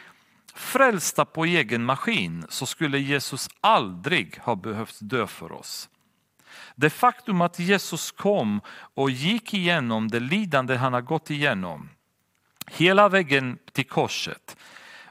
frälsta 0.53 1.25
på 1.25 1.45
egen 1.45 1.83
maskin 1.83 2.45
så 2.49 2.65
skulle 2.65 2.99
Jesus 2.99 3.49
aldrig 3.61 4.39
ha 4.41 4.55
behövt 4.55 4.97
dö 4.99 5.27
för 5.27 5.51
oss. 5.51 5.89
Det 6.75 6.89
faktum 6.89 7.41
att 7.41 7.59
Jesus 7.59 8.11
kom 8.11 8.61
och 8.93 9.11
gick 9.11 9.53
igenom 9.53 10.07
det 10.07 10.19
lidande 10.19 10.75
han 10.75 10.93
har 10.93 11.01
gått 11.01 11.29
igenom 11.29 11.89
hela 12.71 13.09
vägen 13.09 13.57
till 13.71 13.87
korset 13.87 14.57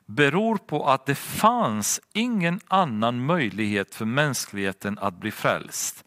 beror 0.06 0.56
på 0.56 0.86
att 0.86 1.06
det 1.06 1.14
fanns 1.14 2.00
ingen 2.12 2.61
annan 2.68 3.26
möjlighet 3.26 3.94
för 3.94 4.04
mänskligheten 4.04 4.98
att 4.98 5.14
bli 5.14 5.30
frälst 5.30 6.04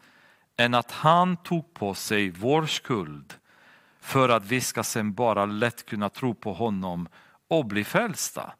än 0.56 0.74
att 0.74 0.90
han 0.90 1.36
tog 1.36 1.74
på 1.74 1.94
sig 1.94 2.30
vår 2.30 2.66
skuld 2.66 3.34
för 4.00 4.28
att 4.28 4.44
vi 4.44 4.60
ska 4.60 4.82
sen 4.82 5.14
bara 5.14 5.46
lätt 5.46 5.86
kunna 5.86 6.08
tro 6.08 6.34
på 6.34 6.52
honom 6.52 7.08
och 7.48 7.66
bli 7.66 7.84
frälsta. 7.84 8.52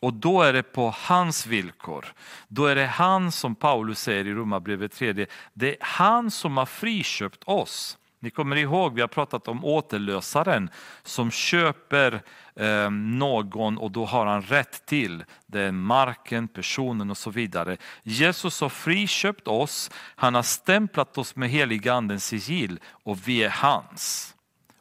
Och 0.00 0.14
då 0.14 0.42
är 0.42 0.52
det 0.52 0.62
på 0.62 0.94
hans 0.96 1.46
villkor. 1.46 2.06
Då 2.48 2.66
är 2.66 2.74
det 2.74 2.86
han 2.86 3.32
som 3.32 3.54
Paulus 3.54 4.00
säger 4.00 4.26
i 4.26 4.32
Romarbrevet 4.32 4.92
3, 4.92 5.26
det 5.52 5.70
är 5.70 5.76
han 5.80 6.30
som 6.30 6.56
har 6.56 6.66
friköpt 6.66 7.44
oss. 7.44 7.98
Ni 8.20 8.30
kommer 8.30 8.56
ihåg, 8.56 8.94
vi 8.94 9.00
har 9.00 9.08
pratat 9.08 9.48
om 9.48 9.64
återlösaren 9.64 10.70
som 11.02 11.30
köper 11.30 12.22
eh, 12.56 12.90
någon 12.90 13.78
och 13.78 13.90
då 13.90 14.04
har 14.04 14.26
han 14.26 14.42
rätt 14.42 14.86
till 14.86 15.24
den 15.46 15.76
marken, 15.80 16.48
personen 16.48 17.10
och 17.10 17.16
så 17.16 17.30
vidare. 17.30 17.76
Jesus 18.02 18.60
har 18.60 18.68
friköpt 18.68 19.48
oss, 19.48 19.90
han 20.16 20.34
har 20.34 20.42
stämplat 20.42 21.18
oss 21.18 21.36
med 21.36 21.50
heliga 21.50 21.94
andens 21.94 22.26
sigill 22.26 22.80
och 22.86 23.28
vi 23.28 23.44
är 23.44 23.50
hans. 23.50 24.32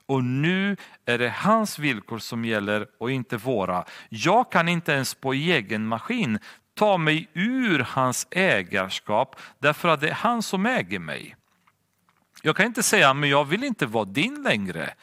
Och 0.06 0.24
nu 0.24 0.78
är 1.06 1.18
det 1.18 1.30
hans 1.30 1.80
villkor 1.80 2.20
som 2.20 2.46
gäller 2.46 2.88
och 3.00 3.12
inte 3.12 3.38
våra. 3.38 3.86
Jag 4.10 4.52
kan 4.52 4.68
inte 4.68 4.92
ens 4.92 5.16
på 5.16 5.34
egen 5.34 5.88
maskin 5.88 6.40
ta 6.74 6.98
mig 6.98 7.30
ur 7.34 7.80
hans 7.80 8.28
ägarskap 8.32 9.36
därför 9.60 9.90
att 9.90 10.02
det 10.02 10.10
är 10.10 10.14
han 10.14 10.44
som 10.44 10.66
äger 10.66 11.00
mig. 11.00 11.36
Jag 12.46 12.56
kan 12.56 12.66
inte 12.66 12.84
säga 12.84 13.14
men 13.14 13.30
jag 13.30 13.46
vill 13.46 13.64
inte 13.64 13.86
vara 13.86 14.06
din 14.06 14.44
längre. 14.44 14.94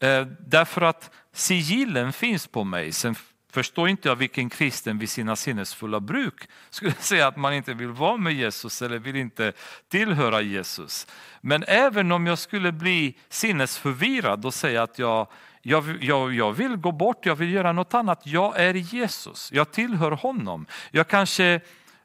Eh, 0.00 0.26
därför 0.46 0.80
att 0.80 1.10
sigillen 1.32 2.12
finns 2.12 2.46
på 2.46 2.64
mig. 2.64 2.92
Sen 2.92 3.14
förstår 3.52 3.88
inte 3.88 4.08
jag 4.08 4.16
vilken 4.16 4.50
kristen 4.50 4.98
vid 4.98 5.10
sina 5.10 5.36
sinnesfulla 5.36 6.00
bruk 6.00 6.48
skulle 6.70 6.92
säga 6.98 7.26
att 7.26 7.36
man 7.36 7.54
inte 7.54 7.74
vill 7.74 7.88
vara 7.88 8.16
med 8.16 8.32
Jesus 8.32 8.82
eller 8.82 8.98
vill 8.98 9.16
inte 9.16 9.52
tillhöra 9.88 10.40
Jesus. 10.40 11.06
Men 11.40 11.64
även 11.66 12.12
om 12.12 12.26
jag 12.26 12.38
skulle 12.38 12.72
bli 12.72 13.18
sinnesförvirrad 13.28 14.44
och 14.44 14.54
säga 14.54 14.82
att 14.82 14.98
jag, 14.98 15.26
jag, 15.62 16.04
jag, 16.04 16.34
jag 16.34 16.52
vill 16.52 16.76
gå 16.76 16.92
bort, 16.92 17.26
jag 17.26 17.36
vill 17.36 17.52
göra 17.52 17.72
något 17.72 17.94
annat. 17.94 18.26
Jag 18.26 18.60
är 18.60 18.74
Jesus, 18.74 19.52
jag 19.52 19.70
tillhör 19.70 20.10
honom. 20.10 20.66
Jag 20.90 21.08
kanske 21.08 21.60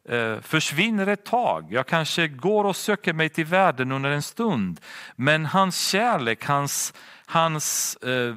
Eh, 0.08 0.42
försvinner 0.42 1.08
ett 1.08 1.26
tag, 1.26 1.68
jag 1.70 1.88
kanske 1.88 2.28
går 2.28 2.64
och 2.64 2.76
söker 2.76 3.14
mig 3.14 3.30
till 3.30 3.46
världen 3.46 3.92
under 3.92 4.10
en 4.10 4.22
stund. 4.22 4.80
Men 5.16 5.46
hans 5.46 5.88
kärlek, 5.88 6.46
hans, 6.46 6.94
hans 7.26 7.96
eh, 7.96 8.36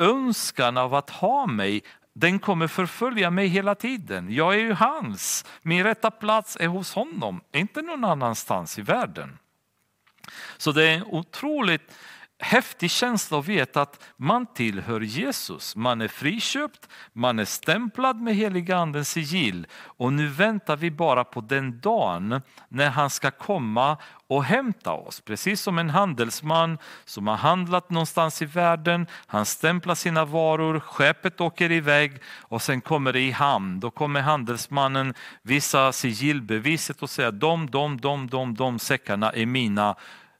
önskan 0.00 0.76
av 0.76 0.94
att 0.94 1.10
ha 1.10 1.46
mig 1.46 1.82
den 2.18 2.38
kommer 2.38 2.66
förfölja 2.66 3.30
mig 3.30 3.46
hela 3.46 3.74
tiden. 3.74 4.32
Jag 4.34 4.54
är 4.54 4.58
ju 4.58 4.72
hans. 4.72 5.44
Min 5.62 5.84
rätta 5.84 6.10
plats 6.10 6.56
är 6.60 6.66
hos 6.66 6.94
honom, 6.94 7.40
inte 7.52 7.82
någon 7.82 8.04
annanstans 8.04 8.78
i 8.78 8.82
världen. 8.82 9.38
Så 10.56 10.72
det 10.72 10.88
är 10.88 10.94
en 10.94 11.04
otroligt 11.04 11.94
häftig 12.38 12.90
känsla 12.90 13.38
att 13.38 13.46
veta 13.46 13.82
att 13.82 14.04
man 14.16 14.46
tillhör 14.46 15.00
Jesus. 15.00 15.76
Man 15.76 16.00
är 16.00 16.08
friköpt, 16.08 16.88
man 17.12 17.38
är 17.38 17.44
stämplad 17.44 18.20
med 18.20 18.34
heliga 18.34 18.76
andens 18.76 19.10
sigill 19.10 19.66
och 19.76 20.12
nu 20.12 20.26
väntar 20.26 20.76
vi 20.76 20.90
bara 20.90 21.24
på 21.24 21.40
den 21.40 21.80
dagen 21.80 22.42
när 22.68 22.90
han 22.90 23.10
ska 23.10 23.30
komma 23.30 23.96
och 24.26 24.44
hämta 24.44 24.92
oss. 24.92 25.20
Precis 25.20 25.60
som 25.60 25.78
en 25.78 25.90
handelsman 25.90 26.78
som 27.04 27.26
har 27.26 27.36
handlat 27.36 27.90
någonstans 27.90 28.42
i 28.42 28.44
världen, 28.44 29.06
han 29.26 29.46
stämplar 29.46 29.94
sina 29.94 30.24
varor, 30.24 30.80
skeppet 30.80 31.40
åker 31.40 31.72
iväg 31.72 32.20
och 32.40 32.62
sen 32.62 32.80
kommer 32.80 33.12
det 33.12 33.20
i 33.20 33.30
hamn. 33.30 33.80
Då 33.80 33.90
kommer 33.90 34.20
handelsmannen 34.20 35.14
visa 35.42 35.92
sigillbeviset 35.92 37.02
och 37.02 37.10
säga 37.10 37.30
de, 37.30 37.70
de, 37.70 38.00
de, 38.00 38.26
de, 38.26 38.54
de 38.54 38.78
säckarna 38.78 39.30
är 39.30 39.46
mina 39.46 39.96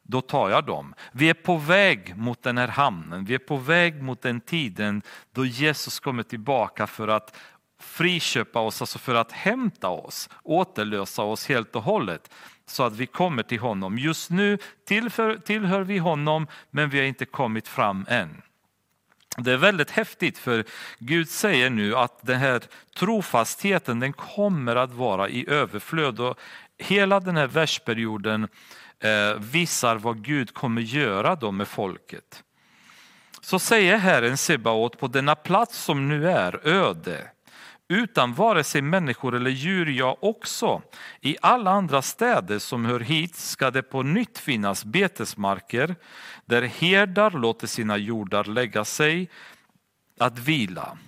då 0.06 0.20
tar 0.20 0.50
jag 0.50 0.64
dem. 0.64 0.94
Vi 1.12 1.30
är 1.30 1.34
på 1.34 1.56
väg 1.56 2.16
mot 2.16 2.42
den 2.42 2.58
här 2.58 2.68
hamnen, 2.68 3.24
vi 3.24 3.34
är 3.34 3.38
på 3.38 3.56
väg 3.56 4.02
mot 4.02 4.22
den 4.22 4.40
tiden 4.40 5.02
då 5.32 5.44
Jesus 5.44 6.00
kommer 6.00 6.22
tillbaka 6.22 6.86
för 6.86 7.08
att 7.08 7.36
friköpa 7.80 8.60
oss, 8.60 8.80
alltså 8.80 8.98
för 8.98 9.14
att 9.14 9.32
hämta 9.32 9.88
oss, 9.88 10.28
återlösa 10.42 11.22
oss 11.22 11.48
helt 11.48 11.76
och 11.76 11.82
hållet 11.82 12.30
så 12.66 12.82
att 12.82 12.96
vi 12.96 13.06
kommer 13.06 13.42
till 13.42 13.58
honom. 13.58 13.98
Just 13.98 14.30
nu 14.30 14.58
tillhör, 14.84 15.36
tillhör 15.36 15.80
vi 15.80 15.98
honom 15.98 16.46
men 16.70 16.90
vi 16.90 16.98
har 16.98 17.06
inte 17.06 17.24
kommit 17.24 17.68
fram 17.68 18.06
än. 18.08 18.42
Det 19.38 19.52
är 19.52 19.56
väldigt 19.56 19.90
häftigt 19.90 20.38
för 20.38 20.64
Gud 20.98 21.28
säger 21.28 21.70
nu 21.70 21.96
att 21.96 22.26
den 22.26 22.38
här 22.38 22.62
trofastheten 22.98 24.00
den 24.00 24.12
kommer 24.12 24.76
att 24.76 24.92
vara 24.92 25.28
i 25.28 25.50
överflöd 25.50 26.20
och 26.20 26.38
hela 26.78 27.20
den 27.20 27.36
här 27.36 27.46
versperioden 27.46 28.42
eh, 28.44 28.48
Eh, 29.00 29.38
visar 29.38 29.96
vad 29.96 30.24
Gud 30.24 30.54
kommer 30.54 30.82
göra 30.82 31.36
då 31.36 31.52
med 31.52 31.68
folket. 31.68 32.42
Så 33.40 33.58
säger 33.58 33.96
Herren 33.96 34.36
Sebaot 34.36 34.98
på 34.98 35.06
denna 35.08 35.34
plats 35.34 35.78
som 35.78 36.08
nu 36.08 36.30
är 36.30 36.66
öde 36.66 37.30
utan 37.88 38.34
vare 38.34 38.64
sig 38.64 38.82
människor 38.82 39.34
eller 39.34 39.50
djur, 39.50 39.86
ja 39.86 40.16
också. 40.20 40.82
I 41.20 41.36
alla 41.42 41.70
andra 41.70 42.02
städer 42.02 42.58
som 42.58 42.84
hör 42.84 43.00
hit 43.00 43.36
ska 43.36 43.70
det 43.70 43.82
på 43.82 44.02
nytt 44.02 44.38
finnas 44.38 44.84
betesmarker 44.84 45.96
där 46.44 46.62
herdar 46.62 47.30
låter 47.30 47.66
sina 47.66 47.96
jordar 47.96 48.44
lägga 48.44 48.84
sig 48.84 49.30
att 50.18 50.38
vila. 50.38 50.98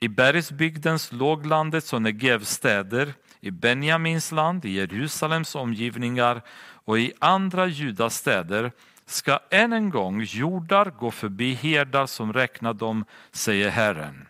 I 0.00 0.08
bergsbygdens 0.08 1.12
låglandets 1.12 1.92
och 1.92 2.02
Negevs 2.02 2.50
städer, 2.50 3.14
i 3.40 3.50
Benjamins 3.50 4.32
land, 4.32 4.64
i 4.64 4.70
Jerusalems 4.70 5.54
omgivningar 5.54 6.42
och 6.84 6.98
i 6.98 7.12
andra 7.18 7.66
Judas 7.66 8.16
städer 8.16 8.72
ska 9.06 9.38
än 9.50 9.72
en 9.72 9.90
gång 9.90 10.22
jordar 10.22 10.90
gå 10.90 11.10
förbi 11.10 11.54
herdar 11.54 12.06
som 12.06 12.32
räknar 12.32 12.74
dem, 12.74 13.04
säger 13.32 13.70
Herren. 13.70 14.26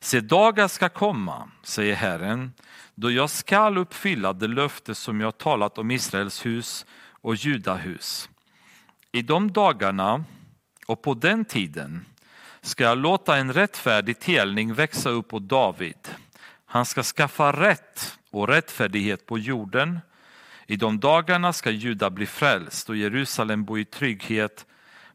Se, 0.00 0.20
dagar 0.20 0.68
ska 0.68 0.88
komma, 0.88 1.50
säger 1.62 1.94
Herren, 1.94 2.52
då 2.94 3.10
jag 3.10 3.30
skall 3.30 3.78
uppfylla 3.78 4.32
det 4.32 4.48
löfte 4.48 4.94
som 4.94 5.20
jag 5.20 5.38
talat 5.38 5.78
om 5.78 5.90
Israels 5.90 6.46
hus 6.46 6.86
och 7.20 7.34
Judahus. 7.34 8.28
I 9.12 9.22
de 9.22 9.52
dagarna 9.52 10.24
och 10.86 11.02
på 11.02 11.14
den 11.14 11.44
tiden 11.44 12.04
ska 12.60 12.84
jag 12.84 12.98
låta 12.98 13.36
en 13.36 13.52
rättfärdig 13.52 14.18
telning 14.18 14.74
växa 14.74 15.10
upp 15.10 15.34
åt 15.34 15.48
David. 15.48 16.08
Han 16.66 16.86
ska 16.86 17.02
skaffa 17.02 17.52
rätt 17.52 18.18
och 18.30 18.48
rättfärdighet 18.48 19.26
på 19.26 19.38
jorden. 19.38 20.00
I 20.70 20.76
de 20.76 21.00
dagarna 21.00 21.52
ska 21.52 21.70
Juda 21.70 22.10
bli 22.10 22.26
frälst 22.26 22.88
och 22.88 22.96
Jerusalem 22.96 23.64
bo 23.64 23.78
i 23.78 23.84
trygghet. 23.84 24.66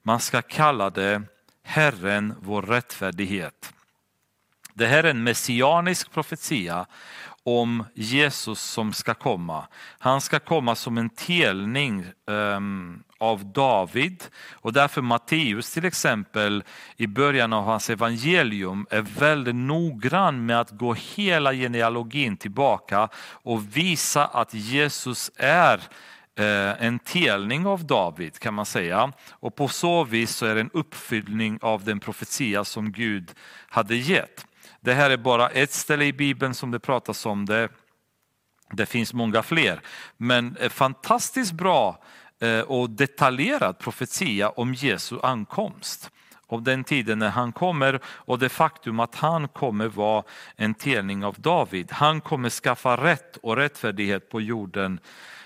Man 0.03 0.19
ska 0.19 0.41
kalla 0.41 0.89
det 0.89 1.21
Herren 1.63 2.33
vår 2.41 2.61
rättfärdighet. 2.61 3.73
Det 4.73 4.87
här 4.87 5.03
är 5.03 5.09
en 5.09 5.23
messianisk 5.23 6.11
profetia 6.11 6.85
om 7.45 7.83
Jesus 7.93 8.61
som 8.61 8.93
ska 8.93 9.13
komma. 9.13 9.67
Han 9.99 10.21
ska 10.21 10.39
komma 10.39 10.75
som 10.75 10.97
en 10.97 11.09
telning 11.09 12.05
um, 12.25 13.03
av 13.17 13.45
David 13.45 14.23
och 14.53 14.73
därför 14.73 15.01
Matteus 15.01 15.73
till 15.73 15.85
exempel 15.85 16.63
i 16.97 17.07
början 17.07 17.53
av 17.53 17.63
hans 17.63 17.89
evangelium 17.89 18.87
är 18.89 19.01
väldigt 19.01 19.55
noggrann 19.55 20.45
med 20.45 20.59
att 20.59 20.71
gå 20.71 20.93
hela 20.93 21.53
genealogin 21.53 22.37
tillbaka 22.37 23.09
och 23.17 23.77
visa 23.77 24.25
att 24.25 24.53
Jesus 24.53 25.31
är 25.35 25.81
eh, 26.35 26.85
en 26.85 26.99
telning 26.99 27.65
av 27.65 27.85
David 27.85 28.39
kan 28.39 28.53
man 28.53 28.65
säga 28.65 29.13
och 29.29 29.55
på 29.55 29.67
så 29.67 30.03
vis 30.03 30.35
så 30.35 30.45
är 30.45 30.55
det 30.55 30.61
en 30.61 30.69
uppfyllning 30.73 31.59
av 31.61 31.83
den 31.83 31.99
profetia 31.99 32.63
som 32.63 32.91
Gud 32.91 33.31
hade 33.67 33.95
gett. 33.95 34.45
Det 34.85 34.93
här 34.93 35.09
är 35.09 35.17
bara 35.17 35.49
ett 35.49 35.71
ställe 35.71 36.05
i 36.05 36.13
Bibeln 36.13 36.53
som 36.53 36.71
det 36.71 36.79
pratas 36.79 37.25
om 37.25 37.45
det. 37.45 37.69
Det 38.71 38.85
finns 38.85 39.13
många 39.13 39.43
fler, 39.43 39.81
men 40.17 40.57
eh, 40.57 40.69
fantastiskt 40.69 41.51
bra 41.51 42.03
eh, 42.39 42.59
och 42.59 42.89
detaljerad 42.89 43.79
profetia 43.79 44.49
om 44.49 44.73
Jesu 44.73 45.19
ankomst. 45.23 46.11
Om 46.47 46.63
den 46.63 46.83
tiden 46.83 47.19
när 47.19 47.29
han 47.29 47.51
kommer 47.51 47.99
och 48.05 48.39
det 48.39 48.49
faktum 48.49 48.99
att 48.99 49.15
han 49.15 49.47
kommer 49.47 49.87
vara 49.87 50.23
en 50.55 50.73
telning 50.73 51.25
av 51.25 51.35
David. 51.37 51.91
Han 51.91 52.21
kommer 52.21 52.49
skaffa 52.49 52.97
rätt 52.97 53.37
och 53.37 53.55
rättfärdighet 53.55 54.29
på 54.29 54.41
jorden. 54.41 54.99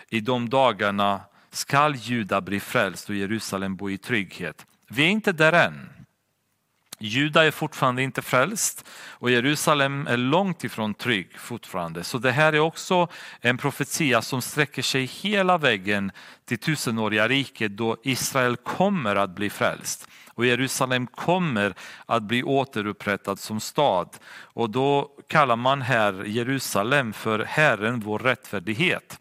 I 0.09 0.19
de 0.19 0.49
dagarna 0.49 1.21
skall 1.51 1.95
Juda 1.95 2.41
bli 2.41 2.59
frälst 2.59 3.09
och 3.09 3.15
Jerusalem 3.15 3.75
bo 3.75 3.89
i 3.89 3.97
trygghet. 3.97 4.65
Vi 4.87 5.03
är 5.03 5.09
inte 5.09 5.31
där 5.31 5.53
än. 5.53 5.98
Juda 7.01 7.45
är 7.45 7.51
fortfarande 7.51 8.03
inte 8.03 8.21
frälst 8.21 8.85
och 9.09 9.31
Jerusalem 9.31 10.07
är 10.07 10.17
långt 10.17 10.63
ifrån 10.63 10.93
trygg 10.93 11.39
fortfarande. 11.39 12.03
Så 12.03 12.17
det 12.17 12.31
här 12.31 12.53
är 12.53 12.59
också 12.59 13.07
en 13.41 13.57
profetia 13.57 14.21
som 14.21 14.41
sträcker 14.41 14.81
sig 14.81 15.05
hela 15.05 15.57
vägen 15.57 16.11
till 16.45 16.57
tusenåriga 16.57 17.27
riket 17.27 17.77
då 17.77 17.97
Israel 18.03 18.57
kommer 18.57 19.15
att 19.15 19.29
bli 19.29 19.49
frälst 19.49 20.07
och 20.33 20.45
Jerusalem 20.45 21.07
kommer 21.07 21.73
att 22.05 22.23
bli 22.23 22.43
återupprättad 22.43 23.39
som 23.39 23.59
stad. 23.59 24.09
Och 24.43 24.69
då 24.69 25.11
kallar 25.27 25.55
man 25.55 25.81
här 25.81 26.23
Jerusalem 26.25 27.13
för 27.13 27.39
Herren 27.39 27.99
vår 27.99 28.19
rättfärdighet. 28.19 29.19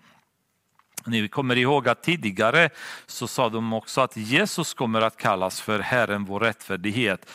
Ni 1.06 1.28
kommer 1.28 1.56
ihåg 1.56 1.88
att 1.88 2.02
tidigare 2.02 2.70
så 3.06 3.28
sa 3.28 3.48
de 3.48 3.72
också 3.72 4.00
att 4.00 4.16
Jesus 4.16 4.74
kommer 4.74 5.00
att 5.00 5.16
kallas 5.16 5.60
för 5.60 5.78
Herren 5.78 6.24
vår 6.24 6.40
rättfärdighet. 6.40 7.30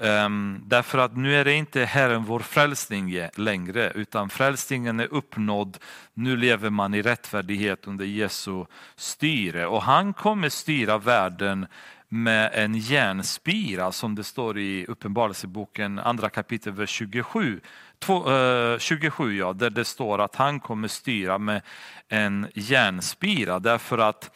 Um, 0.00 0.62
därför 0.66 0.98
att 0.98 1.16
nu 1.16 1.36
är 1.36 1.44
det 1.44 1.52
inte 1.52 1.84
Herren 1.84 2.24
vår 2.24 2.40
frälsning 2.40 3.28
längre, 3.34 3.92
utan 3.94 4.28
frälsningen 4.28 5.00
är 5.00 5.14
uppnådd. 5.14 5.78
Nu 6.14 6.36
lever 6.36 6.70
man 6.70 6.94
i 6.94 7.02
rättfärdighet 7.02 7.86
under 7.86 8.04
Jesu 8.04 8.64
styre 8.96 9.66
och 9.66 9.82
han 9.82 10.12
kommer 10.12 10.48
styra 10.48 10.98
världen 10.98 11.66
med 12.08 12.50
en 12.54 12.74
järnspira 12.74 13.92
som 13.92 14.14
det 14.14 14.24
står 14.24 14.58
i 14.58 14.86
Uppenbarelseboken 14.86 15.98
andra 15.98 16.28
kapitel 16.28 16.72
vers 16.72 16.90
27. 16.90 17.60
Två, 17.98 18.30
eh, 18.30 18.72
uh, 18.72 18.78
27 18.78 19.36
ja, 19.36 19.52
där 19.52 19.70
det 19.70 19.84
står 19.84 20.20
att 20.20 20.36
han 20.36 20.60
kommer 20.60 20.88
styra 20.88 21.38
med 21.38 21.62
en 22.08 22.46
järnspira 22.54 23.58
därför 23.58 23.98
att 23.98 24.30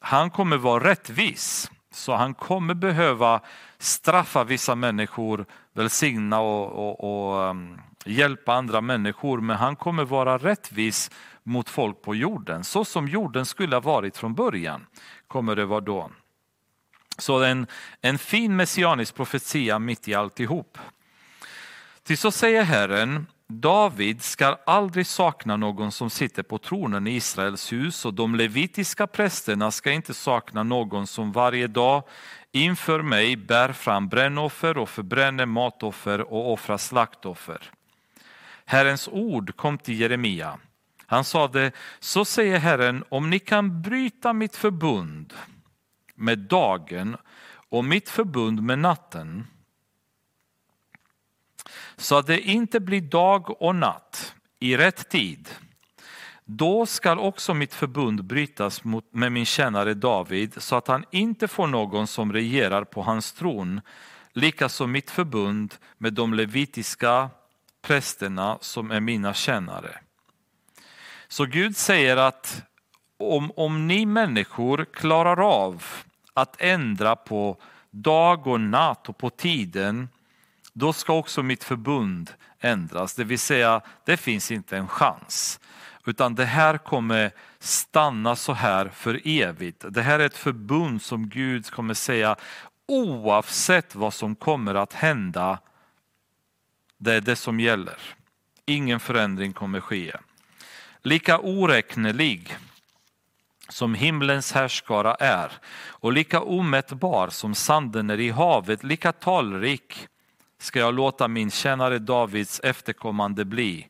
han 0.00 0.30
kommer 0.30 0.56
vara 0.56 0.84
rättvis. 0.90 1.70
Så 1.90 2.14
han 2.14 2.34
kommer 2.34 2.74
behöva 2.74 3.40
straffa 3.78 4.44
vissa 4.44 4.74
människor, 4.74 5.46
välsigna 5.72 6.40
och, 6.40 6.72
och, 6.72 7.34
och 7.34 7.50
um, 7.50 7.80
hjälpa 8.04 8.54
andra 8.54 8.80
människor. 8.80 9.40
Men 9.40 9.56
han 9.56 9.76
kommer 9.76 10.04
vara 10.04 10.38
rättvis 10.38 11.10
mot 11.42 11.68
folk 11.68 12.02
på 12.02 12.14
jorden. 12.14 12.64
Så 12.64 12.84
som 12.84 13.08
jorden 13.08 13.46
skulle 13.46 13.76
ha 13.76 13.80
varit 13.80 14.16
från 14.16 14.34
början 14.34 14.86
kommer 15.28 15.56
det 15.56 15.64
vara 15.64 15.80
då. 15.80 16.10
Så 17.18 17.42
en, 17.42 17.66
en 18.00 18.18
fin 18.18 18.56
messianisk 18.56 19.14
profetia 19.14 19.78
mitt 19.78 20.08
i 20.08 20.14
alltihop. 20.14 20.78
Till 22.02 22.18
så 22.18 22.30
säger 22.30 22.62
Herren, 22.62 23.26
David 23.46 24.22
ska 24.22 24.58
aldrig 24.66 25.06
sakna 25.06 25.56
någon 25.56 25.92
som 25.92 26.10
sitter 26.10 26.42
på 26.42 26.58
tronen 26.58 27.06
i 27.06 27.16
Israels 27.16 27.72
hus 27.72 28.04
och 28.04 28.14
de 28.14 28.34
levitiska 28.34 29.06
prästerna 29.06 29.70
ska 29.70 29.92
inte 29.92 30.14
sakna 30.14 30.62
någon 30.62 31.06
som 31.06 31.32
varje 31.32 31.66
dag 31.66 32.02
inför 32.52 33.02
mig 33.02 33.36
bär 33.36 33.72
fram 33.72 34.08
brännoffer 34.08 34.78
och 34.78 34.88
förbränner 34.88 35.46
matoffer 35.46 36.20
och 36.20 36.52
offrar 36.52 36.78
slaktoffer. 36.78 37.70
Herrens 38.64 39.08
ord 39.08 39.56
kom 39.56 39.78
till 39.78 40.00
Jeremia. 40.00 40.58
Han 41.06 41.24
sade, 41.24 41.72
så 41.98 42.24
säger 42.24 42.58
Herren, 42.58 43.04
om 43.08 43.30
ni 43.30 43.38
kan 43.38 43.82
bryta 43.82 44.32
mitt 44.32 44.56
förbund 44.56 45.34
med 46.14 46.38
dagen 46.38 47.16
och 47.68 47.84
mitt 47.84 48.08
förbund 48.08 48.62
med 48.62 48.78
natten 48.78 49.46
så 51.96 52.18
att 52.18 52.26
det 52.26 52.40
inte 52.40 52.80
blir 52.80 53.00
dag 53.00 53.62
och 53.62 53.74
natt 53.74 54.34
i 54.60 54.76
rätt 54.76 55.08
tid. 55.08 55.48
Då 56.50 56.86
skall 56.86 57.18
också 57.18 57.54
mitt 57.54 57.74
förbund 57.74 58.24
brytas 58.24 58.82
med 59.10 59.32
min 59.32 59.46
tjänare 59.46 59.94
David 59.94 60.62
så 60.62 60.76
att 60.76 60.88
han 60.88 61.04
inte 61.10 61.48
får 61.48 61.66
någon 61.66 62.06
som 62.06 62.32
regerar 62.32 62.84
på 62.84 63.02
hans 63.02 63.32
tron. 63.32 63.80
Likaså 64.32 64.86
mitt 64.86 65.10
förbund 65.10 65.74
med 65.98 66.12
de 66.12 66.34
levitiska 66.34 67.30
prästerna 67.82 68.58
som 68.60 68.90
är 68.90 69.00
mina 69.00 69.34
tjänare. 69.34 69.98
Så 71.28 71.44
Gud 71.44 71.76
säger 71.76 72.16
att 72.16 72.62
om, 73.18 73.52
om 73.56 73.86
ni 73.86 74.06
människor 74.06 74.86
klarar 74.92 75.40
av 75.40 75.84
att 76.34 76.60
ändra 76.60 77.16
på 77.16 77.56
dag 77.90 78.46
och 78.46 78.60
natt 78.60 79.08
och 79.08 79.18
på 79.18 79.30
tiden 79.30 80.08
då 80.72 80.92
ska 80.92 81.12
också 81.12 81.42
mitt 81.42 81.64
förbund 81.64 82.30
ändras. 82.60 83.14
Det 83.14 83.24
vill 83.24 83.38
säga, 83.38 83.80
det 84.04 84.16
finns 84.16 84.50
inte 84.50 84.76
en 84.76 84.88
chans. 84.88 85.60
Utan 86.08 86.34
det 86.34 86.44
här 86.44 86.78
kommer 86.78 87.30
stanna 87.58 88.36
så 88.36 88.52
här 88.52 88.88
för 88.88 89.20
evigt. 89.24 89.84
Det 89.88 90.02
här 90.02 90.18
är 90.18 90.26
ett 90.26 90.36
förbund 90.36 91.02
som 91.02 91.28
Gud 91.28 91.70
kommer 91.70 91.94
säga 91.94 92.36
oavsett 92.86 93.94
vad 93.94 94.14
som 94.14 94.34
kommer 94.34 94.74
att 94.74 94.92
hända. 94.92 95.58
Det 96.98 97.14
är 97.14 97.20
det 97.20 97.36
som 97.36 97.60
gäller. 97.60 97.98
Ingen 98.66 99.00
förändring 99.00 99.52
kommer 99.52 99.80
ske. 99.80 100.12
Lika 101.02 101.38
oräknelig 101.38 102.56
som 103.68 103.94
himlens 103.94 104.52
härskara 104.52 105.14
är 105.14 105.52
och 105.88 106.12
lika 106.12 106.40
omättbar 106.40 107.28
som 107.28 107.54
sanden 107.54 108.10
är 108.10 108.20
i 108.20 108.30
havet, 108.30 108.84
lika 108.84 109.12
talrik 109.12 110.08
ska 110.58 110.78
jag 110.78 110.94
låta 110.94 111.28
min 111.28 111.50
tjänare 111.50 111.98
Davids 111.98 112.60
efterkommande 112.60 113.44
bli 113.44 113.88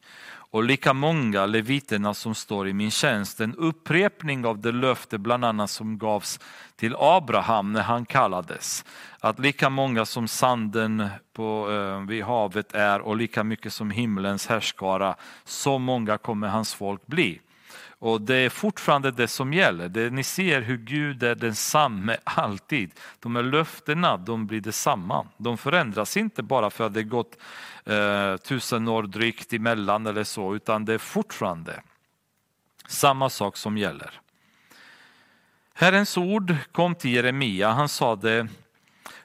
och 0.51 0.65
lika 0.65 0.93
många 0.93 1.47
leviterna 1.47 2.15
som 2.15 2.35
står 2.35 2.69
i 2.69 2.73
min 2.73 2.91
tjänst. 2.91 3.41
En 3.41 3.55
upprepning 3.55 4.47
av 4.47 4.59
det 4.59 4.73
löfte 4.73 5.19
bland 5.19 5.45
annat 5.45 5.71
som 5.71 5.99
gavs 5.99 6.41
till 6.77 6.95
Abraham 6.99 7.73
när 7.73 7.83
han 7.83 8.07
kallades. 8.07 8.85
Att 9.21 9.39
lika 9.39 9.71
många 9.71 10.05
som 10.05 10.29
sanden 10.29 11.09
på, 11.33 11.71
eh, 11.71 12.09
vid 12.09 12.25
havet 12.25 12.73
är 12.73 13.01
och 13.01 13.17
lika 13.17 13.45
mycket 13.45 13.73
som 13.73 13.91
himlens 13.91 14.47
härskara, 14.47 15.15
så 15.45 15.79
många 15.79 16.19
kommer 16.19 16.49
hans 16.49 16.75
folk 16.75 17.07
bli. 17.07 17.41
Och 18.01 18.21
det 18.21 18.35
är 18.35 18.51
fortfarande 18.51 19.11
det 19.11 19.29
som 19.29 19.53
gäller. 19.53 19.89
Det, 19.89 20.11
ni 20.11 20.25
ser 20.25 20.61
hur 20.61 20.77
Gud 20.77 21.23
är 21.23 21.35
densamme 21.35 22.17
alltid. 22.25 22.91
De 23.21 23.37
här 23.37 23.43
löftena 23.43 24.17
de 24.17 24.47
blir 24.47 24.61
detsamma. 24.61 25.27
De 25.37 25.59
förändras 25.59 26.17
inte 26.17 26.43
bara 26.43 26.71
för 26.71 26.87
att 26.87 26.95
det 26.95 27.03
gått 27.03 27.39
eh, 27.85 28.37
tusen 28.37 28.89
år 28.89 29.03
drygt 29.03 29.53
emellan 29.53 30.07
eller 30.07 30.25
så, 30.25 30.55
utan 30.55 30.85
det 30.85 30.95
är 30.95 30.99
fortfarande 30.99 31.83
samma 32.87 33.31
sak 33.31 33.57
som 33.57 33.79
gäller. 33.79 34.21
Herrens 35.75 36.17
ord 36.17 36.57
kom 36.73 36.95
till 36.95 37.11
Jeremia. 37.15 37.71
Han 37.71 37.89
sade, 37.89 38.49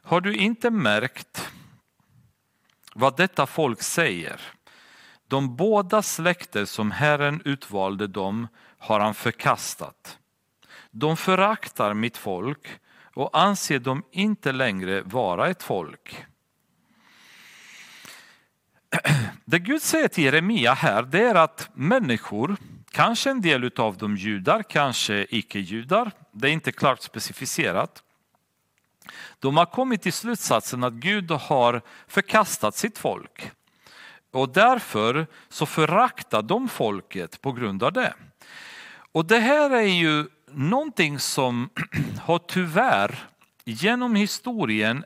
har 0.01 0.21
du 0.21 0.35
inte 0.35 0.69
märkt 0.69 1.51
vad 2.93 3.17
detta 3.17 3.45
folk 3.45 3.81
säger? 3.81 4.41
De 5.33 5.55
båda 5.55 6.01
släkter 6.01 6.65
som 6.65 6.91
Herren 6.91 7.41
utvalde 7.45 8.07
dem 8.07 8.47
har 8.77 8.99
han 8.99 9.13
förkastat. 9.13 10.17
De 10.91 11.17
föraktar 11.17 11.93
mitt 11.93 12.17
folk 12.17 12.67
och 13.13 13.37
anser 13.37 13.79
dem 13.79 14.03
inte 14.11 14.51
längre 14.51 15.01
vara 15.01 15.49
ett 15.49 15.63
folk. 15.63 16.25
Det 19.45 19.59
Gud 19.59 19.81
säger 19.81 20.07
till 20.07 20.23
Jeremia 20.23 20.73
här 20.73 21.03
det 21.03 21.21
är 21.21 21.35
att 21.35 21.69
människor, 21.73 22.57
kanske 22.91 23.29
en 23.29 23.41
del 23.41 23.71
av 23.77 23.97
dem 23.97 24.17
judar, 24.17 24.63
kanske 24.63 25.27
icke-judar, 25.29 26.11
det 26.31 26.49
är 26.49 26.51
inte 26.51 26.71
klart 26.71 27.01
specificerat. 27.01 28.03
De 29.39 29.57
har 29.57 29.65
kommit 29.65 30.01
till 30.01 30.13
slutsatsen 30.13 30.83
att 30.83 30.93
Gud 30.93 31.31
har 31.31 31.81
förkastat 32.07 32.75
sitt 32.75 32.97
folk. 32.97 33.51
Och 34.33 34.49
därför 34.49 35.27
så 35.49 35.65
föraktar 35.65 36.41
de 36.41 36.69
folket 36.69 37.41
på 37.41 37.51
grund 37.51 37.83
av 37.83 37.93
det. 37.93 38.13
Och 39.11 39.25
det 39.25 39.39
här 39.39 39.69
är 39.69 39.81
ju 39.81 40.25
någonting 40.51 41.19
som 41.19 41.69
har 42.21 42.39
tyvärr 42.39 43.15
genom 43.65 44.15
historien 44.15 45.05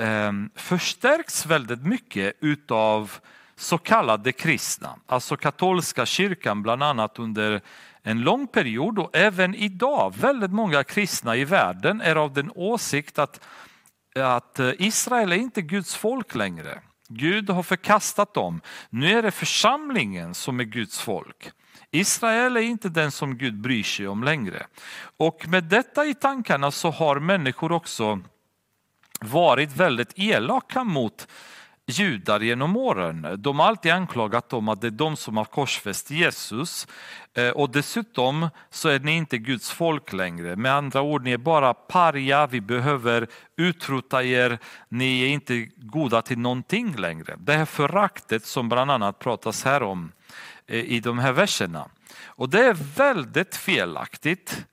eh, 0.00 0.32
förstärkts 0.54 1.46
väldigt 1.46 1.86
mycket 1.86 2.36
utav 2.40 3.12
så 3.56 3.78
kallade 3.78 4.32
kristna, 4.32 4.96
alltså 5.06 5.36
katolska 5.36 6.06
kyrkan 6.06 6.62
bland 6.62 6.82
annat 6.82 7.18
under 7.18 7.60
en 8.02 8.20
lång 8.20 8.46
period 8.46 8.98
och 8.98 9.16
även 9.16 9.54
idag. 9.54 10.14
Väldigt 10.16 10.52
många 10.52 10.84
kristna 10.84 11.36
i 11.36 11.44
världen 11.44 12.00
är 12.00 12.16
av 12.16 12.32
den 12.32 12.50
åsikt 12.54 13.18
att, 13.18 13.40
att 14.16 14.60
Israel 14.78 15.32
är 15.32 15.36
inte 15.36 15.62
Guds 15.62 15.94
folk 15.94 16.34
längre. 16.34 16.82
Gud 17.16 17.50
har 17.50 17.62
förkastat 17.62 18.34
dem. 18.34 18.60
Nu 18.90 19.18
är 19.18 19.22
det 19.22 19.30
församlingen 19.30 20.34
som 20.34 20.60
är 20.60 20.64
Guds 20.64 21.00
folk. 21.00 21.50
Israel 21.90 22.56
är 22.56 22.60
inte 22.60 22.88
den 22.88 23.10
som 23.10 23.38
Gud 23.38 23.60
bryr 23.60 23.82
sig 23.82 24.08
om 24.08 24.24
längre. 24.24 24.66
Och 25.16 25.48
med 25.48 25.64
detta 25.64 26.04
i 26.04 26.14
tankarna 26.14 26.70
så 26.70 26.90
har 26.90 27.20
människor 27.20 27.72
också 27.72 28.20
varit 29.20 29.76
väldigt 29.76 30.18
elaka 30.18 30.84
mot 30.84 31.28
judar 31.86 32.40
genom 32.40 32.76
åren. 32.76 33.26
De 33.38 33.58
har 33.58 33.66
alltid 33.66 33.92
anklagat 33.92 34.48
dem 34.48 34.68
att 34.68 34.80
det 34.80 34.86
är 34.86 34.90
de 34.90 35.16
som 35.16 35.36
har 35.36 35.44
korsfäst 35.44 36.10
Jesus 36.10 36.86
eh, 37.34 37.48
och 37.48 37.70
dessutom 37.70 38.48
så 38.70 38.88
är 38.88 39.00
ni 39.00 39.12
inte 39.12 39.38
Guds 39.38 39.70
folk 39.70 40.12
längre. 40.12 40.56
Med 40.56 40.74
andra 40.74 41.02
ord, 41.02 41.24
ni 41.24 41.32
är 41.32 41.38
bara 41.38 41.74
paria, 41.74 42.46
vi 42.46 42.60
behöver 42.60 43.26
utrota 43.56 44.24
er, 44.24 44.58
ni 44.88 45.22
är 45.22 45.28
inte 45.28 45.68
goda 45.76 46.22
till 46.22 46.38
någonting 46.38 46.96
längre. 46.96 47.36
Det 47.38 47.52
här 47.52 47.64
föraktet 47.64 48.46
som 48.46 48.68
bland 48.68 48.90
annat 48.90 49.18
pratas 49.18 49.64
här 49.64 49.82
om 49.82 50.12
eh, 50.66 50.80
i 50.80 51.00
de 51.00 51.18
här 51.18 51.32
verserna. 51.32 51.88
Och 52.24 52.48
det 52.48 52.64
är 52.64 52.74
väldigt 52.96 53.56
felaktigt 53.56 54.66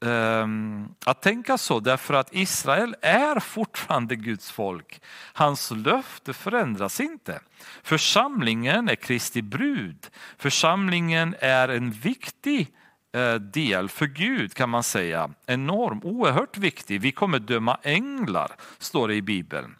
Ehm, 0.00 0.88
att 1.04 1.22
tänka 1.22 1.58
så 1.58 1.80
därför 1.80 2.14
att 2.14 2.34
Israel 2.34 2.96
är 3.02 3.40
fortfarande 3.40 4.16
Guds 4.16 4.50
folk. 4.50 5.00
Hans 5.32 5.70
löfte 5.70 6.32
förändras 6.32 7.00
inte. 7.00 7.40
Församlingen 7.82 8.88
är 8.88 8.94
Kristi 8.94 9.42
brud. 9.42 10.06
Församlingen 10.38 11.34
är 11.40 11.68
en 11.68 11.90
viktig 11.90 12.72
eh, 13.14 13.34
del 13.34 13.88
för 13.88 14.06
Gud 14.06 14.54
kan 14.54 14.70
man 14.70 14.82
säga. 14.82 15.30
Enorm, 15.46 16.00
oerhört 16.04 16.58
viktig. 16.58 17.00
Vi 17.00 17.12
kommer 17.12 17.38
döma 17.38 17.78
änglar, 17.82 18.52
står 18.78 19.08
det 19.08 19.14
i 19.14 19.22
Bibeln. 19.22 19.76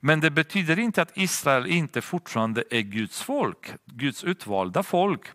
Men 0.00 0.20
det 0.20 0.30
betyder 0.30 0.78
inte 0.78 1.02
att 1.02 1.16
Israel 1.16 1.66
inte 1.66 2.00
fortfarande 2.00 2.64
är 2.70 2.80
Guds 2.80 3.22
folk, 3.22 3.72
Guds 3.86 4.24
utvalda 4.24 4.82
folk 4.82 5.30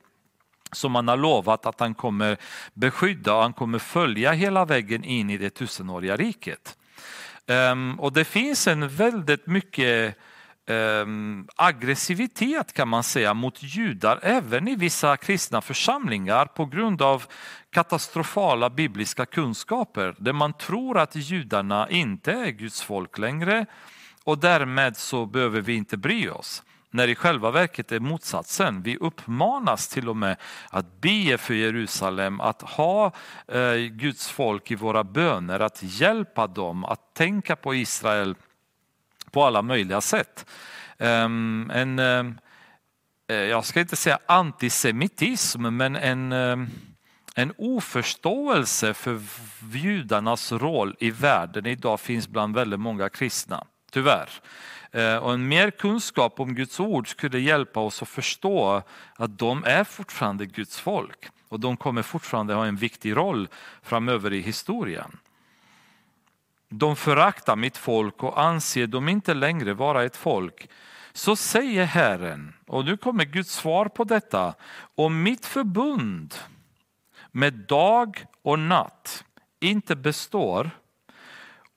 som 0.71 0.95
han 0.95 1.07
har 1.07 1.17
lovat 1.17 1.65
att 1.65 1.79
han 1.79 1.93
kommer 1.93 2.37
beskydda 2.73 3.33
och 3.35 3.41
han 3.41 3.53
kommer 3.53 3.79
följa 3.79 4.31
hela 4.31 4.65
vägen 4.65 5.03
in 5.03 5.29
i 5.29 5.37
det 5.37 5.49
tusenåriga 5.49 6.17
riket. 6.17 6.77
Ehm, 7.47 7.99
och 7.99 8.13
det 8.13 8.25
finns 8.25 8.67
en 8.67 8.87
väldigt 8.89 9.47
mycket 9.47 10.17
ehm, 10.67 11.47
aggressivitet 11.55 12.73
kan 12.73 12.87
man 12.87 13.03
säga 13.03 13.33
mot 13.33 13.63
judar 13.63 14.19
även 14.23 14.67
i 14.67 14.75
vissa 14.75 15.17
kristna 15.17 15.61
församlingar 15.61 16.45
på 16.45 16.65
grund 16.65 17.01
av 17.01 17.23
katastrofala 17.71 18.69
bibliska 18.69 19.25
kunskaper 19.25 20.15
där 20.17 20.33
man 20.33 20.53
tror 20.53 20.97
att 20.97 21.15
judarna 21.15 21.89
inte 21.89 22.31
är 22.31 22.51
Guds 22.51 22.81
folk 22.81 23.17
längre 23.17 23.65
och 24.23 24.37
därmed 24.37 24.97
så 24.97 25.25
behöver 25.25 25.61
vi 25.61 25.75
inte 25.75 25.97
bry 25.97 26.29
oss 26.29 26.63
när 26.95 27.07
i 27.07 27.15
själva 27.15 27.51
verket 27.51 27.91
är 27.91 27.99
motsatsen. 27.99 28.81
Vi 28.81 28.97
uppmanas 28.97 29.87
till 29.87 30.09
och 30.09 30.17
med 30.17 30.37
att 30.69 31.01
be 31.01 31.37
för 31.37 31.53
Jerusalem, 31.53 32.41
att 32.41 32.61
ha 32.61 33.11
eh, 33.47 33.75
Guds 33.75 34.29
folk 34.29 34.71
i 34.71 34.75
våra 34.75 35.03
böner, 35.03 35.59
att 35.59 35.79
hjälpa 35.83 36.47
dem, 36.47 36.85
att 36.85 37.13
tänka 37.13 37.55
på 37.55 37.75
Israel 37.75 38.35
på 39.31 39.43
alla 39.43 39.61
möjliga 39.61 40.01
sätt. 40.01 40.45
Um, 40.97 41.71
en, 41.73 41.99
eh, 41.99 42.25
eh, 43.27 43.35
jag 43.35 43.65
ska 43.65 43.79
inte 43.79 43.95
säga 43.95 44.19
antisemitism, 44.25 45.61
men 45.61 45.95
en, 45.95 46.31
eh, 46.31 46.57
en 47.35 47.53
oförståelse 47.57 48.93
för 48.93 49.21
judarnas 49.73 50.51
roll 50.51 50.95
i 50.99 51.11
världen 51.11 51.65
idag 51.65 51.99
finns 51.99 52.27
bland 52.27 52.55
väldigt 52.55 52.79
många 52.79 53.09
kristna, 53.09 53.63
tyvärr. 53.91 54.29
Eh, 54.95 55.17
och 55.17 55.33
en 55.33 55.47
mer 55.47 55.71
kunskap 55.71 56.39
om 56.39 56.55
Guds 56.55 56.79
ord 56.79 57.09
skulle 57.09 57.39
hjälpa 57.39 57.79
oss 57.79 58.01
att 58.01 58.09
förstå 58.09 58.83
att 59.15 59.39
de 59.39 59.63
är 59.63 59.83
fortfarande 59.83 60.45
Guds 60.45 60.79
folk 60.79 61.29
och 61.49 61.59
de 61.59 61.77
kommer 61.77 62.01
fortfarande 62.01 62.53
ha 62.53 62.65
en 62.65 62.75
viktig 62.75 63.15
roll 63.15 63.47
framöver 63.81 64.33
i 64.33 64.41
historien. 64.41 65.17
De 66.69 66.95
föraktar 66.95 67.55
mitt 67.55 67.77
folk 67.77 68.23
och 68.23 68.41
anser 68.41 68.87
dem 68.87 69.09
inte 69.09 69.33
längre 69.33 69.73
vara 69.73 70.03
ett 70.03 70.17
folk. 70.17 70.69
Så 71.13 71.35
säger 71.35 71.85
Herren, 71.85 72.53
och 72.67 72.85
nu 72.85 72.97
kommer 72.97 73.25
Guds 73.25 73.51
svar 73.51 73.85
på 73.85 74.03
detta, 74.03 74.53
om 74.95 75.23
mitt 75.23 75.45
förbund 75.45 76.35
med 77.31 77.53
dag 77.53 78.25
och 78.41 78.59
natt 78.59 79.23
inte 79.59 79.95
består 79.95 80.69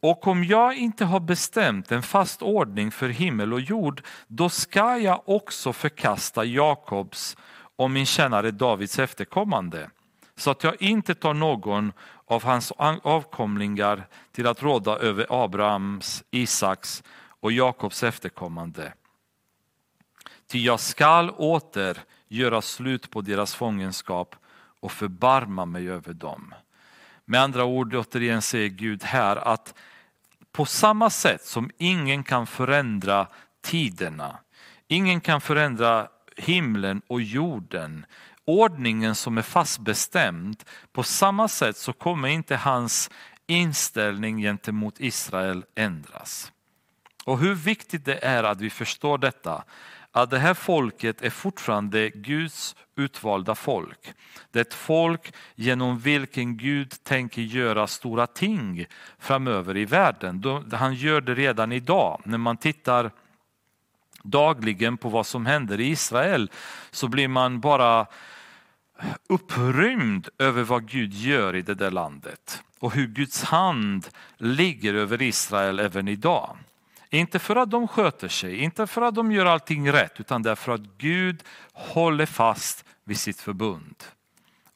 och 0.01 0.27
om 0.27 0.45
jag 0.45 0.77
inte 0.77 1.05
har 1.05 1.21
bestämt 1.21 1.93
en 1.93 2.03
fast 2.03 2.43
ordning 2.43 2.91
för 2.91 3.09
himmel 3.09 3.53
och 3.53 3.61
jord, 3.61 4.03
då 4.27 4.49
ska 4.49 4.99
jag 4.99 5.23
också 5.25 5.73
förkasta 5.73 6.45
Jakobs 6.45 7.37
och 7.77 7.91
min 7.91 8.07
tjänare 8.07 8.51
Davids 8.51 8.99
efterkommande, 8.99 9.91
så 10.37 10.51
att 10.51 10.65
jag 10.65 10.83
inte 10.83 11.15
tar 11.15 11.35
någon 11.35 11.93
av 12.27 12.45
hans 12.45 12.73
avkomlingar 13.03 14.07
till 14.33 14.47
att 14.47 14.63
råda 14.63 14.99
över 14.99 15.27
Abrahams, 15.45 16.25
Isaks 16.31 17.03
och 17.41 17.53
Jakobs 17.53 18.03
efterkommande. 18.03 18.93
Ty 20.47 20.59
jag 20.59 20.81
skall 20.81 21.31
åter 21.31 21.99
göra 22.29 22.63
slut 22.63 23.11
på 23.11 23.21
deras 23.21 23.55
fångenskap 23.55 24.37
och 24.81 24.93
förbarma 24.93 25.65
mig 25.65 25.91
över 25.91 26.13
dem. 26.13 26.55
Med 27.25 27.43
andra 27.43 27.65
ord, 27.65 27.95
återigen 27.95 28.43
säger 28.43 28.69
Gud 28.69 29.05
här 29.05 29.37
att 29.37 29.75
på 30.59 30.67
samma 30.67 31.11
sätt 31.11 31.45
som 31.45 31.71
ingen 31.79 32.25
kan 32.25 32.47
förändra 32.47 33.27
tiderna, 33.63 34.39
ingen 34.89 35.21
kan 35.21 35.41
förändra 35.41 36.09
himlen 36.37 37.03
och 37.07 37.23
jorden, 37.23 38.07
ordningen 38.45 39.15
som 39.15 39.39
är 39.39 39.43
fastbestämd, 39.43 40.65
på 40.93 41.03
samma 41.03 41.49
sätt 41.49 41.77
så 41.77 41.93
kommer 41.93 42.29
inte 42.29 42.57
hans 42.57 43.11
inställning 43.47 44.39
gentemot 44.39 45.01
Israel 45.01 45.65
ändras. 45.75 46.53
Och 47.25 47.39
hur 47.39 47.55
viktigt 47.55 48.05
det 48.05 48.25
är 48.25 48.45
att 48.45 48.61
vi 48.61 48.71
förstår 48.71 49.19
detta. 49.19 49.65
Att 50.13 50.31
det 50.31 50.39
här 50.39 50.55
folket 50.55 51.23
är 51.23 51.31
fortfarande 51.31 52.11
Guds 52.11 52.77
utvalda 52.97 53.55
folk. 53.55 54.15
Det 54.51 54.59
är 54.59 54.61
ett 54.61 54.75
folk 54.75 55.33
genom 55.55 55.99
vilken 55.99 56.57
Gud 56.57 56.95
tänker 57.03 57.43
göra 57.43 57.87
stora 57.87 58.27
ting 58.27 58.87
framöver 59.19 59.77
i 59.77 59.85
världen. 59.85 60.65
Han 60.73 60.95
gör 60.95 61.21
det 61.21 61.35
redan 61.35 61.73
idag. 61.73 62.21
När 62.25 62.39
man 62.39 62.57
tittar 62.57 63.11
dagligen 64.23 64.97
på 64.97 65.09
vad 65.09 65.27
som 65.27 65.47
händer 65.47 65.81
i 65.81 65.87
Israel 65.87 66.51
så 66.91 67.09
blir 67.09 67.29
man 67.29 67.61
bara 67.61 68.07
upprymd 69.29 70.29
över 70.39 70.63
vad 70.63 70.89
Gud 70.89 71.15
gör 71.15 71.57
i 71.57 71.63
det 71.63 71.75
där 71.75 71.91
landet 71.91 72.63
och 72.79 72.95
hur 72.95 73.07
Guds 73.07 73.43
hand 73.43 74.09
ligger 74.37 74.95
över 74.95 75.23
Israel 75.23 75.79
även 75.79 76.09
idag. 76.09 76.57
Inte 77.11 77.39
för 77.39 77.57
att 77.57 77.71
de 77.71 77.89
sköter 77.89 78.29
sig, 78.29 78.59
inte 78.59 78.87
för 78.87 79.03
att 79.03 79.15
de 79.15 79.33
gör 79.33 79.47
allting 79.47 79.93
rätt, 79.93 80.21
utan 80.21 80.43
därför 80.43 80.73
att 80.73 80.81
Gud 80.81 81.43
håller 81.73 82.27
fast 82.27 82.85
vid 83.05 83.19
sitt 83.19 83.41
förbund. 83.41 84.05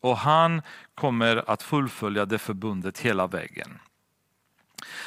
Och 0.01 0.17
han 0.17 0.63
kommer 0.95 1.51
att 1.51 1.63
fullfölja 1.63 2.25
det 2.25 2.39
förbundet 2.39 2.99
hela 2.99 3.27
vägen. 3.27 3.79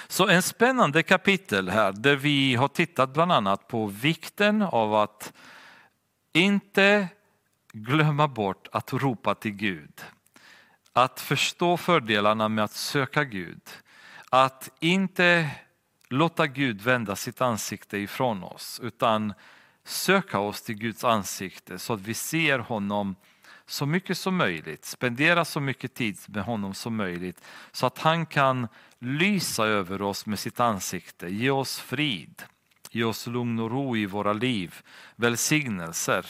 Så 0.08 0.28
en 0.28 0.42
spännande 0.42 1.04
kapitel 1.04 1.70
här 1.70 1.92
där 1.92 2.16
vi 2.16 2.56
har 2.56 2.68
tittat 2.68 3.14
bland 3.14 3.32
annat 3.32 3.68
på 3.68 3.86
vikten 3.86 4.62
av 4.62 4.96
att 4.96 5.34
inte 6.34 7.08
glömma 7.74 8.28
bort 8.28 8.68
att 8.72 8.94
ropa 8.94 9.36
till 9.36 9.52
Gud. 9.52 10.02
Att 10.94 11.20
förstå 11.20 11.78
fördelarna 11.78 12.50
med 12.50 12.64
att 12.64 12.72
söka 12.74 13.24
Gud. 13.24 13.62
Att 14.30 14.70
inte 14.80 15.50
låta 16.10 16.48
Gud 16.48 16.82
vända 16.82 17.16
sitt 17.16 17.42
ansikte 17.42 17.98
ifrån 17.98 18.44
oss 18.44 18.80
utan 18.84 19.34
söka 19.84 20.40
oss 20.40 20.62
till 20.62 20.76
Guds 20.76 21.04
ansikte 21.04 21.80
så 21.80 21.94
att 21.94 22.02
vi 22.02 22.14
ser 22.14 22.60
honom 22.60 23.16
så 23.66 23.86
mycket 23.86 24.18
som 24.18 24.36
möjligt, 24.36 24.86
spendera 24.86 25.46
så 25.46 25.60
mycket 25.60 25.94
tid 25.94 26.18
med 26.28 26.44
honom 26.44 26.74
som 26.74 26.96
möjligt 26.96 27.42
så 27.72 27.86
att 27.86 27.98
han 27.98 28.26
kan 28.26 28.68
lysa 29.00 29.66
över 29.66 30.02
oss 30.02 30.26
med 30.26 30.40
sitt 30.40 30.60
ansikte, 30.60 31.28
ge 31.28 31.50
oss 31.50 31.80
frid, 31.80 32.44
ge 32.92 33.04
oss 33.04 33.28
lugn 33.28 33.60
och 33.60 33.72
ro 33.72 33.98
i 33.98 34.06
våra 34.06 34.34
liv, 34.34 34.82
välsignelser. 35.16 36.26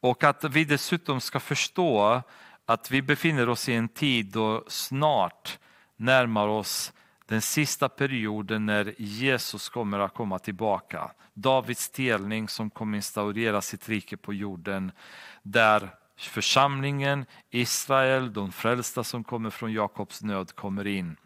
Och 0.00 0.24
att 0.24 0.44
vi 0.44 0.64
dessutom 0.64 1.20
ska 1.20 1.40
förstå 1.40 2.22
att 2.66 2.90
vi 2.90 3.02
befinner 3.02 3.48
oss 3.48 3.68
i 3.68 3.74
en 3.74 3.88
tid 3.88 4.26
då 4.26 4.64
snart 4.68 5.58
närmar 5.96 6.48
oss 6.48 6.92
den 7.30 7.42
sista 7.42 7.88
perioden 7.88 8.66
när 8.66 8.94
Jesus 8.98 9.68
kommer 9.68 9.98
att 9.98 10.14
komma 10.14 10.38
tillbaka. 10.38 11.10
Davids 11.34 11.90
delning 11.90 12.48
som 12.48 12.70
kommer 12.70 12.96
instaurera 12.96 13.60
sitt 13.60 13.88
rike 13.88 14.16
på 14.16 14.34
jorden. 14.34 14.92
Där 15.42 15.90
församlingen, 16.16 17.26
Israel, 17.50 18.32
de 18.32 18.52
frälsta 18.52 19.04
som 19.04 19.24
kommer 19.24 19.50
från 19.50 19.72
Jakobs 19.72 20.22
nöd 20.22 20.54
kommer 20.54 20.86
in. 20.86 21.16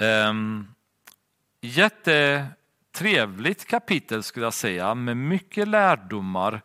Um, 0.00 0.74
jättetrevligt 1.60 3.66
kapitel 3.66 4.22
skulle 4.22 4.46
jag 4.46 4.54
säga 4.54 4.94
med 4.94 5.16
mycket 5.16 5.68
lärdomar 5.68 6.60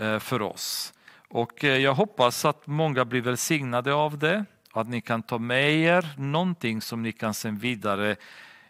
uh, 0.00 0.18
för 0.18 0.42
oss. 0.42 0.94
Och 1.28 1.64
uh, 1.64 1.70
jag 1.70 1.94
hoppas 1.94 2.44
att 2.44 2.66
många 2.66 3.04
blir 3.04 3.22
välsignade 3.22 3.94
av 3.94 4.18
det 4.18 4.44
att 4.80 4.88
ni 4.88 5.00
kan 5.00 5.22
ta 5.22 5.38
med 5.38 5.72
er 5.74 6.08
någonting 6.16 6.80
som 6.80 7.02
ni 7.02 7.12
kan 7.12 7.34
sen 7.34 7.58
vidare 7.58 8.16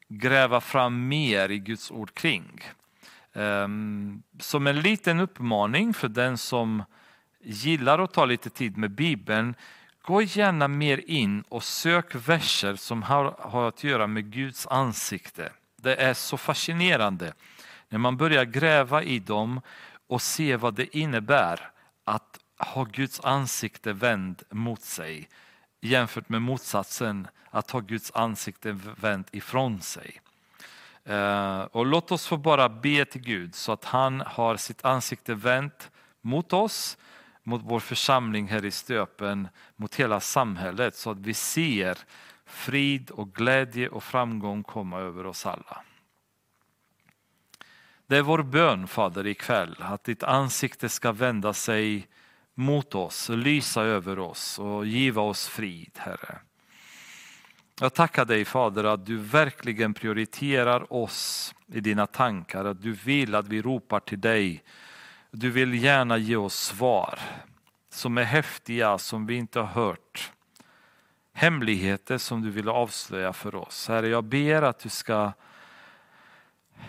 gräva 0.08 0.60
fram 0.60 1.08
mer 1.08 1.48
i 1.48 1.58
Guds 1.58 1.90
ord 1.90 2.14
kring. 2.14 2.60
Ehm, 3.32 4.22
som 4.40 4.66
en 4.66 4.80
liten 4.80 5.20
uppmaning 5.20 5.94
för 5.94 6.08
den 6.08 6.38
som 6.38 6.82
gillar 7.40 7.98
att 7.98 8.12
ta 8.12 8.24
lite 8.24 8.50
tid 8.50 8.76
med 8.76 8.90
Bibeln, 8.90 9.54
gå 10.02 10.22
gärna 10.22 10.68
mer 10.68 11.00
in 11.06 11.44
och 11.48 11.64
sök 11.64 12.14
verser 12.14 12.74
som 12.74 13.02
har, 13.02 13.36
har 13.38 13.68
att 13.68 13.84
göra 13.84 14.06
med 14.06 14.32
Guds 14.32 14.66
ansikte. 14.66 15.52
Det 15.76 15.94
är 15.94 16.14
så 16.14 16.36
fascinerande 16.36 17.34
när 17.88 17.98
man 17.98 18.16
börjar 18.16 18.44
gräva 18.44 19.02
i 19.02 19.18
dem 19.18 19.60
och 20.06 20.22
se 20.22 20.56
vad 20.56 20.74
det 20.74 20.96
innebär 20.96 21.70
att 22.04 22.38
ha 22.58 22.84
Guds 22.84 23.20
ansikte 23.20 23.92
vänd 23.92 24.42
mot 24.50 24.82
sig 24.82 25.28
jämfört 25.84 26.28
med 26.28 26.42
motsatsen 26.42 27.28
att 27.50 27.70
ha 27.70 27.80
Guds 27.80 28.12
ansikte 28.14 28.78
vänt 28.96 29.28
ifrån 29.34 29.80
sig. 29.80 30.20
Eh, 31.04 31.60
och 31.60 31.86
låt 31.86 32.12
oss 32.12 32.26
få 32.26 32.36
bara 32.36 32.68
be 32.68 33.04
till 33.04 33.20
Gud 33.20 33.54
så 33.54 33.72
att 33.72 33.84
han 33.84 34.20
har 34.20 34.56
sitt 34.56 34.84
ansikte 34.84 35.34
vänt 35.34 35.90
mot 36.20 36.52
oss, 36.52 36.98
mot 37.42 37.62
vår 37.64 37.80
församling 37.80 38.48
här 38.48 38.64
i 38.64 38.70
Stöpen, 38.70 39.48
mot 39.76 39.94
hela 39.94 40.20
samhället 40.20 40.96
så 40.96 41.10
att 41.10 41.18
vi 41.18 41.34
ser 41.34 41.98
frid 42.46 43.10
och 43.10 43.32
glädje 43.32 43.88
och 43.88 44.04
framgång 44.04 44.62
komma 44.62 45.00
över 45.00 45.26
oss 45.26 45.46
alla. 45.46 45.82
Det 48.06 48.16
är 48.16 48.22
vår 48.22 48.42
bön 48.42 48.86
Fader 48.86 49.26
ikväll 49.26 49.76
att 49.78 50.04
ditt 50.04 50.22
ansikte 50.22 50.88
ska 50.88 51.12
vända 51.12 51.52
sig 51.52 52.08
mot 52.54 52.94
oss, 52.94 53.28
lysa 53.28 53.82
över 53.82 54.18
oss 54.18 54.58
och 54.58 54.86
giva 54.86 55.22
oss 55.22 55.46
frid, 55.46 55.90
Herre. 55.96 56.38
Jag 57.80 57.94
tackar 57.94 58.24
dig 58.24 58.44
Fader 58.44 58.84
att 58.84 59.06
du 59.06 59.16
verkligen 59.16 59.94
prioriterar 59.94 60.92
oss 60.92 61.54
i 61.66 61.80
dina 61.80 62.06
tankar, 62.06 62.64
att 62.64 62.82
du 62.82 62.92
vill 62.92 63.34
att 63.34 63.48
vi 63.48 63.62
ropar 63.62 64.00
till 64.00 64.20
dig. 64.20 64.62
Du 65.30 65.50
vill 65.50 65.82
gärna 65.82 66.18
ge 66.18 66.36
oss 66.36 66.54
svar 66.54 67.18
som 67.90 68.18
är 68.18 68.24
häftiga, 68.24 68.98
som 68.98 69.26
vi 69.26 69.34
inte 69.34 69.60
har 69.60 69.66
hört. 69.66 70.32
Hemligheter 71.32 72.18
som 72.18 72.42
du 72.42 72.50
vill 72.50 72.68
avslöja 72.68 73.32
för 73.32 73.54
oss. 73.54 73.88
Herre, 73.88 74.08
jag 74.08 74.24
ber 74.24 74.62
att 74.62 74.78
du 74.78 74.88
ska 74.88 75.32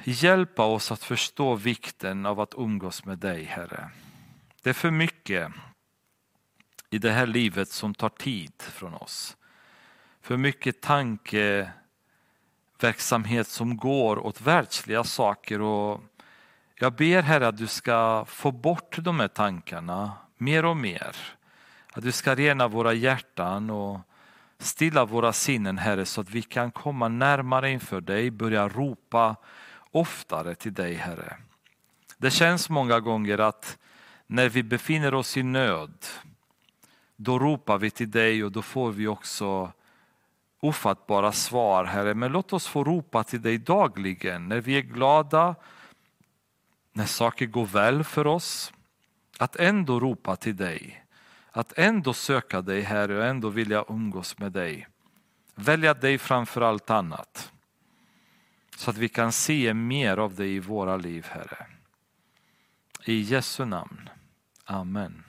hjälpa 0.04 0.66
oss 0.66 0.92
att 0.92 1.04
förstå 1.04 1.56
vikten 1.56 2.26
av 2.26 2.40
att 2.40 2.54
umgås 2.58 3.06
med 3.06 3.18
dig, 3.18 3.44
Herre. 3.44 3.90
Det 4.66 4.72
är 4.72 4.74
för 4.74 4.92
mycket 4.92 5.52
i 6.90 6.98
det 6.98 7.12
här 7.12 7.28
livet 7.28 7.70
som 7.70 7.94
tar 7.94 8.10
tid 8.10 8.54
från 8.58 8.94
oss. 8.94 9.38
För 10.22 10.38
mycket 10.38 10.82
tankeverksamhet 10.82 13.48
som 13.48 13.78
går 13.78 14.26
åt 14.26 14.42
världsliga 14.42 15.04
saker. 15.04 15.62
Och 15.62 16.02
jag 16.76 16.94
ber 16.94 17.22
Herre 17.22 17.48
att 17.48 17.58
du 17.58 17.68
ska 17.68 18.26
få 18.28 18.52
bort 18.52 18.98
de 18.98 19.20
här 19.20 19.28
tankarna 19.28 20.12
mer 20.38 20.66
och 20.66 20.78
mer. 20.78 21.16
Att 21.92 22.04
du 22.04 22.12
ska 22.12 22.36
rena 22.36 22.68
våra 22.68 22.94
hjärtan 22.94 23.70
och 23.70 24.00
stilla 24.60 25.06
våra 25.06 25.34
sinnen 25.34 25.78
Herre 25.78 26.06
så 26.06 26.22
att 26.22 26.30
vi 26.30 26.42
kan 26.42 26.72
komma 26.72 27.08
närmare 27.08 27.72
inför 27.72 28.02
dig, 28.02 28.32
börja 28.32 28.70
ropa 28.70 29.36
oftare 29.92 30.56
till 30.56 30.74
dig 30.74 30.94
Herre. 30.94 31.38
Det 32.18 32.32
känns 32.32 32.70
många 32.70 33.00
gånger 33.00 33.38
att 33.38 33.78
när 34.28 34.50
vi 34.50 34.64
befinner 34.64 35.14
oss 35.14 35.38
i 35.38 35.44
nöd, 35.44 36.06
då 37.16 37.40
ropar 37.40 37.78
vi 37.78 37.92
till 37.92 38.12
dig 38.12 38.44
och 38.44 38.52
då 38.52 38.62
får 38.62 38.92
vi 38.92 39.08
också 39.08 39.72
ofattbara 40.60 41.32
svar, 41.32 41.86
Herre. 41.86 42.14
Men 42.14 42.32
låt 42.32 42.54
oss 42.54 42.68
få 42.68 42.84
ropa 42.84 43.24
till 43.24 43.42
dig 43.42 43.58
dagligen 43.58 44.48
när 44.48 44.62
vi 44.62 44.78
är 44.78 44.82
glada, 44.82 45.56
när 46.94 47.06
saker 47.06 47.46
går 47.46 47.66
väl 47.66 48.04
för 48.04 48.28
oss. 48.28 48.74
Att 49.40 49.56
ändå 49.56 50.00
ropa 50.00 50.36
till 50.36 50.56
dig, 50.56 51.06
att 51.52 51.74
ändå 51.78 52.14
söka 52.14 52.62
dig, 52.62 52.82
Herre, 52.82 53.18
och 53.18 53.26
ändå 53.26 53.50
vilja 53.50 53.86
umgås 53.90 54.38
med 54.38 54.52
dig. 54.52 54.88
Välja 55.56 55.94
dig 55.94 56.18
framför 56.18 56.62
allt 56.62 56.90
annat. 56.90 57.52
Så 58.76 58.90
att 58.90 58.98
vi 58.98 59.10
kan 59.10 59.32
se 59.32 59.74
mer 59.74 60.18
av 60.18 60.36
dig 60.36 60.56
i 60.56 60.60
våra 60.60 60.98
liv, 60.98 61.26
Herre. 61.30 61.66
I 63.06 63.22
Jesu 63.22 63.66
namn. 63.66 64.10
Amen. 64.70 65.25